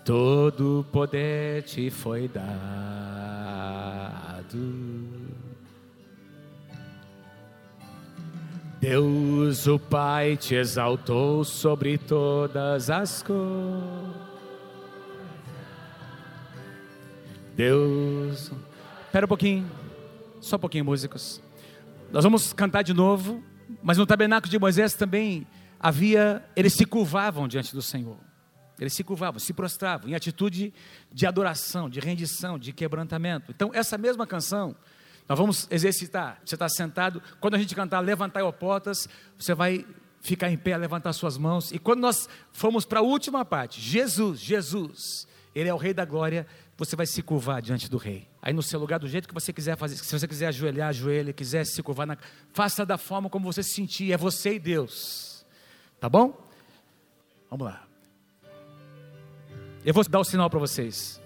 Todo 0.04 0.84
poder 0.90 1.62
te 1.62 1.88
foi 1.88 2.26
dado. 2.26 2.48
Deus, 8.80 9.68
o 9.68 9.78
Pai, 9.78 10.36
te 10.36 10.56
exaltou 10.56 11.44
sobre 11.44 11.96
todas 11.96 12.90
as 12.90 13.22
coisas. 13.22 14.16
Deus. 17.54 18.50
Espera 19.06 19.26
um 19.26 19.28
pouquinho. 19.28 19.85
Só 20.46 20.54
um 20.54 20.60
pouquinho, 20.60 20.84
músicos. 20.84 21.42
Nós 22.12 22.22
vamos 22.22 22.52
cantar 22.52 22.82
de 22.82 22.94
novo. 22.94 23.42
Mas 23.82 23.98
no 23.98 24.06
tabernáculo 24.06 24.48
de 24.48 24.56
Moisés 24.60 24.94
também 24.94 25.44
havia, 25.80 26.48
eles 26.54 26.72
se 26.74 26.86
curvavam 26.86 27.48
diante 27.48 27.74
do 27.74 27.82
Senhor. 27.82 28.16
Eles 28.78 28.92
se 28.92 29.02
curvavam, 29.02 29.40
se 29.40 29.52
prostravam 29.52 30.08
em 30.08 30.14
atitude 30.14 30.72
de 31.12 31.26
adoração, 31.26 31.90
de 31.90 31.98
rendição, 31.98 32.60
de 32.60 32.72
quebrantamento. 32.72 33.50
Então, 33.50 33.72
essa 33.74 33.98
mesma 33.98 34.24
canção, 34.24 34.76
nós 35.28 35.36
vamos 35.36 35.66
exercitar. 35.68 36.40
Você 36.44 36.54
está 36.54 36.68
sentado, 36.68 37.20
quando 37.40 37.54
a 37.54 37.58
gente 37.58 37.74
cantar 37.74 37.98
Levantai 37.98 38.44
ó 38.44 38.52
portas, 38.52 39.08
você 39.36 39.52
vai 39.52 39.84
ficar 40.20 40.48
em 40.48 40.56
pé, 40.56 40.76
levantar 40.76 41.12
suas 41.12 41.36
mãos. 41.36 41.72
E 41.72 41.78
quando 41.80 42.02
nós 42.02 42.28
formos 42.52 42.84
para 42.84 43.00
a 43.00 43.02
última 43.02 43.44
parte, 43.44 43.80
Jesus, 43.80 44.38
Jesus, 44.38 45.26
Ele 45.52 45.68
é 45.68 45.74
o 45.74 45.76
Rei 45.76 45.92
da 45.92 46.04
Glória, 46.04 46.46
você 46.76 46.94
vai 46.94 47.06
se 47.06 47.22
curvar 47.22 47.62
diante 47.62 47.88
do 47.90 47.96
rei. 47.96 48.28
Aí 48.42 48.52
no 48.52 48.62
seu 48.62 48.78
lugar, 48.78 48.98
do 48.98 49.08
jeito 49.08 49.26
que 49.26 49.34
você 49.34 49.52
quiser 49.52 49.76
fazer, 49.76 49.96
se 49.96 50.18
você 50.18 50.28
quiser 50.28 50.48
ajoelhar, 50.48 50.88
ajoelha, 50.88 51.32
quiser 51.32 51.64
se 51.64 51.82
curvar, 51.82 52.06
na... 52.06 52.18
faça 52.52 52.84
da 52.84 52.98
forma 52.98 53.30
como 53.30 53.50
você 53.50 53.62
se 53.62 53.70
sentir, 53.70 54.12
é 54.12 54.16
você 54.16 54.54
e 54.54 54.58
Deus. 54.58 55.46
Tá 55.98 56.08
bom? 56.08 56.38
Vamos 57.50 57.66
lá. 57.66 57.82
Eu 59.84 59.94
vou 59.94 60.04
dar 60.08 60.20
o 60.20 60.24
sinal 60.24 60.50
para 60.50 60.58
vocês. 60.58 61.20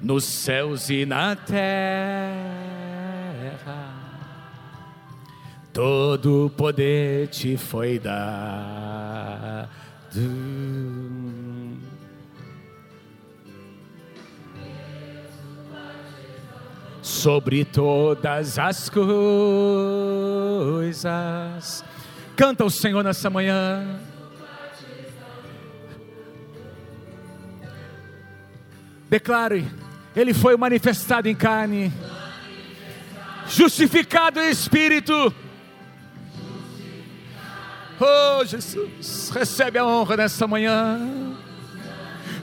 Nos 0.00 0.24
céus 0.24 0.90
e 0.90 1.04
na 1.04 1.34
terra 1.36 2.78
todo 5.72 6.50
poder 6.56 7.28
te 7.28 7.56
foi 7.56 8.00
dado 8.00 8.87
sobre 17.02 17.64
todas 17.64 18.58
as 18.58 18.88
coisas. 18.88 19.04
Canta 22.36 22.64
o 22.64 22.70
Senhor 22.70 23.02
nessa 23.02 23.28
manhã. 23.28 24.00
Declare, 29.10 29.66
Ele 30.14 30.32
foi 30.34 30.56
manifestado 30.56 31.28
em 31.28 31.34
carne, 31.34 31.92
justificado 33.48 34.38
em 34.40 34.50
espírito 34.50 35.34
Oh, 38.00 38.44
Jesus, 38.44 39.30
recebe 39.30 39.78
a 39.78 39.84
honra 39.84 40.16
nessa 40.16 40.46
manhã. 40.46 41.00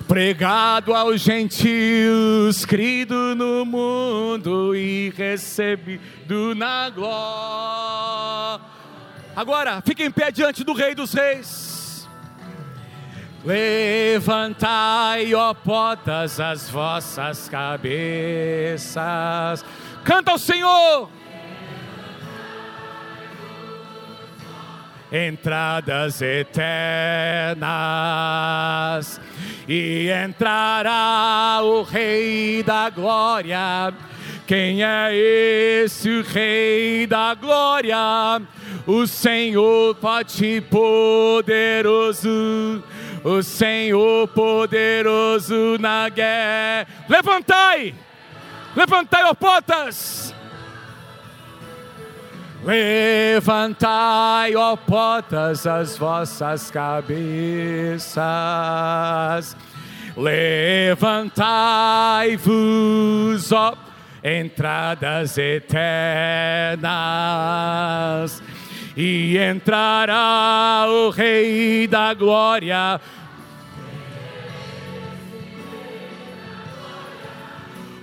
Pregado 0.08 0.94
aos 0.94 1.22
gentios, 1.22 2.66
crido 2.66 3.34
no 3.36 3.66
mundo 3.66 4.76
e 4.76 5.12
recebido 5.16 6.54
na 6.54 6.90
glória. 6.90 8.62
Agora, 9.36 9.82
fique 9.82 10.04
em 10.04 10.12
pé 10.12 10.32
diante 10.32 10.64
do 10.64 10.74
Rei 10.74 10.94
dos 10.94 11.14
Reis. 11.14 12.08
Levantai, 13.44 15.34
ó 15.36 15.54
portas, 15.54 16.40
as 16.40 16.70
vossas 16.70 17.48
cabeças. 17.48 18.96
Canta 20.04 20.32
ao 20.32 20.38
Senhor. 20.40 21.10
Entradas 25.12 26.22
eternas, 26.22 26.62
e 29.68 30.10
entrará 30.10 31.60
o 31.64 31.84
Rei 31.84 32.64
da 32.64 32.90
Glória. 32.90 33.94
Quem 34.46 34.84
é 34.84 35.10
esse 35.14 36.22
Rei 36.22 37.08
da 37.08 37.34
Glória? 37.34 38.42
O 38.86 39.08
Senhor 39.08 39.96
e 39.96 40.62
poderoso, 40.62 42.30
o 43.24 43.42
Senhor 43.42 44.28
poderoso 44.28 45.78
na 45.80 46.10
guerra. 46.10 46.88
Levantai, 47.10 47.96
levantai, 48.76 49.24
ó 49.24 49.34
portas 49.34 50.35
Levantai, 52.66 54.56
ó 54.56 54.76
portas, 54.76 55.68
as 55.68 56.00
vossas 56.00 56.72
cabeças. 56.72 58.26
Levantai-vos, 60.18 61.12
ó 63.52 63.78
entradas 64.24 65.38
eternas, 65.38 66.82
e 68.98 69.38
entrará 69.38 70.88
o 70.90 71.12
Rei 71.12 71.88
da 71.88 72.16
Glória. 72.16 73.00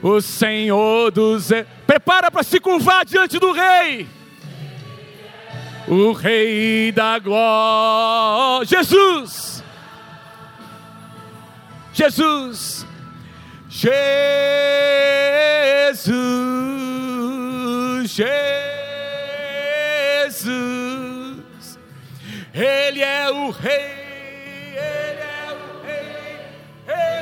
O 0.01 0.21
Senhor 0.21 1.11
dos. 1.11 1.49
Prepara 1.85 2.31
para 2.31 2.45
se 2.45 2.61
curvar 2.61 3.05
diante 3.05 3.41
do 3.41 3.51
Rei. 3.51 4.22
O 5.89 6.13
Rei 6.13 6.93
da 6.93 7.19
Glória. 7.19 8.67
Jesus. 8.67 9.65
Jesus. 11.93 12.87
Jesus, 13.75 16.11
Jesus, 18.11 18.99
Ele 22.53 23.01
é 23.03 23.31
o 23.31 23.49
Rei, 23.51 24.73
Ele 24.73 25.21
é 25.21 25.53
o 25.53 25.81
Rei, 25.87 26.41
Ele 26.87 27.22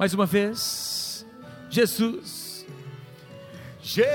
Mais 0.00 0.14
uma 0.14 0.24
vez, 0.24 1.26
Jesus, 1.68 2.64
Jesus, 3.82 4.10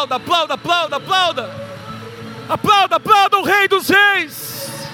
Aplauda, 0.00 0.14
aplauda, 0.14 0.54
aplauda, 0.54 0.96
aplauda. 0.96 1.50
Aplauda, 2.48 2.96
aplauda 2.96 3.38
o 3.38 3.42
Rei 3.42 3.68
dos 3.68 3.86
Reis. 3.88 4.88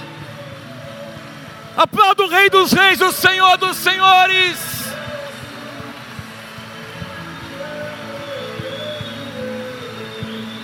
Aplauda 1.76 2.24
o 2.24 2.28
Rei 2.28 2.50
dos 2.50 2.72
Reis, 2.72 3.00
o 3.00 3.12
Senhor 3.12 3.57
dos 3.57 3.76
Senhores. 3.76 4.59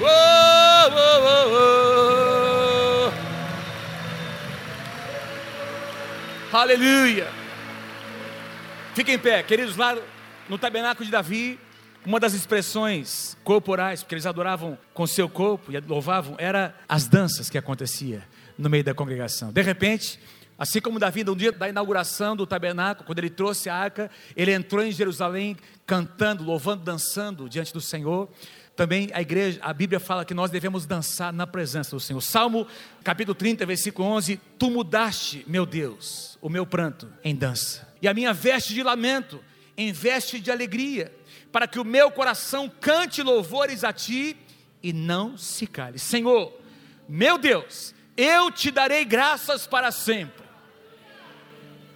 Oh, 0.01 0.07
oh, 0.91 1.21
oh. 6.53 6.57
Aleluia. 6.57 7.29
Fiquem 8.95 9.15
em 9.15 9.19
pé, 9.19 9.41
queridos, 9.45 9.77
lá 9.77 9.97
no 10.49 10.59
tabernáculo 10.59 11.05
de 11.05 11.13
Davi, 11.13 11.61
uma 12.05 12.19
das 12.19 12.35
expressões 12.35 13.37
corporais, 13.45 14.03
porque 14.03 14.15
eles 14.15 14.27
adoravam 14.27 14.77
com 14.93 15.07
seu 15.07 15.29
corpo 15.29 15.73
e 15.73 15.79
louvavam, 15.81 16.35
era 16.39 16.75
as 16.89 17.07
danças 17.07 17.49
que 17.49 17.57
acontecia 17.57 18.27
no 18.59 18.69
meio 18.69 18.85
da 18.85 18.95
congregação. 18.95 19.53
De 19.53 19.63
repente, 19.63 20.19
assim 20.59 20.81
como 20.81 20.99
Davi, 20.99 21.25
no 21.25 21.37
dia 21.37 21.53
da 21.53 21.69
inauguração 21.69 22.37
do 22.37 22.47
tabernáculo, 22.47 23.07
quando 23.07 23.19
ele 23.19 23.31
trouxe 23.31 23.69
a 23.69 23.77
arca, 23.77 24.11
ele 24.37 24.53
entrou 24.53 24.85
em 24.85 24.91
Jerusalém 24.91 25.57
cantando, 25.87 26.45
louvando, 26.45 26.83
dançando 26.83 27.49
diante 27.49 27.73
do 27.73 27.81
Senhor. 27.81 28.29
Também 28.75 29.11
a 29.13 29.21
igreja, 29.21 29.61
a 29.63 29.73
Bíblia 29.73 30.01
fala 30.01 30.25
que 30.25 30.35
nós 30.35 30.51
devemos 30.51 30.87
dançar 30.87 31.33
na 31.33 31.47
presença 31.47 31.95
do 31.95 32.01
Senhor. 32.01 32.21
Salmo 32.21 32.67
capítulo 33.05 33.35
30, 33.35 33.65
versículo 33.67 34.09
11: 34.09 34.41
Tu 34.59 34.71
mudaste, 34.71 35.45
meu 35.47 35.67
Deus, 35.67 36.39
o 36.41 36.49
meu 36.49 36.67
pranto 36.67 37.09
em 37.23 37.35
dança, 37.35 37.87
e 38.01 38.09
a 38.09 38.15
minha 38.15 38.33
veste 38.33 38.75
de 38.75 38.83
lamento 38.83 39.41
em 39.77 39.93
veste 39.93 40.39
de 40.41 40.51
alegria, 40.51 41.13
para 41.53 41.69
que 41.69 41.79
o 41.79 41.85
meu 41.85 42.11
coração 42.11 42.69
cante 42.81 43.23
louvores 43.23 43.85
a 43.85 43.93
ti 43.93 44.37
e 44.83 44.93
não 44.93 45.37
se 45.37 45.67
cale. 45.67 45.99
Senhor, 45.99 46.53
meu 47.09 47.39
Deus, 47.39 47.95
eu 48.17 48.51
te 48.51 48.71
darei 48.71 49.05
graças 49.05 49.67
para 49.67 49.93
sempre. 49.93 50.43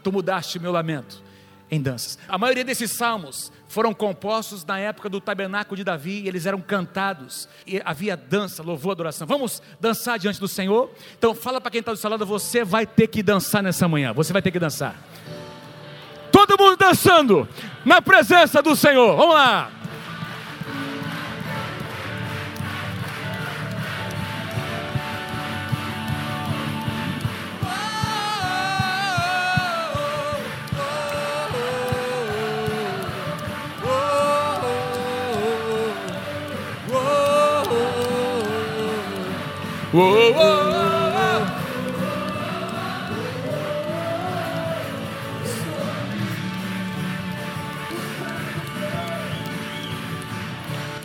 Tu 0.04 0.12
mudaste 0.12 0.58
meu 0.58 0.70
lamento 0.70 1.24
em 1.70 1.80
danças. 1.80 2.18
A 2.28 2.38
maioria 2.38 2.64
desses 2.64 2.92
salmos 2.92 3.50
foram 3.66 3.92
compostos 3.92 4.64
na 4.64 4.78
época 4.78 5.08
do 5.08 5.20
tabernáculo 5.20 5.76
de 5.76 5.82
Davi, 5.82 6.20
e 6.20 6.28
eles 6.28 6.46
eram 6.46 6.60
cantados, 6.60 7.48
e 7.66 7.82
havia 7.84 8.16
dança, 8.16 8.62
louvor, 8.62 8.92
adoração. 8.92 9.26
Vamos 9.26 9.60
dançar 9.80 10.18
diante 10.18 10.38
do 10.38 10.46
Senhor? 10.46 10.92
Então 11.18 11.34
fala 11.34 11.60
para 11.60 11.70
quem 11.70 11.80
está 11.80 11.92
do 11.92 11.98
seu 11.98 12.08
lado, 12.08 12.24
você 12.24 12.64
vai 12.64 12.86
ter 12.86 13.08
que 13.08 13.22
dançar 13.22 13.62
nessa 13.62 13.88
manhã, 13.88 14.12
você 14.12 14.32
vai 14.32 14.42
ter 14.42 14.52
que 14.52 14.60
dançar. 14.60 14.96
Todo 16.36 16.58
mundo 16.62 16.76
dançando 16.76 17.48
na 17.82 18.02
presença 18.02 18.60
do 18.60 18.76
Senhor. 18.76 19.16
Vamos 19.16 19.34
lá. 19.34 19.70
Uou, 39.94 40.34
uou, 40.34 40.75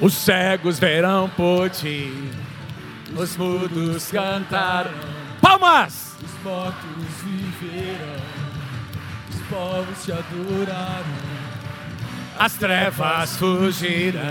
Os 0.02 0.14
cegos 0.14 0.80
verão 0.80 1.30
por 1.30 1.70
ti, 1.70 2.12
os 3.16 3.38
mudos 3.38 4.12
cantarão. 4.12 4.92
Palmas! 5.40 6.18
Os 6.24 6.44
mortos 6.44 7.14
viverão, 7.24 8.22
os 9.30 9.42
povos 9.48 10.04
te 10.04 10.12
adorarão. 10.12 11.06
As 12.40 12.54
trevas 12.56 13.38
fugirão. 13.38 14.22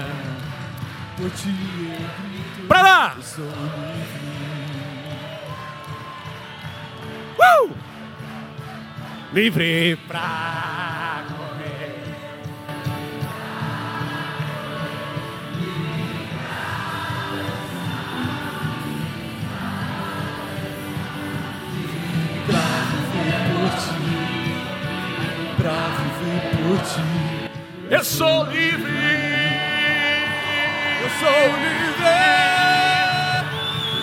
Por 1.17 1.31
ti 1.31 1.49
eu 1.49 1.97
grito, 1.97 2.67
Pra 2.67 2.83
lá! 2.83 3.15
eu 3.17 3.23
sou 3.23 3.45
livre. 3.45 4.31
Uh! 7.39 7.75
Livre 9.33 9.97
pra 10.09 11.23
ti. 26.83 27.51
Eu 27.91 28.05
sou 28.05 28.45
livre. 28.45 28.91
Eu 31.03 31.11
sou 31.21 31.43
livre. 31.65 32.21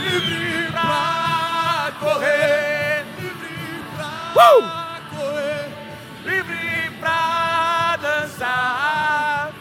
Livre 0.03 0.71
pra 0.71 1.91
correr. 1.99 3.05
Livre 3.19 3.83
pra 3.95 4.09
Uh! 4.35 4.61
correr. 5.15 5.65
Livre 6.25 6.91
pra 6.99 7.97
dançar. 8.01 9.51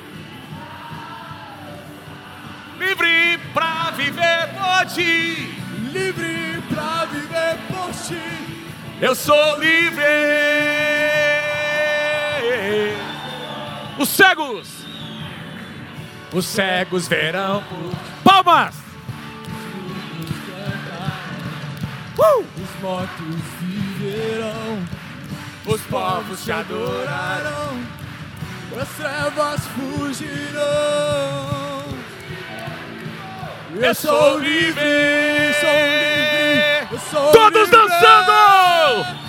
Livre 2.79 3.39
pra 3.55 3.91
viver 3.97 4.49
por 4.55 4.87
ti. 4.93 5.55
Livre 5.93 6.63
pra 6.75 7.07
viver 7.07 7.57
por 7.69 7.91
ti. 8.07 8.23
Eu 9.01 9.15
sou 9.15 9.59
livre. 9.59 11.26
Os 13.99 14.09
cegos. 14.11 14.69
Os 16.33 16.45
cegos 16.47 17.09
verão. 17.09 17.63
Palmas. 18.23 18.75
Uh! 22.19 22.45
Os 22.63 22.83
mortos 22.83 23.37
viverão. 23.61 24.87
Os 25.67 25.81
povos 25.83 26.45
te 26.45 26.53
adorarão. 26.53 27.81
As 28.81 28.89
trevas 28.91 29.61
fugirão. 29.69 30.67
Eu 33.75 33.95
sou 33.95 34.39
livre. 34.39 35.55
Sou 35.61 35.71
livre. 35.71 36.89
Eu 36.91 36.99
sou 37.11 37.33
Todos 37.33 37.69
livre. 37.71 37.89
dançando. 37.89 39.26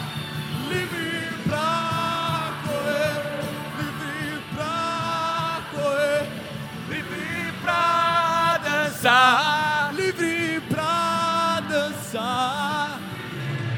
Dançar. 8.97 9.93
Livre 9.93 10.61
pra 10.69 11.61
dançar. 11.69 12.99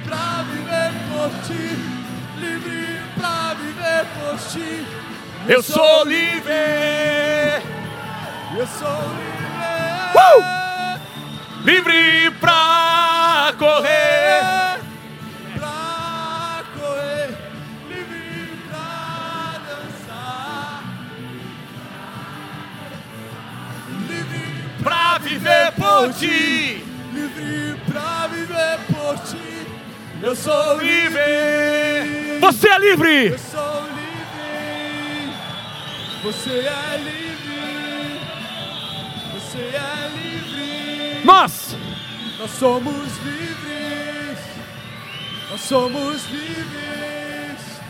Pra 0.06 0.44
viver 0.44 0.92
por 1.10 1.30
ti. 1.46 1.78
Livre 2.40 3.02
pra 3.18 3.54
viver 3.56 4.06
por 4.16 4.38
ti. 4.50 4.86
Eu 5.48 5.62
sou 5.62 6.06
livre. 6.06 6.54
Eu 8.58 8.68
sou 8.68 9.02
livre. 9.18 9.40
Uh! 10.16 10.60
Livre 11.64 12.32
pra 12.40 12.89
viver 25.40 25.72
por 25.74 26.14
ti. 26.14 26.84
livre 27.14 27.80
pra 27.88 28.28
viver 28.28 28.80
por 28.88 29.18
ti. 29.20 29.68
Eu 30.22 30.36
sou 30.36 30.78
livre. 30.78 32.40
Você 32.42 32.70
é 32.70 32.80
livre. 32.80 33.28
eu 33.28 33.40
sou 33.40 33.84
livre. 33.84 34.00
Você 36.22 36.50
é 36.50 36.98
livre, 36.98 38.20
você 39.34 39.60
é 39.60 40.10
livre. 40.14 41.22
Nós. 41.24 41.76
Nós 42.38 42.52
somos 42.52 43.18
livres. 43.24 44.40
Nós 45.50 45.62
somos 45.62 46.26
livres. 46.26 47.82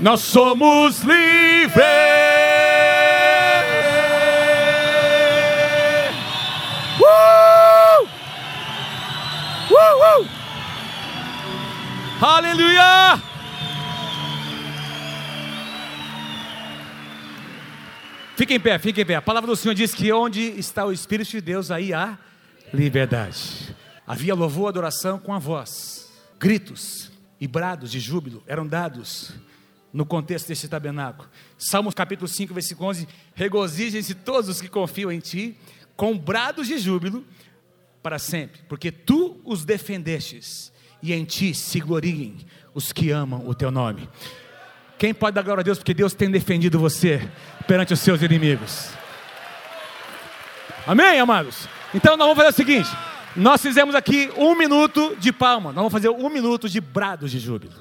Nós 0.00 0.20
somos 0.20 1.00
livres. 1.00 2.25
Uh, 9.76 10.22
uh! 10.22 10.28
Aleluia! 12.24 13.22
Fique 18.36 18.54
em 18.54 18.60
pé, 18.60 18.78
fique 18.78 19.02
em 19.02 19.04
pé. 19.04 19.16
A 19.16 19.22
palavra 19.22 19.48
do 19.48 19.56
Senhor 19.56 19.74
diz 19.74 19.94
que 19.94 20.10
onde 20.12 20.40
está 20.58 20.86
o 20.86 20.92
Espírito 20.92 21.30
de 21.30 21.42
Deus, 21.42 21.70
aí 21.70 21.92
há 21.92 22.18
liberdade. 22.72 23.76
Havia 24.06 24.34
louvor, 24.34 24.68
adoração 24.68 25.18
com 25.18 25.34
a 25.34 25.38
voz, 25.38 26.10
gritos 26.38 27.10
e 27.38 27.46
brados 27.46 27.90
de 27.90 28.00
júbilo 28.00 28.42
eram 28.46 28.66
dados 28.66 29.32
no 29.92 30.06
contexto 30.06 30.48
deste 30.48 30.68
tabernáculo. 30.68 31.28
Salmos 31.58 31.92
capítulo 31.92 32.28
5, 32.28 32.54
versículo 32.54 32.88
11: 32.88 33.06
Regozijem-se 33.34 34.14
todos 34.14 34.48
os 34.48 34.60
que 34.60 34.68
confiam 34.68 35.12
em 35.12 35.20
ti, 35.20 35.54
com 35.94 36.16
brados 36.16 36.66
de 36.66 36.78
júbilo 36.78 37.22
para 38.06 38.20
sempre, 38.20 38.60
porque 38.68 38.92
tu 38.92 39.40
os 39.44 39.64
defendestes 39.64 40.72
e 41.02 41.12
em 41.12 41.24
ti 41.24 41.52
se 41.52 41.80
gloriem 41.80 42.36
os 42.72 42.92
que 42.92 43.10
amam 43.10 43.42
o 43.48 43.52
teu 43.52 43.68
nome. 43.68 44.08
Quem 44.96 45.12
pode 45.12 45.34
dar 45.34 45.42
glória 45.42 45.62
a 45.62 45.64
Deus 45.64 45.78
porque 45.78 45.92
Deus 45.92 46.14
tem 46.14 46.30
defendido 46.30 46.78
você 46.78 47.28
perante 47.66 47.92
os 47.92 47.98
seus 47.98 48.22
inimigos? 48.22 48.90
Amém, 50.86 51.18
amados? 51.18 51.68
Então 51.92 52.16
nós 52.16 52.28
vamos 52.28 52.36
fazer 52.36 52.50
o 52.50 52.56
seguinte: 52.56 52.88
nós 53.34 53.60
fizemos 53.60 53.92
aqui 53.96 54.30
um 54.36 54.54
minuto 54.54 55.16
de 55.18 55.32
palma, 55.32 55.70
nós 55.70 55.74
vamos 55.74 55.92
fazer 55.92 56.08
um 56.08 56.30
minuto 56.30 56.68
de 56.68 56.80
brados 56.80 57.32
de 57.32 57.40
júbilo. 57.40 57.74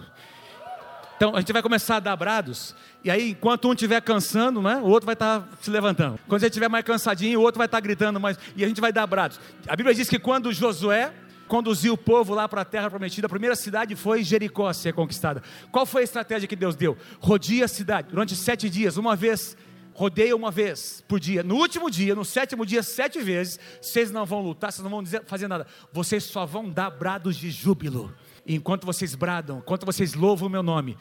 Então 1.18 1.34
a 1.34 1.40
gente 1.40 1.54
vai 1.54 1.62
começar 1.62 1.96
a 1.98 2.00
dar 2.00 2.16
brados, 2.16 2.76
e 3.04 3.10
aí 3.10 3.32
enquanto 3.32 3.70
um 3.70 3.74
estiver 3.74 4.02
cansando, 4.02 4.62
né, 4.62 4.78
o 4.78 4.88
outro 4.88 5.06
vai 5.06 5.14
estar 5.14 5.48
se 5.62 5.70
levantando. 5.70 6.20
Quando 6.28 6.42
você 6.42 6.48
estiver 6.48 6.68
mais 6.68 6.84
cansadinho, 6.84 7.40
o 7.40 7.44
outro 7.44 7.58
vai 7.58 7.68
estar 7.68 7.80
gritando 7.80 8.20
mais, 8.20 8.38
e 8.56 8.66
a 8.66 8.68
gente 8.68 8.82
vai 8.82 8.92
dar 8.92 9.08
brados. 9.08 9.40
A 9.66 9.76
Bíblia 9.76 9.96
diz 9.96 10.10
que 10.10 10.20
quando 10.20 10.52
Josué 10.52 11.14
conduziu 11.48 11.94
o 11.94 11.98
povo 11.98 12.34
lá 12.34 12.50
para 12.50 12.62
a 12.62 12.66
terra 12.66 12.90
prometida, 12.90 13.28
a 13.28 13.30
primeira 13.30 13.56
cidade 13.56 13.96
foi 13.96 14.24
Jericó 14.24 14.68
a 14.68 14.74
ser 14.74 14.94
conquistada. 14.94 15.42
Qual 15.72 15.86
foi 15.86 16.02
a 16.02 16.04
estratégia 16.04 16.48
que 16.50 16.56
Deus 16.56 16.76
deu? 16.76 16.98
Rodia 17.22 17.64
a 17.64 17.68
cidade 17.70 18.10
durante 18.10 18.36
sete 18.36 18.70
dias, 18.70 18.98
uma 18.98 19.16
vez 19.16 19.56
rodeia 19.94 20.36
uma 20.36 20.52
vez 20.52 21.02
por 21.08 21.22
dia. 21.22 21.42
No 21.42 21.56
último 21.56 21.90
dia, 21.90 22.14
no 22.14 22.26
sétimo 22.26 22.66
dia, 22.66 22.84
sete 22.84 23.22
vezes, 23.22 23.58
vocês 23.82 24.12
não 24.12 24.26
vão 24.26 24.42
lutar, 24.42 24.70
vocês 24.70 24.84
não 24.84 24.92
vão 24.92 25.02
dizer, 25.02 25.24
fazer 25.26 25.48
nada. 25.48 25.66
Vocês 25.94 26.26
só 26.26 26.46
vão 26.46 26.70
dar 26.70 26.90
brados 26.90 27.38
de 27.38 27.50
júbilo. 27.50 28.14
Enquanto 28.46 28.86
vocês 28.86 29.16
bradam, 29.16 29.60
enquanto 29.60 29.86
vocês 29.86 30.14
louvam 30.14 30.48
o 30.48 30.52
meu 30.52 30.62
nome, 30.62 30.98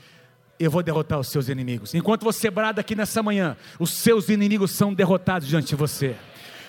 eu 0.58 0.70
vou 0.70 0.82
derrotar 0.82 1.18
os 1.18 1.28
seus 1.28 1.48
inimigos. 1.48 1.94
Enquanto 1.94 2.22
você 2.22 2.50
brada 2.50 2.80
aqui 2.80 2.94
nessa 2.94 3.22
manhã, 3.22 3.56
os 3.78 3.90
seus 3.90 4.28
inimigos 4.28 4.70
são 4.70 4.94
derrotados 4.94 5.48
diante 5.48 5.68
de 5.68 5.74
você. 5.74 6.16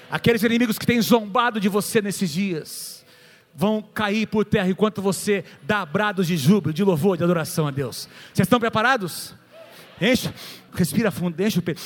Aqueles 0.10 0.44
inimigos 0.44 0.78
que 0.78 0.86
têm 0.86 1.02
zombado 1.02 1.60
de 1.60 1.70
você 1.70 2.02
nesses 2.02 2.32
dias 2.32 3.06
vão 3.56 3.82
cair 3.82 4.28
por 4.28 4.44
terra 4.44 4.70
enquanto 4.70 5.02
você 5.02 5.46
dá 5.64 5.86
brados 5.86 6.28
de 6.28 6.36
júbilo, 6.36 6.74
de 6.74 6.84
louvor, 6.84 7.18
de 7.18 7.24
adoração 7.24 7.68
a 7.68 7.72
Deus. 7.72 8.10
Vocês 8.34 8.46
estão 8.46 8.60
preparados? 8.60 9.34
Enche, 10.00 10.30
respira 10.74 11.10
fundo, 11.10 11.40
enche 11.42 11.60
o 11.60 11.62
peito. 11.62 11.82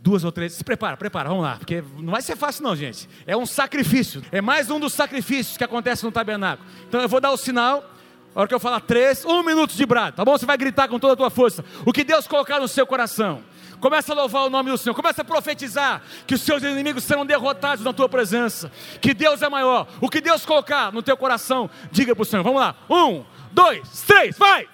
Duas 0.00 0.22
ou 0.22 0.32
três, 0.32 0.52
se 0.52 0.62
prepara, 0.62 0.98
prepara, 0.98 1.30
vamos 1.30 1.44
lá, 1.44 1.56
porque 1.56 1.82
não 1.98 2.12
vai 2.12 2.20
ser 2.20 2.36
fácil 2.36 2.62
não, 2.62 2.76
gente. 2.76 3.08
É 3.26 3.34
um 3.34 3.46
sacrifício, 3.46 4.22
é 4.30 4.42
mais 4.42 4.70
um 4.70 4.78
dos 4.78 4.92
sacrifícios 4.92 5.56
que 5.56 5.64
acontece 5.64 6.04
no 6.04 6.12
tabernáculo. 6.12 6.68
Então 6.86 7.00
eu 7.00 7.08
vou 7.08 7.22
dar 7.22 7.30
o 7.30 7.38
sinal, 7.38 7.93
a 8.34 8.40
hora 8.40 8.48
que 8.48 8.54
eu 8.54 8.60
falar 8.60 8.80
três, 8.80 9.24
um 9.24 9.42
minuto 9.42 9.74
de 9.74 9.86
brado, 9.86 10.16
tá 10.16 10.24
bom? 10.24 10.36
Você 10.36 10.44
vai 10.44 10.56
gritar 10.56 10.88
com 10.88 10.98
toda 10.98 11.12
a 11.12 11.16
tua 11.16 11.30
força. 11.30 11.64
O 11.86 11.92
que 11.92 12.02
Deus 12.02 12.26
colocar 12.26 12.58
no 12.58 12.66
seu 12.66 12.86
coração. 12.86 13.42
Começa 13.80 14.12
a 14.12 14.16
louvar 14.16 14.44
o 14.44 14.50
nome 14.50 14.70
do 14.70 14.78
Senhor. 14.78 14.94
Começa 14.94 15.22
a 15.22 15.24
profetizar 15.24 16.02
que 16.26 16.34
os 16.34 16.40
seus 16.40 16.62
inimigos 16.62 17.04
serão 17.04 17.24
derrotados 17.24 17.84
na 17.84 17.92
tua 17.92 18.08
presença. 18.08 18.72
Que 19.00 19.12
Deus 19.12 19.42
é 19.42 19.48
maior. 19.48 19.86
O 20.00 20.08
que 20.08 20.20
Deus 20.20 20.44
colocar 20.44 20.90
no 20.90 21.02
teu 21.02 21.16
coração, 21.16 21.68
diga 21.92 22.14
para 22.14 22.22
o 22.22 22.24
Senhor. 22.24 22.42
Vamos 22.42 22.60
lá. 22.60 22.74
Um, 22.88 23.24
dois, 23.52 24.02
três, 24.06 24.36
vai! 24.38 24.66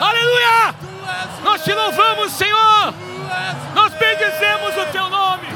Aleluia! 0.00 0.74
És 1.22 1.44
Nós 1.44 1.62
te 1.62 1.72
louvamos, 1.72 2.32
Senhor! 2.32 2.94
Nós 3.74 3.94
bendizemos 3.94 4.76
o 4.76 4.92
teu 4.92 5.08
nome! 5.08 5.46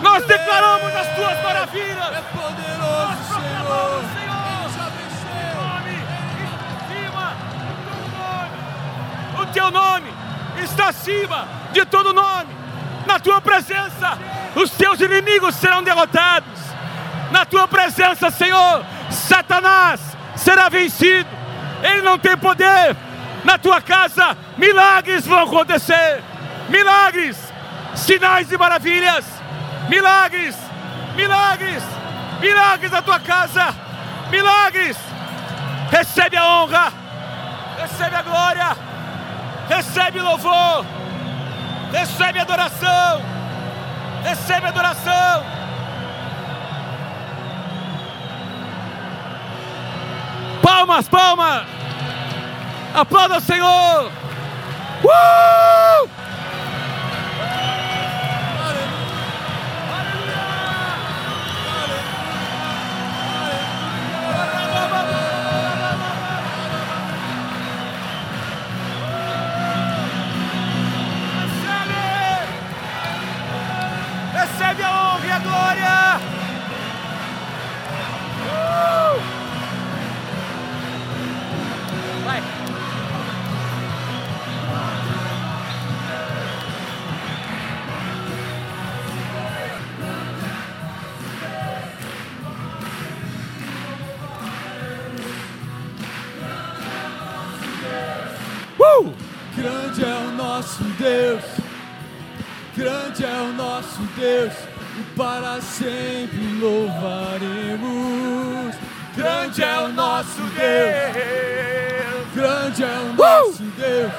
Nós 0.00 0.24
declaramos 0.24 0.94
as 0.94 1.14
tuas 1.16 1.42
maravilhas! 1.42 2.41
Teu 9.62 9.70
nome. 9.70 10.12
Está 10.62 10.88
acima 10.88 11.46
de 11.72 11.84
todo 11.86 12.12
nome. 12.12 12.56
Na 13.06 13.20
tua 13.20 13.40
presença, 13.40 14.18
os 14.56 14.70
teus 14.70 15.00
inimigos 15.00 15.54
serão 15.56 15.82
derrotados. 15.82 16.60
Na 17.30 17.44
tua 17.44 17.68
presença, 17.68 18.30
Senhor, 18.30 18.84
Satanás 19.10 20.00
será 20.36 20.68
vencido. 20.68 21.28
Ele 21.82 22.02
não 22.02 22.18
tem 22.18 22.36
poder. 22.36 22.96
Na 23.44 23.58
tua 23.58 23.80
casa, 23.80 24.36
milagres 24.56 25.26
vão 25.26 25.40
acontecer. 25.40 26.22
Milagres, 26.68 27.36
sinais 27.94 28.50
e 28.50 28.58
maravilhas. 28.58 29.24
Milagres, 29.88 30.56
milagres, 31.14 31.82
milagres 32.40 32.90
na 32.90 33.02
tua 33.02 33.20
casa. 33.20 33.74
Milagres. 34.30 34.96
Recebe 35.90 36.36
a 36.38 36.46
honra, 36.46 36.90
recebe 37.78 38.16
a 38.16 38.22
glória, 38.22 38.76
Recebe 39.74 40.20
louvor. 40.20 40.84
Recebe 41.92 42.38
adoração. 42.38 43.22
Recebe 44.22 44.66
adoração. 44.66 45.44
Palmas, 50.62 51.08
palmas. 51.08 51.66
Aplauda 52.94 53.38
o 53.38 53.40
Senhor. 53.40 54.12
Uh! 55.04 56.21
Honra 75.72 76.12
a 76.12 76.18
glória. 76.18 76.20
Uh! 78.46 79.22
Uh! 98.78 99.14
Grande 99.54 100.04
é 100.04 100.14
o 100.14 100.30
nosso 100.32 100.82
Deus, 100.98 101.44
grande 102.74 103.24
é 103.24 103.42
o 103.42 103.52
nosso 103.52 104.00
Deus, 104.16 104.54
para 105.16 105.60
sempre 105.60 106.58
louvaremos. 106.60 107.82
Grande 109.16 109.62
é 109.62 109.78
o 109.80 109.88
nosso 109.88 110.40
Deus, 110.40 112.26
grande 112.34 112.82
é 112.82 112.98
o 112.98 113.12
nosso 113.12 113.62
Deus, 113.62 114.12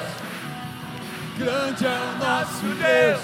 grande 1.36 1.84
é 1.84 1.98
o 1.98 2.18
nosso 2.24 2.66
Deus, 2.66 3.20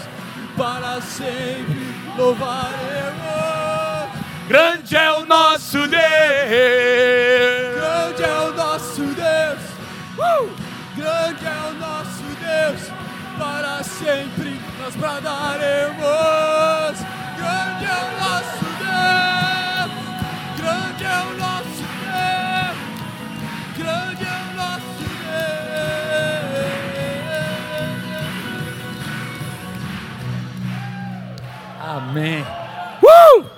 para 0.57 1.01
sempre 1.01 1.95
louvaremos. 2.16 3.51
Grande 4.49 4.97
é 4.97 5.12
o 5.12 5.25
nosso 5.27 5.79
Deus. 5.87 5.91
Grande 7.77 8.25
é 8.25 8.41
o 8.41 8.53
nosso 8.53 9.03
Deus. 9.03 9.61
Uh! 10.18 10.51
Grande 10.97 11.47
é 11.47 11.71
o 11.71 11.75
nosso 11.75 12.25
Deus. 12.41 12.91
Para 13.39 13.85
sempre 13.85 14.61
nós 14.81 14.97
bradaremos. 14.97 16.01
Grande 17.51 17.84
é 17.84 17.88
o 17.88 18.11
nosso 18.20 18.64
Deus. 18.78 19.90
Grande 20.57 21.05
é 21.05 21.18
o 21.20 21.36
nosso 21.36 21.82
Deus. 22.07 22.76
Grande 23.76 24.24
é 24.24 24.26
o 24.28 24.55
nosso 24.55 25.03
Deus. 25.03 25.51
Amém. 31.80 32.42
Uh! 33.03 33.51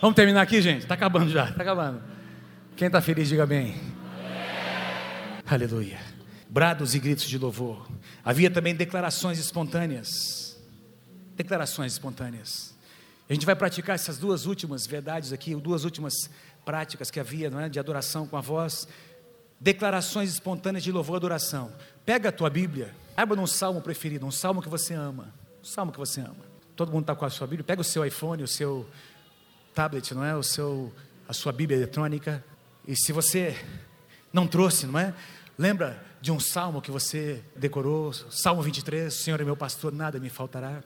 Vamos 0.00 0.16
terminar 0.16 0.42
aqui, 0.42 0.60
gente? 0.60 0.80
Está 0.82 0.94
acabando 0.94 1.30
já, 1.30 1.44
está 1.44 1.62
acabando. 1.62 2.02
Quem 2.74 2.86
está 2.88 3.00
feliz, 3.00 3.28
diga 3.28 3.46
bem. 3.46 3.80
Aleluia. 5.46 5.98
Brados 6.48 6.96
e 6.96 6.98
gritos 6.98 7.28
de 7.28 7.38
louvor. 7.38 7.86
Havia 8.24 8.50
também 8.50 8.74
declarações 8.74 9.38
espontâneas. 9.38 10.39
Declarações 11.40 11.92
espontâneas. 11.92 12.74
A 13.26 13.32
gente 13.32 13.46
vai 13.46 13.56
praticar 13.56 13.94
essas 13.94 14.18
duas 14.18 14.44
últimas 14.44 14.86
verdades 14.86 15.32
aqui, 15.32 15.54
duas 15.54 15.84
últimas 15.84 16.28
práticas 16.66 17.10
que 17.10 17.18
havia 17.18 17.48
não 17.48 17.58
é? 17.58 17.66
de 17.66 17.80
adoração 17.80 18.26
com 18.26 18.36
a 18.36 18.42
voz. 18.42 18.86
Declarações 19.58 20.28
espontâneas 20.28 20.84
de 20.84 20.92
louvor 20.92 21.14
e 21.14 21.16
adoração. 21.16 21.72
Pega 22.04 22.28
a 22.28 22.32
tua 22.32 22.50
Bíblia, 22.50 22.94
abra 23.16 23.34
num 23.34 23.46
salmo 23.46 23.80
preferido, 23.80 24.26
um 24.26 24.30
salmo 24.30 24.60
que 24.60 24.68
você 24.68 24.92
ama. 24.92 25.32
Um 25.62 25.64
salmo 25.64 25.90
que 25.90 25.98
você 25.98 26.20
ama. 26.20 26.44
Todo 26.76 26.92
mundo 26.92 27.04
está 27.04 27.14
com 27.14 27.24
a 27.24 27.30
sua 27.30 27.46
Bíblia. 27.46 27.64
Pega 27.64 27.80
o 27.80 27.84
seu 27.84 28.04
iPhone, 28.04 28.42
o 28.42 28.48
seu 28.48 28.86
tablet, 29.74 30.12
não 30.12 30.22
é? 30.22 30.36
O 30.36 30.42
seu, 30.42 30.92
a 31.26 31.32
sua 31.32 31.52
Bíblia 31.52 31.78
eletrônica. 31.78 32.44
E 32.86 32.94
se 32.94 33.14
você 33.14 33.56
não 34.30 34.46
trouxe, 34.46 34.84
não 34.84 35.00
é? 35.00 35.14
Lembra 35.56 36.04
de 36.20 36.30
um 36.30 36.38
salmo 36.38 36.82
que 36.82 36.90
você 36.90 37.42
decorou, 37.56 38.12
Salmo 38.12 38.60
23, 38.60 39.14
o 39.14 39.16
Senhor 39.16 39.40
é 39.40 39.44
meu 39.44 39.56
pastor, 39.56 39.90
nada 39.90 40.20
me 40.20 40.28
faltará. 40.28 40.84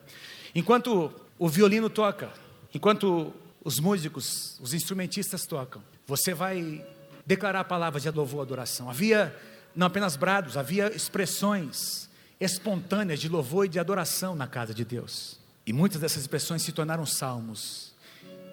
Enquanto 0.54 1.12
o 1.38 1.48
violino 1.48 1.90
toca, 1.90 2.30
enquanto 2.72 3.32
os 3.64 3.80
músicos, 3.80 4.58
os 4.60 4.72
instrumentistas 4.74 5.46
tocam, 5.46 5.82
você 6.06 6.34
vai 6.34 6.84
declarar 7.26 7.64
palavras 7.64 8.02
de 8.02 8.10
louvor 8.10 8.40
e 8.40 8.42
adoração. 8.42 8.90
Havia 8.90 9.34
não 9.74 9.86
apenas 9.86 10.16
brados, 10.16 10.56
havia 10.56 10.94
expressões 10.94 12.08
espontâneas 12.40 13.20
de 13.20 13.28
louvor 13.28 13.66
e 13.66 13.68
de 13.68 13.78
adoração 13.78 14.34
na 14.34 14.46
casa 14.46 14.74
de 14.74 14.84
Deus. 14.84 15.38
E 15.66 15.72
muitas 15.72 16.00
dessas 16.00 16.22
expressões 16.22 16.62
se 16.62 16.72
tornaram 16.72 17.06
salmos. 17.06 17.92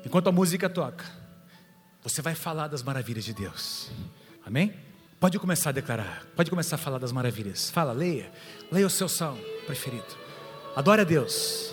Enquanto 0.06 0.28
a 0.28 0.32
música 0.32 0.70
toca, 0.70 1.06
você 2.02 2.22
vai 2.22 2.34
falar 2.34 2.68
das 2.68 2.82
maravilhas 2.82 3.26
de 3.26 3.34
Deus. 3.34 3.92
Amém? 4.46 4.74
Pode 5.20 5.38
começar 5.38 5.70
a 5.70 5.74
declarar, 5.74 6.26
pode 6.36 6.50
começar 6.50 6.76
a 6.76 6.80
falar 6.80 6.98
das 6.98 7.12
maravilhas. 7.12 7.70
Fala, 7.70 7.92
leia, 7.92 8.32
leia 8.72 8.88
o 8.88 8.90
seu 8.90 9.08
salmo 9.08 9.42
preferido. 9.68 10.18
Adore 10.76 11.02
a 11.02 11.04
Deus. 11.04 11.71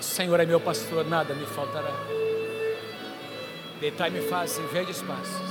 Senhor 0.00 0.40
é 0.40 0.46
meu 0.46 0.60
pastor, 0.60 1.04
nada 1.06 1.34
me 1.34 1.46
faltará. 1.46 1.92
Deitai-me 3.80 4.20
faz 4.22 4.58
em 4.58 4.66
verdes 4.66 5.00
passos. 5.02 5.48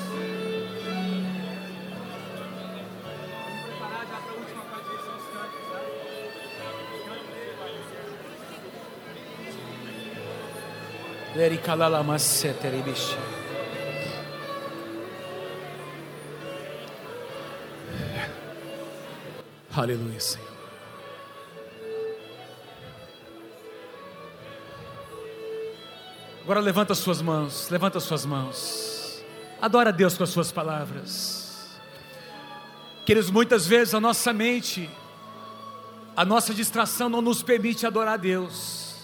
Aleluia, 19.75 20.19
Senhor. 20.19 20.56
Agora 26.47 26.61
levanta 26.61 26.93
as 26.93 26.99
suas 26.99 27.21
mãos, 27.21 27.67
levanta 27.69 27.97
as 27.97 28.05
suas 28.05 28.25
mãos. 28.25 29.21
Adora 29.61 29.89
a 29.89 29.91
Deus 29.91 30.17
com 30.17 30.23
as 30.23 30.29
suas 30.29 30.49
palavras. 30.49 31.77
Queridos, 33.05 33.29
muitas 33.29 33.67
vezes 33.67 33.93
a 33.93 33.99
nossa 33.99 34.31
mente, 34.31 34.89
a 36.15 36.23
nossa 36.23 36.53
distração 36.53 37.09
não 37.09 37.21
nos 37.21 37.43
permite 37.43 37.85
adorar 37.85 38.13
a 38.13 38.17
Deus. 38.17 38.95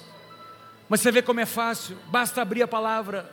Mas 0.87 1.01
você 1.01 1.11
vê 1.11 1.21
como 1.21 1.41
é 1.41 1.45
fácil, 1.45 1.97
basta 2.07 2.41
abrir 2.41 2.63
a 2.63 2.67
palavra, 2.67 3.29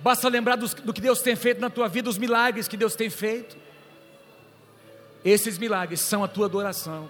basta 0.00 0.28
lembrar 0.28 0.56
do, 0.56 0.66
do 0.66 0.92
que 0.92 1.00
Deus 1.00 1.22
tem 1.22 1.36
feito 1.36 1.60
na 1.60 1.70
tua 1.70 1.86
vida, 1.86 2.10
os 2.10 2.18
milagres 2.18 2.66
que 2.66 2.76
Deus 2.76 2.96
tem 2.96 3.08
feito. 3.08 3.56
Esses 5.24 5.58
milagres 5.58 6.00
são 6.00 6.24
a 6.24 6.28
tua 6.28 6.46
adoração. 6.46 7.08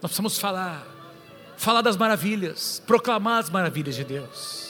Nós 0.00 0.10
precisamos 0.10 0.38
falar, 0.38 0.86
falar 1.58 1.82
das 1.82 1.98
maravilhas, 1.98 2.82
proclamar 2.86 3.40
as 3.40 3.50
maravilhas 3.50 3.94
de 3.94 4.02
Deus. 4.02 4.65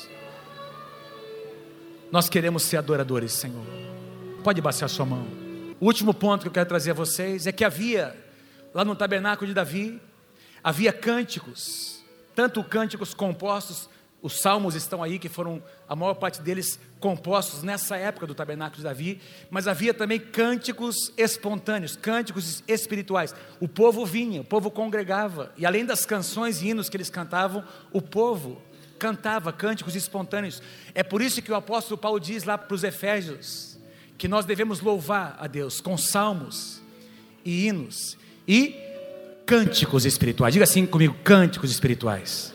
Nós 2.11 2.29
queremos 2.29 2.63
ser 2.63 2.77
adoradores, 2.77 3.33
Senhor. 3.33 3.65
Pode 4.45 4.61
baixar 4.61 4.87
sua 4.87 5.05
mão. 5.05 5.27
O 5.81 5.87
último 5.87 6.15
ponto 6.15 6.43
que 6.43 6.49
eu 6.49 6.53
quero 6.53 6.69
trazer 6.69 6.93
a 6.93 6.95
vocês 6.95 7.47
é 7.49 7.53
que 7.53 7.65
havia, 7.65 8.17
lá 8.73 8.85
no 8.85 8.95
tabernáculo 8.95 9.49
de 9.49 9.53
Davi, 9.53 10.01
havia 10.63 10.93
cânticos, 10.93 12.05
tanto 12.35 12.63
cânticos 12.63 13.13
compostos, 13.13 13.89
os 14.23 14.41
salmos 14.41 14.75
estão 14.77 15.03
aí, 15.03 15.19
que 15.19 15.29
foram 15.29 15.63
a 15.89 15.97
maior 15.97 16.15
parte 16.15 16.41
deles 16.41 16.79
compostos 17.01 17.65
nessa 17.65 17.97
época 17.97 18.27
do 18.27 18.35
tabernáculo 18.35 18.79
de 18.79 18.85
Davi, 18.85 19.21
mas 19.51 19.67
havia 19.67 19.93
também 19.93 20.19
cânticos 20.19 21.13
espontâneos, 21.17 21.97
cânticos 21.97 22.63
espirituais. 22.69 23.35
O 23.61 23.69
povo 23.69 24.07
vinha, 24.07 24.41
o 24.41 24.45
povo 24.45 24.71
congregava, 24.71 25.53
e 25.57 25.67
além 25.67 25.85
das 25.85 26.07
canções 26.07 26.63
e 26.63 26.69
hinos 26.69 26.89
que 26.89 26.97
eles 26.97 27.11
cantavam, 27.11 27.65
o 27.93 28.01
povo 28.01 28.63
cantava 28.99 29.53
cânticos 29.53 29.95
espontâneos. 29.95 30.63
É 30.95 31.03
por 31.03 31.23
isso 31.23 31.43
que 31.43 31.53
o 31.53 31.55
apóstolo 31.55 31.99
Paulo 31.99 32.19
diz 32.19 32.45
lá 32.45 32.59
para 32.59 32.75
os 32.75 32.85
Efésios 32.85 33.77
que 34.19 34.29
nós 34.29 34.45
devemos 34.45 34.81
louvar 34.81 35.37
a 35.39 35.47
Deus 35.47 35.81
com 35.81 35.97
salmos 35.97 36.81
e 37.45 37.67
hinos 37.67 38.17
e 38.49 38.75
cânticos 39.45 40.05
espirituais. 40.05 40.53
Diga 40.53 40.65
assim 40.65 40.87
comigo: 40.87 41.17
cânticos 41.23 41.71
espirituais. 41.71 42.53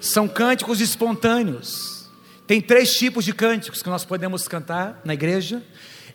São 0.00 0.28
cânticos 0.28 0.80
espontâneos. 0.80 2.08
Tem 2.46 2.60
três 2.60 2.92
tipos 2.96 3.24
de 3.24 3.32
cânticos 3.32 3.82
que 3.82 3.88
nós 3.88 4.04
podemos 4.04 4.46
cantar 4.48 5.00
na 5.04 5.14
igreja. 5.14 5.62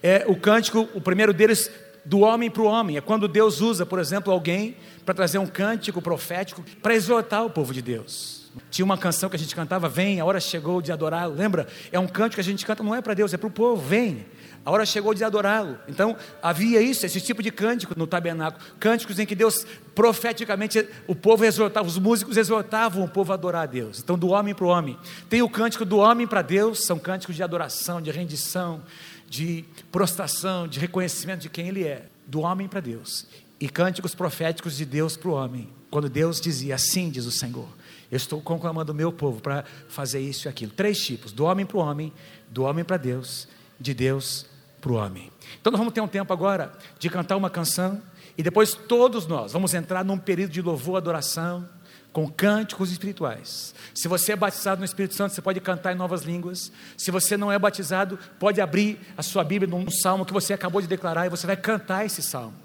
É 0.02 0.26
o 0.28 0.36
cântico, 0.36 0.90
o 0.94 1.02
primeiro 1.02 1.34
deles, 1.34 1.70
do 2.06 2.20
homem 2.20 2.50
para 2.50 2.62
o 2.62 2.66
homem. 2.66 2.98
É 2.98 3.02
quando 3.02 3.28
Deus 3.28 3.62
usa, 3.62 3.86
por 3.86 4.00
exemplo, 4.00 4.34
alguém 4.34 4.76
para 5.06 5.14
trazer 5.14 5.38
um 5.38 5.48
cântico 5.48 6.02
profético 6.02 6.64
para 6.82 6.96
exortar 6.96 7.46
o 7.46 7.50
povo 7.50 7.74
de 7.74 7.82
Deus. 7.82 8.43
Tinha 8.70 8.86
uma 8.86 8.98
canção 8.98 9.30
que 9.30 9.36
a 9.36 9.40
gente 9.40 9.56
cantava, 9.56 9.90
Vem, 9.90 10.20
a 10.20 10.26
hora 10.26 10.40
chegou 10.40 10.82
de 10.82 10.92
adorá-lo. 10.92 11.36
Lembra? 11.36 11.68
É 11.92 12.00
um 12.00 12.08
cântico 12.08 12.36
que 12.36 12.42
a 12.42 12.44
gente 12.44 12.66
canta, 12.66 12.84
não 12.84 12.94
é 12.94 13.02
para 13.02 13.14
Deus, 13.14 13.34
é 13.34 13.38
para 13.38 13.48
o 13.48 13.52
povo. 13.52 13.82
Vem, 13.82 14.26
a 14.66 14.72
hora 14.72 14.86
chegou 14.86 15.14
de 15.14 15.24
adorá-lo. 15.24 15.78
Então, 15.88 16.16
havia 16.42 16.82
isso, 16.82 17.06
esse 17.06 17.20
tipo 17.20 17.44
de 17.44 17.52
cântico 17.52 17.94
no 17.98 18.08
tabernáculo. 18.08 18.64
Cânticos 18.80 19.20
em 19.20 19.26
que 19.26 19.36
Deus, 19.36 19.66
profeticamente, 19.94 20.88
o 21.06 21.14
povo 21.14 21.44
exortava, 21.44 21.86
os 21.86 21.98
músicos 21.98 22.38
exortavam 22.38 23.04
o 23.04 23.10
povo 23.10 23.34
a 23.34 23.36
adorar 23.36 23.64
a 23.64 23.66
Deus. 23.66 24.00
Então, 24.00 24.18
do 24.18 24.30
homem 24.30 24.56
para 24.56 24.66
o 24.66 24.70
homem. 24.70 24.98
Tem 25.30 25.42
o 25.42 25.50
cântico 25.50 25.84
do 25.84 25.98
homem 25.98 26.26
para 26.26 26.42
Deus, 26.42 26.86
são 26.86 26.98
cânticos 26.98 27.36
de 27.36 27.44
adoração, 27.44 28.02
de 28.02 28.10
rendição, 28.10 28.82
de 29.28 29.66
prostração, 29.92 30.68
de 30.68 30.80
reconhecimento 30.80 31.42
de 31.42 31.50
quem 31.50 31.68
Ele 31.68 31.84
é. 31.84 32.06
Do 32.26 32.40
homem 32.42 32.70
para 32.70 32.80
Deus. 32.80 33.28
E 33.60 33.68
cânticos 33.68 34.16
proféticos 34.16 34.78
de 34.78 34.86
Deus 34.86 35.18
para 35.18 35.30
o 35.30 35.34
homem. 35.34 35.68
Quando 35.92 36.08
Deus 36.08 36.40
dizia, 36.40 36.76
assim 36.76 37.10
diz 37.10 37.26
o 37.26 37.32
Senhor. 37.32 37.68
Eu 38.14 38.18
estou 38.18 38.40
conclamando 38.40 38.92
o 38.92 38.96
meu 38.96 39.12
povo 39.12 39.42
para 39.42 39.66
fazer 39.88 40.20
isso 40.20 40.48
e 40.48 40.50
aquilo. 40.50 40.72
Três 40.72 41.00
tipos: 41.00 41.32
do 41.32 41.46
homem 41.46 41.66
para 41.66 41.78
o 41.78 41.80
homem, 41.80 42.14
do 42.48 42.62
homem 42.62 42.86
para 42.86 42.96
Deus, 42.96 43.48
de 43.80 43.92
Deus 43.92 44.46
para 44.80 44.92
o 44.92 44.96
homem. 44.98 45.32
Então 45.60 45.72
nós 45.72 45.80
vamos 45.80 45.96
ter 45.96 46.00
um 46.00 46.08
tempo 46.08 46.32
agora 46.32 46.74
de 47.00 47.10
cantar 47.10 47.36
uma 47.36 47.50
canção 47.50 48.00
e 48.38 48.44
depois 48.44 48.76
todos 48.76 49.26
nós 49.26 49.52
vamos 49.52 49.74
entrar 49.74 50.06
num 50.06 50.20
período 50.20 50.52
de 50.52 50.62
louvor, 50.62 50.98
adoração, 50.98 51.68
com 52.12 52.30
cânticos 52.30 52.92
espirituais. 52.92 53.74
Se 53.96 54.08
você 54.08 54.34
é 54.34 54.36
batizado 54.36 54.78
no 54.78 54.86
Espírito 54.86 55.16
Santo, 55.16 55.34
você 55.34 55.42
pode 55.42 55.60
cantar 55.60 55.92
em 55.94 55.96
novas 55.96 56.22
línguas. 56.22 56.72
Se 56.96 57.10
você 57.10 57.36
não 57.36 57.52
é 57.52 57.58
batizado, 57.58 58.20
pode 58.38 58.62
abrir 58.62 59.00
a 59.18 59.24
sua 59.24 59.44
Bíblia 59.44 59.68
num 59.68 59.90
salmo 59.90 60.24
que 60.24 60.34
você 60.34 60.54
acabou 60.54 60.84
de 60.84 60.88
declarar 60.88 61.26
e 61.26 61.30
você 61.30 61.48
vai 61.48 61.58
cantar 61.58 62.06
esse 62.06 62.22
salmo. 62.22 62.63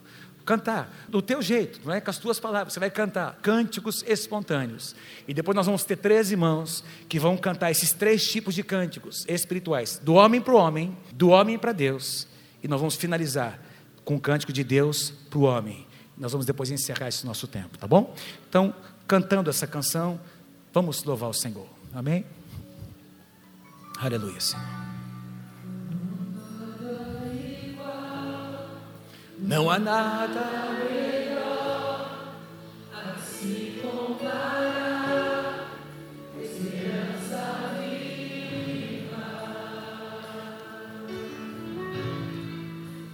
Cantar 0.49 0.91
do 1.11 1.21
teu 1.21 1.43
jeito, 1.43 1.79
não 1.85 1.93
é 1.93 2.01
com 2.01 2.09
as 2.09 2.17
tuas 2.17 2.41
palavras, 2.41 2.73
você 2.73 2.81
vai 2.81 2.91
cantar 2.91 3.39
cânticos 3.43 4.03
espontâneos. 4.09 4.97
E 5.27 5.35
depois 5.35 5.55
nós 5.55 5.67
vamos 5.67 5.85
ter 5.85 5.97
três 5.97 6.31
irmãos 6.31 6.83
que 7.07 7.19
vão 7.19 7.37
cantar 7.37 7.71
esses 7.71 7.93
três 7.93 8.27
tipos 8.27 8.55
de 8.55 8.63
cânticos 8.63 9.27
espirituais: 9.29 10.01
do 10.03 10.15
homem 10.15 10.41
para 10.41 10.55
o 10.55 10.57
homem, 10.57 10.97
do 11.13 11.29
homem 11.29 11.59
para 11.59 11.73
Deus. 11.73 12.27
E 12.63 12.67
nós 12.67 12.81
vamos 12.81 12.97
finalizar 12.97 13.61
com 14.07 14.17
o 14.17 14.21
cântico 14.21 14.51
de 14.51 14.65
Deus 14.65 15.13
para 15.29 15.39
o 15.39 15.43
homem. 15.43 15.87
Nós 16.17 16.33
vamos 16.33 16.47
depois 16.47 16.71
encerrar 16.71 17.09
esse 17.09 17.27
nosso 17.27 17.47
tempo, 17.47 17.77
tá 17.77 17.87
bom? 17.87 18.17
Então, 18.49 18.75
cantando 19.07 19.51
essa 19.51 19.67
canção, 19.67 20.19
vamos 20.73 21.05
louvar 21.05 21.29
o 21.29 21.35
Senhor. 21.35 21.69
Amém? 21.93 22.25
Aleluia, 24.01 24.41
Senhor. 24.41 24.88
Não 29.41 29.71
há 29.71 29.79
nada 29.79 30.41
melhor 30.91 32.35
a 32.93 33.15
se 33.21 33.81
comparar. 33.81 35.71
Esperança 36.43 37.71
viva. 37.79 39.17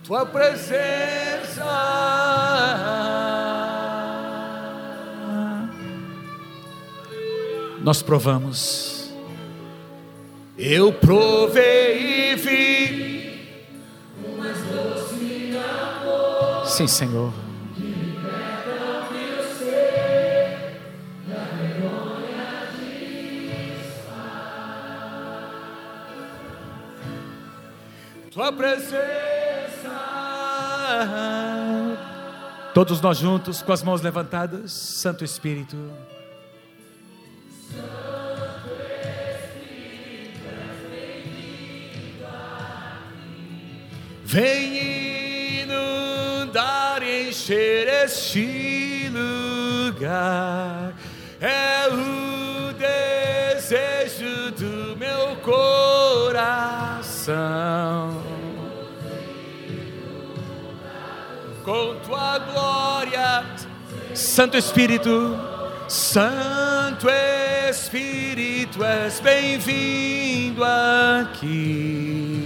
Tua 0.02 0.24
presença. 0.24 1.64
Nós 7.82 8.00
provamos. 8.00 9.12
Eu 10.56 10.90
provei 10.90 12.32
e 12.32 12.36
vi 12.36 13.13
Sim, 16.74 16.88
Senhor. 16.88 17.32
Tua 28.32 28.52
presença. 28.52 28.98
Todos 32.74 33.00
nós 33.00 33.18
juntos, 33.18 33.62
com 33.62 33.70
as 33.70 33.84
mãos 33.84 34.02
levantadas, 34.02 34.72
Santo 34.72 35.22
Espírito. 35.22 35.76
Santo 37.70 37.84
Espírito, 39.38 39.94
Vem 44.24 45.03
encher 47.34 47.88
este 48.04 49.10
lugar. 49.12 50.94
É 51.40 51.88
o 51.88 52.72
desejo 52.74 54.52
do 54.52 54.96
meu 54.96 55.34
coração. 55.42 56.62
Com 61.64 61.96
tua 62.06 62.38
glória, 62.38 63.44
Santo 64.14 64.56
Espírito, 64.56 65.36
Santo 65.88 67.08
Espírito, 67.68 68.84
és 68.84 69.18
bem-vindo 69.18 70.62
aqui. 70.62 72.43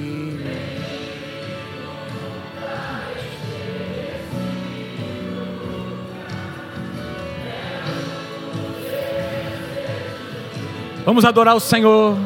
Vamos 11.05 11.25
adorar 11.25 11.55
o 11.55 11.61
Senhor. 11.61 12.17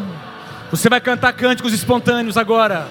Você 0.71 0.89
vai 0.89 1.01
cantar 1.01 1.33
cânticos 1.33 1.73
espontâneos 1.73 2.37
agora. 2.37 2.89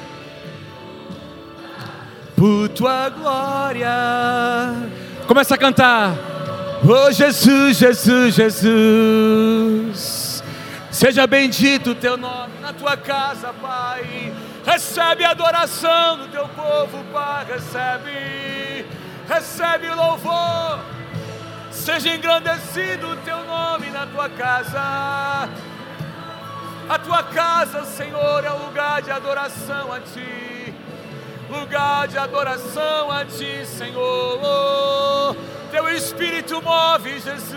Por 2.36 2.70
tua 2.70 3.10
glória. 3.10 3.90
Começa 5.28 5.56
a 5.56 5.58
cantar. 5.58 6.16
Oh 6.84 7.12
Jesus, 7.12 7.78
Jesus, 7.78 8.34
Jesus. 8.36 10.22
Seja 10.92 11.28
bendito 11.28 11.92
o 11.92 11.96
teu 11.96 12.18
nome 12.18 12.54
na 12.60 12.74
tua 12.74 12.98
casa, 12.98 13.54
Pai. 13.54 14.34
Recebe 14.66 15.24
a 15.24 15.32
adoração 15.32 16.18
do 16.18 16.28
teu 16.28 16.48
povo, 16.50 17.04
Pai. 17.14 17.46
Recebe, 17.46 18.86
recebe 19.28 19.90
louvor. 19.90 20.80
Seja 21.72 22.16
engrandecido 22.16 23.12
o 23.12 23.16
teu 23.18 23.44
nome 23.46 23.90
na 23.90 24.06
tua 24.06 24.30
casa. 24.30 25.50
A 26.92 27.00
tua 27.00 27.24
casa, 27.24 27.86
Senhor, 27.86 28.44
é 28.44 28.52
um 28.52 28.66
lugar 28.66 29.02
de 29.02 29.10
adoração 29.10 29.94
a 29.94 30.02
Ti. 30.02 30.74
Lugar 31.50 32.06
de 32.10 32.18
adoração 32.18 33.10
a 33.10 33.24
Ti, 33.24 33.66
Senhor. 33.66 35.34
Teu 35.72 35.88
Espírito 35.88 36.62
move, 36.62 37.18
Jesus. 37.18 37.56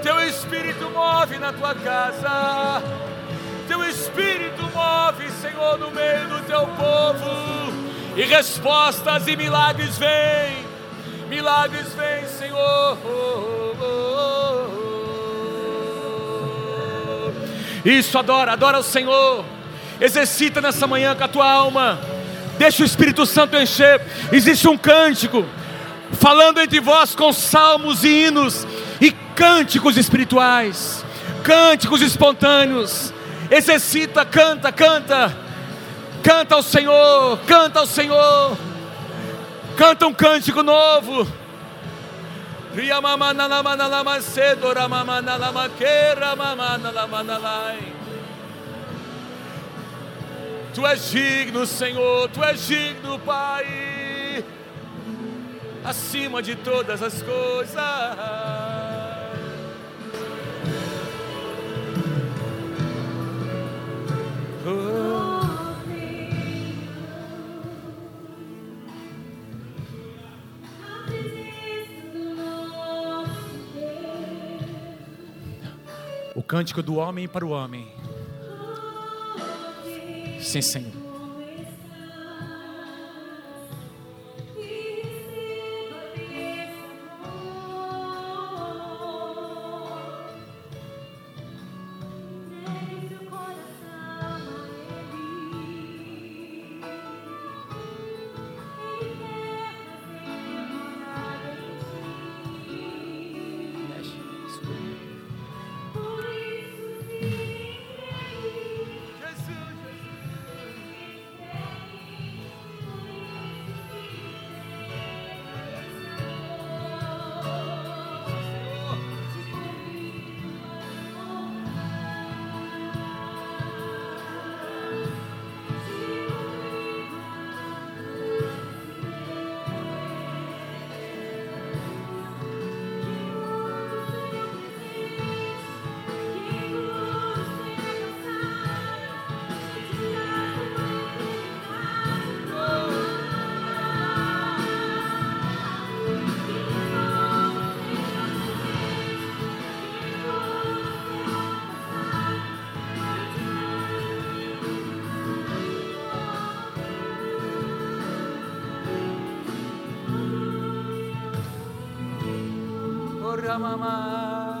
Teu 0.00 0.20
Espírito 0.28 0.88
move 0.90 1.38
na 1.38 1.52
tua 1.52 1.74
casa. 1.74 2.80
Teu 3.66 3.82
Espírito 3.82 4.62
move, 4.62 5.28
Senhor, 5.40 5.76
no 5.76 5.90
meio 5.90 6.28
do 6.28 6.40
teu 6.46 6.60
povo. 6.60 8.16
E 8.16 8.22
respostas 8.22 9.26
e 9.26 9.34
milagres 9.34 9.98
vêm. 9.98 10.64
Milagres 11.28 11.92
vêm, 11.94 12.28
Senhor. 12.28 12.96
Isso, 17.84 18.18
adora, 18.18 18.52
adora 18.52 18.78
o 18.78 18.82
Senhor. 18.82 19.44
Exercita 20.00 20.60
nessa 20.60 20.86
manhã 20.86 21.14
com 21.14 21.24
a 21.24 21.28
tua 21.28 21.50
alma. 21.50 22.00
Deixa 22.58 22.82
o 22.82 22.86
Espírito 22.86 23.26
Santo 23.26 23.56
encher. 23.56 24.00
Existe 24.30 24.68
um 24.68 24.76
cântico 24.76 25.44
falando 26.12 26.60
entre 26.60 26.80
vós 26.80 27.14
com 27.14 27.32
salmos 27.32 28.04
e 28.04 28.08
hinos 28.08 28.66
e 29.00 29.10
cânticos 29.34 29.96
espirituais, 29.96 31.04
cânticos 31.42 32.02
espontâneos. 32.02 33.12
Exercita, 33.50 34.24
canta, 34.24 34.70
canta. 34.72 35.36
Canta 36.22 36.54
ao 36.54 36.62
Senhor, 36.62 37.38
canta 37.46 37.80
ao 37.80 37.86
Senhor. 37.86 38.56
Canta 39.76 40.06
um 40.06 40.14
cântico 40.14 40.62
novo. 40.62 41.26
Tu 50.74 50.86
és 50.86 51.10
digno, 51.10 51.66
Senhor, 51.66 52.28
Tu 52.32 52.42
és 52.44 52.68
digno, 52.68 53.18
Pai, 53.18 54.42
acima 55.84 56.40
de 56.40 56.54
todas 56.56 57.02
as 57.02 57.22
coisas. 57.22 58.52
O 76.42 76.44
cântico 76.44 76.82
do 76.82 76.96
homem 76.96 77.28
para 77.28 77.46
o 77.46 77.50
homem. 77.50 77.86
Sim, 80.40 80.60
Senhor. 80.60 81.01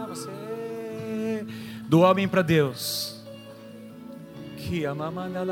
Você 0.08 0.30
do 1.88 2.00
homem 2.00 2.28
para 2.28 2.42
Deus. 2.42 3.22
Que 4.56 4.86
amamanda 4.86 5.44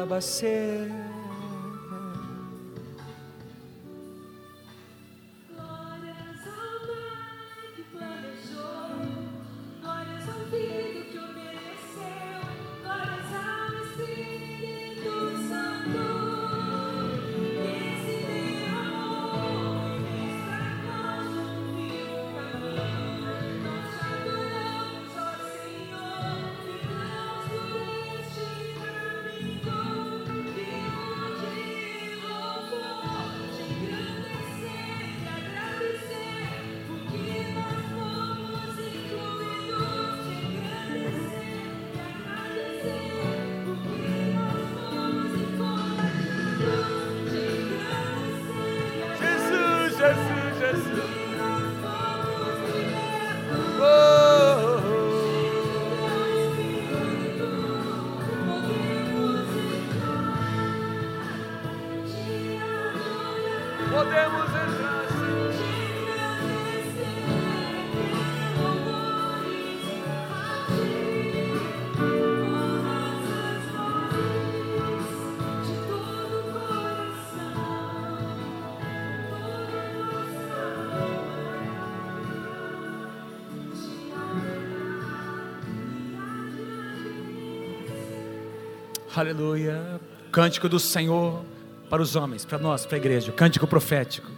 Aleluia. 89.15 90.01
Cântico 90.31 90.69
do 90.69 90.79
Senhor 90.79 91.45
para 91.89 92.01
os 92.01 92.15
homens, 92.15 92.45
para 92.45 92.59
nós, 92.59 92.87
para 92.87 92.97
a 92.97 92.99
igreja. 92.99 93.33
Cântico 93.33 93.67
profético. 93.67 94.31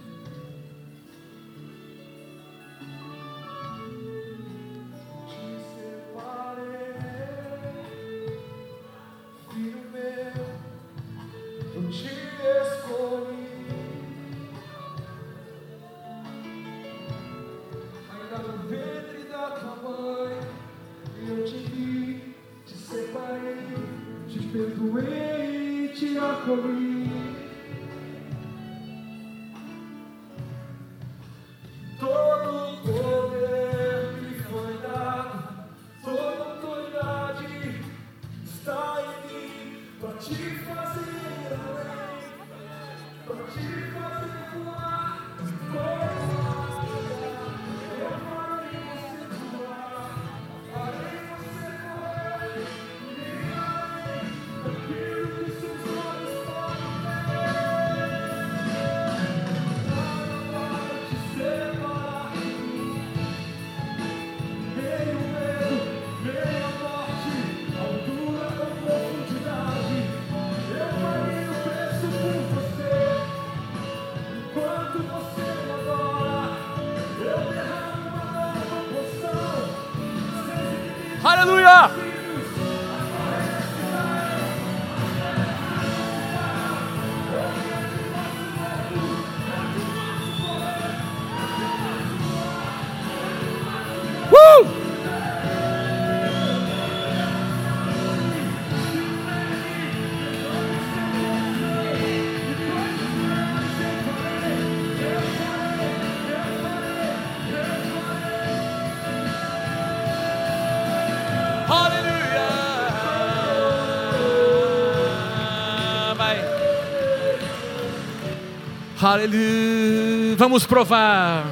Aleluia! 119.13 120.35
Vamos 120.37 120.65
provar. 120.65 121.45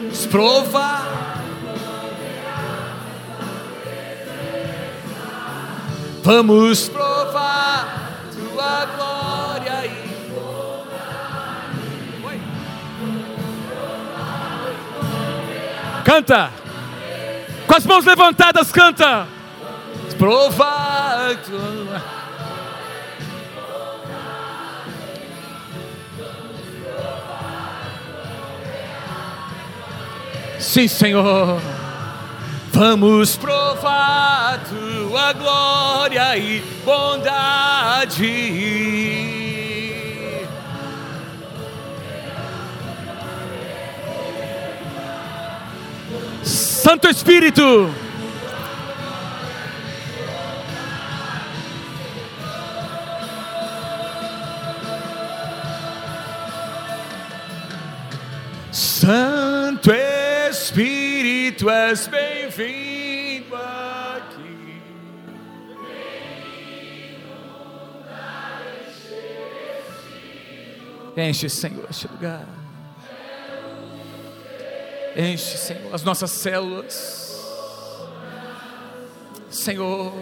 Vamos 0.00 0.26
provar. 0.26 1.44
Vamos 6.24 6.88
provar 6.88 8.18
tua 8.34 8.86
glória 8.86 9.86
e. 9.86 10.06
Canta. 16.04 16.50
Com 17.68 17.76
as 17.76 17.86
mãos 17.86 18.04
levantadas, 18.04 18.72
canta. 18.72 19.28
Provar 20.18 21.36
tua 21.44 22.25
Sim, 30.58 30.88
Senhor. 30.88 31.60
Vamos 32.72 33.36
provar 33.36 34.60
tua 34.68 35.32
glória 35.32 36.36
e 36.36 36.60
bondade. 36.84 38.26
Santo 46.42 47.08
Espírito. 47.08 47.90
Santo 58.70 59.90
Espírito, 60.76 61.70
és 61.70 62.06
bem-vindo 62.06 63.56
aqui. 63.56 64.82
Enche, 71.16 71.48
Senhor, 71.48 71.86
este 71.88 72.06
lugar. 72.08 72.44
Enche, 75.16 75.56
Senhor, 75.56 75.94
as 75.94 76.02
nossas 76.02 76.30
células. 76.30 77.40
Senhor, 79.48 80.12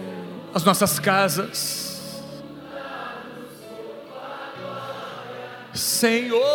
as 0.53 0.63
nossas 0.63 0.99
casas. 0.99 2.13
Senhor, 5.73 6.45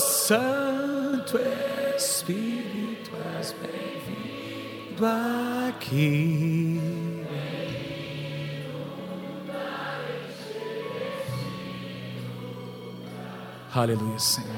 Santo 0.00 1.38
Espírito, 1.96 2.55
bem-vindo 4.96 5.68
aqui. 5.68 6.80
Aleluia, 13.74 14.18
Senhor. 14.18 14.56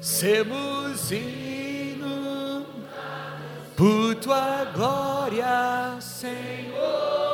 Semos 0.00 1.12
hino 1.12 2.66
por 3.76 4.14
tua 4.16 4.64
glória, 4.74 6.00
Senhor. 6.00 7.25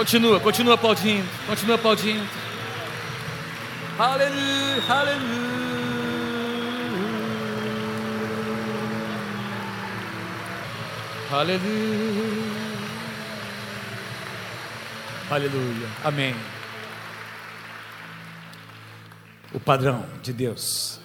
Continua, 0.00 0.40
continua 0.40 0.74
aplaudindo, 0.76 1.28
continua 1.46 1.74
aplaudindo. 1.74 2.26
Aleluia, 3.98 4.82
aleluia. 4.88 5.20
Aleluia. 11.30 11.60
Aleluia. 15.30 15.88
Amém. 16.02 16.34
O 19.52 19.60
padrão 19.60 20.06
de 20.22 20.32
Deus. 20.32 20.98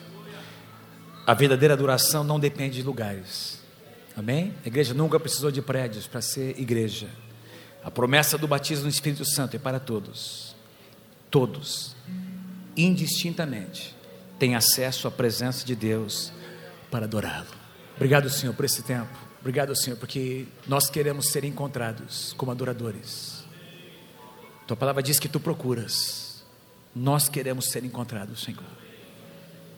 A 1.28 1.34
verdadeira 1.34 1.74
adoração 1.74 2.24
não 2.24 2.40
depende 2.40 2.78
de 2.78 2.84
lugares. 2.84 3.62
Amém? 4.16 4.54
A 4.64 4.70
igreja 4.70 4.94
nunca 4.94 5.20
precisou 5.20 5.52
de 5.52 5.62
prédios 5.62 6.08
para 6.08 6.22
ser 6.22 6.58
igreja. 6.58 7.10
A 7.86 7.92
promessa 7.92 8.36
do 8.36 8.48
batismo 8.48 8.86
no 8.86 8.90
Espírito 8.90 9.24
Santo 9.24 9.56
é 9.56 9.60
para 9.60 9.80
todos. 9.80 10.56
Todos, 11.30 11.96
indistintamente, 12.76 13.96
têm 14.40 14.56
acesso 14.56 15.08
à 15.08 15.12
presença 15.12 15.64
de 15.64 15.76
Deus 15.76 16.34
para 16.90 17.06
adorá-lo. 17.06 17.46
Obrigado, 17.96 18.28
Senhor, 18.28 18.56
por 18.56 18.66
esse 18.66 18.82
tempo. 18.82 19.16
Obrigado, 19.40 19.76
Senhor, 19.76 19.98
porque 19.98 20.48
nós 20.68 20.90
queremos 20.90 21.28
ser 21.28 21.44
encontrados 21.44 22.34
como 22.34 22.52
adoradores. 22.52 23.46
Tua 24.66 24.76
palavra 24.76 25.04
diz 25.04 25.20
que 25.20 25.30
tu 25.30 25.40
procuras. 25.40 26.44
Nós 26.96 27.30
queremos 27.30 27.66
ser 27.66 27.84
encontrados, 27.84 28.42
Senhor. 28.42 28.64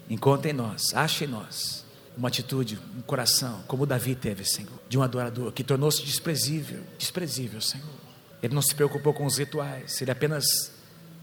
Encontre 0.09 0.51
em 0.51 0.53
nós, 0.53 0.93
ache 0.93 1.25
em 1.25 1.27
nós 1.27 1.86
uma 2.17 2.27
atitude, 2.29 2.79
um 2.97 3.01
coração, 3.01 3.63
como 3.67 3.85
Davi 3.85 4.15
teve, 4.15 4.43
Senhor, 4.43 4.79
de 4.89 4.97
um 4.97 5.03
adorador 5.03 5.51
que 5.51 5.63
tornou-se 5.63 6.03
desprezível, 6.03 6.83
desprezível, 6.97 7.61
Senhor. 7.61 7.85
Ele 8.41 8.55
não 8.55 8.61
se 8.61 8.73
preocupou 8.73 9.13
com 9.13 9.25
os 9.25 9.37
rituais, 9.37 10.01
ele 10.01 10.11
apenas 10.11 10.71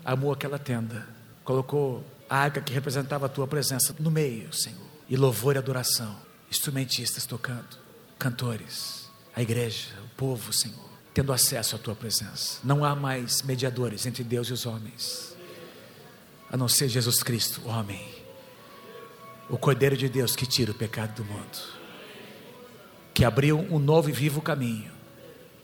amou 0.05 0.33
aquela 0.33 0.59
tenda, 0.59 1.07
colocou 1.45 2.05
a 2.31 2.39
arca 2.39 2.61
que 2.61 2.73
representava 2.73 3.27
a 3.27 3.29
tua 3.29 3.47
presença 3.47 3.95
no 3.99 4.11
meio, 4.11 4.53
Senhor, 4.53 4.87
e 5.09 5.17
louvor 5.17 5.57
e 5.57 5.59
adoração, 5.59 6.17
instrumentistas 6.51 7.27
tocando, 7.27 7.77
cantores, 8.19 9.11
a 9.35 9.43
igreja, 9.43 9.91
o 10.05 10.17
povo, 10.17 10.53
Senhor, 10.53 10.91
tendo 11.13 11.33
acesso 11.33 11.75
à 11.75 11.79
tua 11.79 11.95
presença. 11.95 12.61
Não 12.63 12.85
há 12.85 12.95
mais 12.95 13.43
mediadores 13.43 14.07
entre 14.07 14.23
Deus 14.23 14.49
e 14.49 14.53
os 14.53 14.65
homens, 14.65 15.37
a 16.51 16.57
não 16.57 16.69
ser 16.69 16.89
Jesus 16.89 17.23
Cristo, 17.23 17.67
homem 17.69 18.24
o 19.49 19.59
Cordeiro 19.59 19.97
de 19.97 20.09
Deus 20.09 20.35
que 20.35 20.47
tira 20.47 20.71
o 20.73 20.75
pecado 20.75 21.23
do 21.23 21.25
mundo. 21.25 21.75
que 23.13 23.25
abriu 23.25 23.61
um 23.71 23.79
novo 23.79 24.09
e 24.09 24.13
vivo 24.13 24.43
caminho 24.43 24.91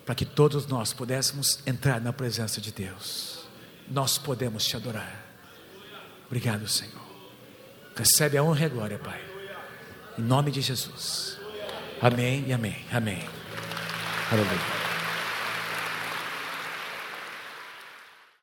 para 0.06 0.14
que 0.14 0.24
todos 0.24 0.66
nós 0.66 0.92
pudéssemos 0.92 1.58
entrar 1.66 2.00
na 2.00 2.12
presença 2.12 2.60
de 2.60 2.70
Deus. 2.70 3.44
Nós 3.88 4.18
podemos 4.18 4.64
te 4.64 4.76
adorar. 4.76 5.24
Obrigado, 6.26 6.68
Senhor. 6.68 7.02
Recebe 7.96 8.38
a 8.38 8.42
honra 8.42 8.62
e 8.62 8.64
a 8.66 8.68
glória, 8.68 8.98
Pai. 8.98 9.20
Em 10.16 10.22
nome 10.22 10.52
de 10.52 10.60
Jesus. 10.60 11.38
Amém 12.00 12.44
e 12.46 12.52
amém. 12.52 12.84
Amém. 12.92 13.22
Aleluia. 14.30 14.89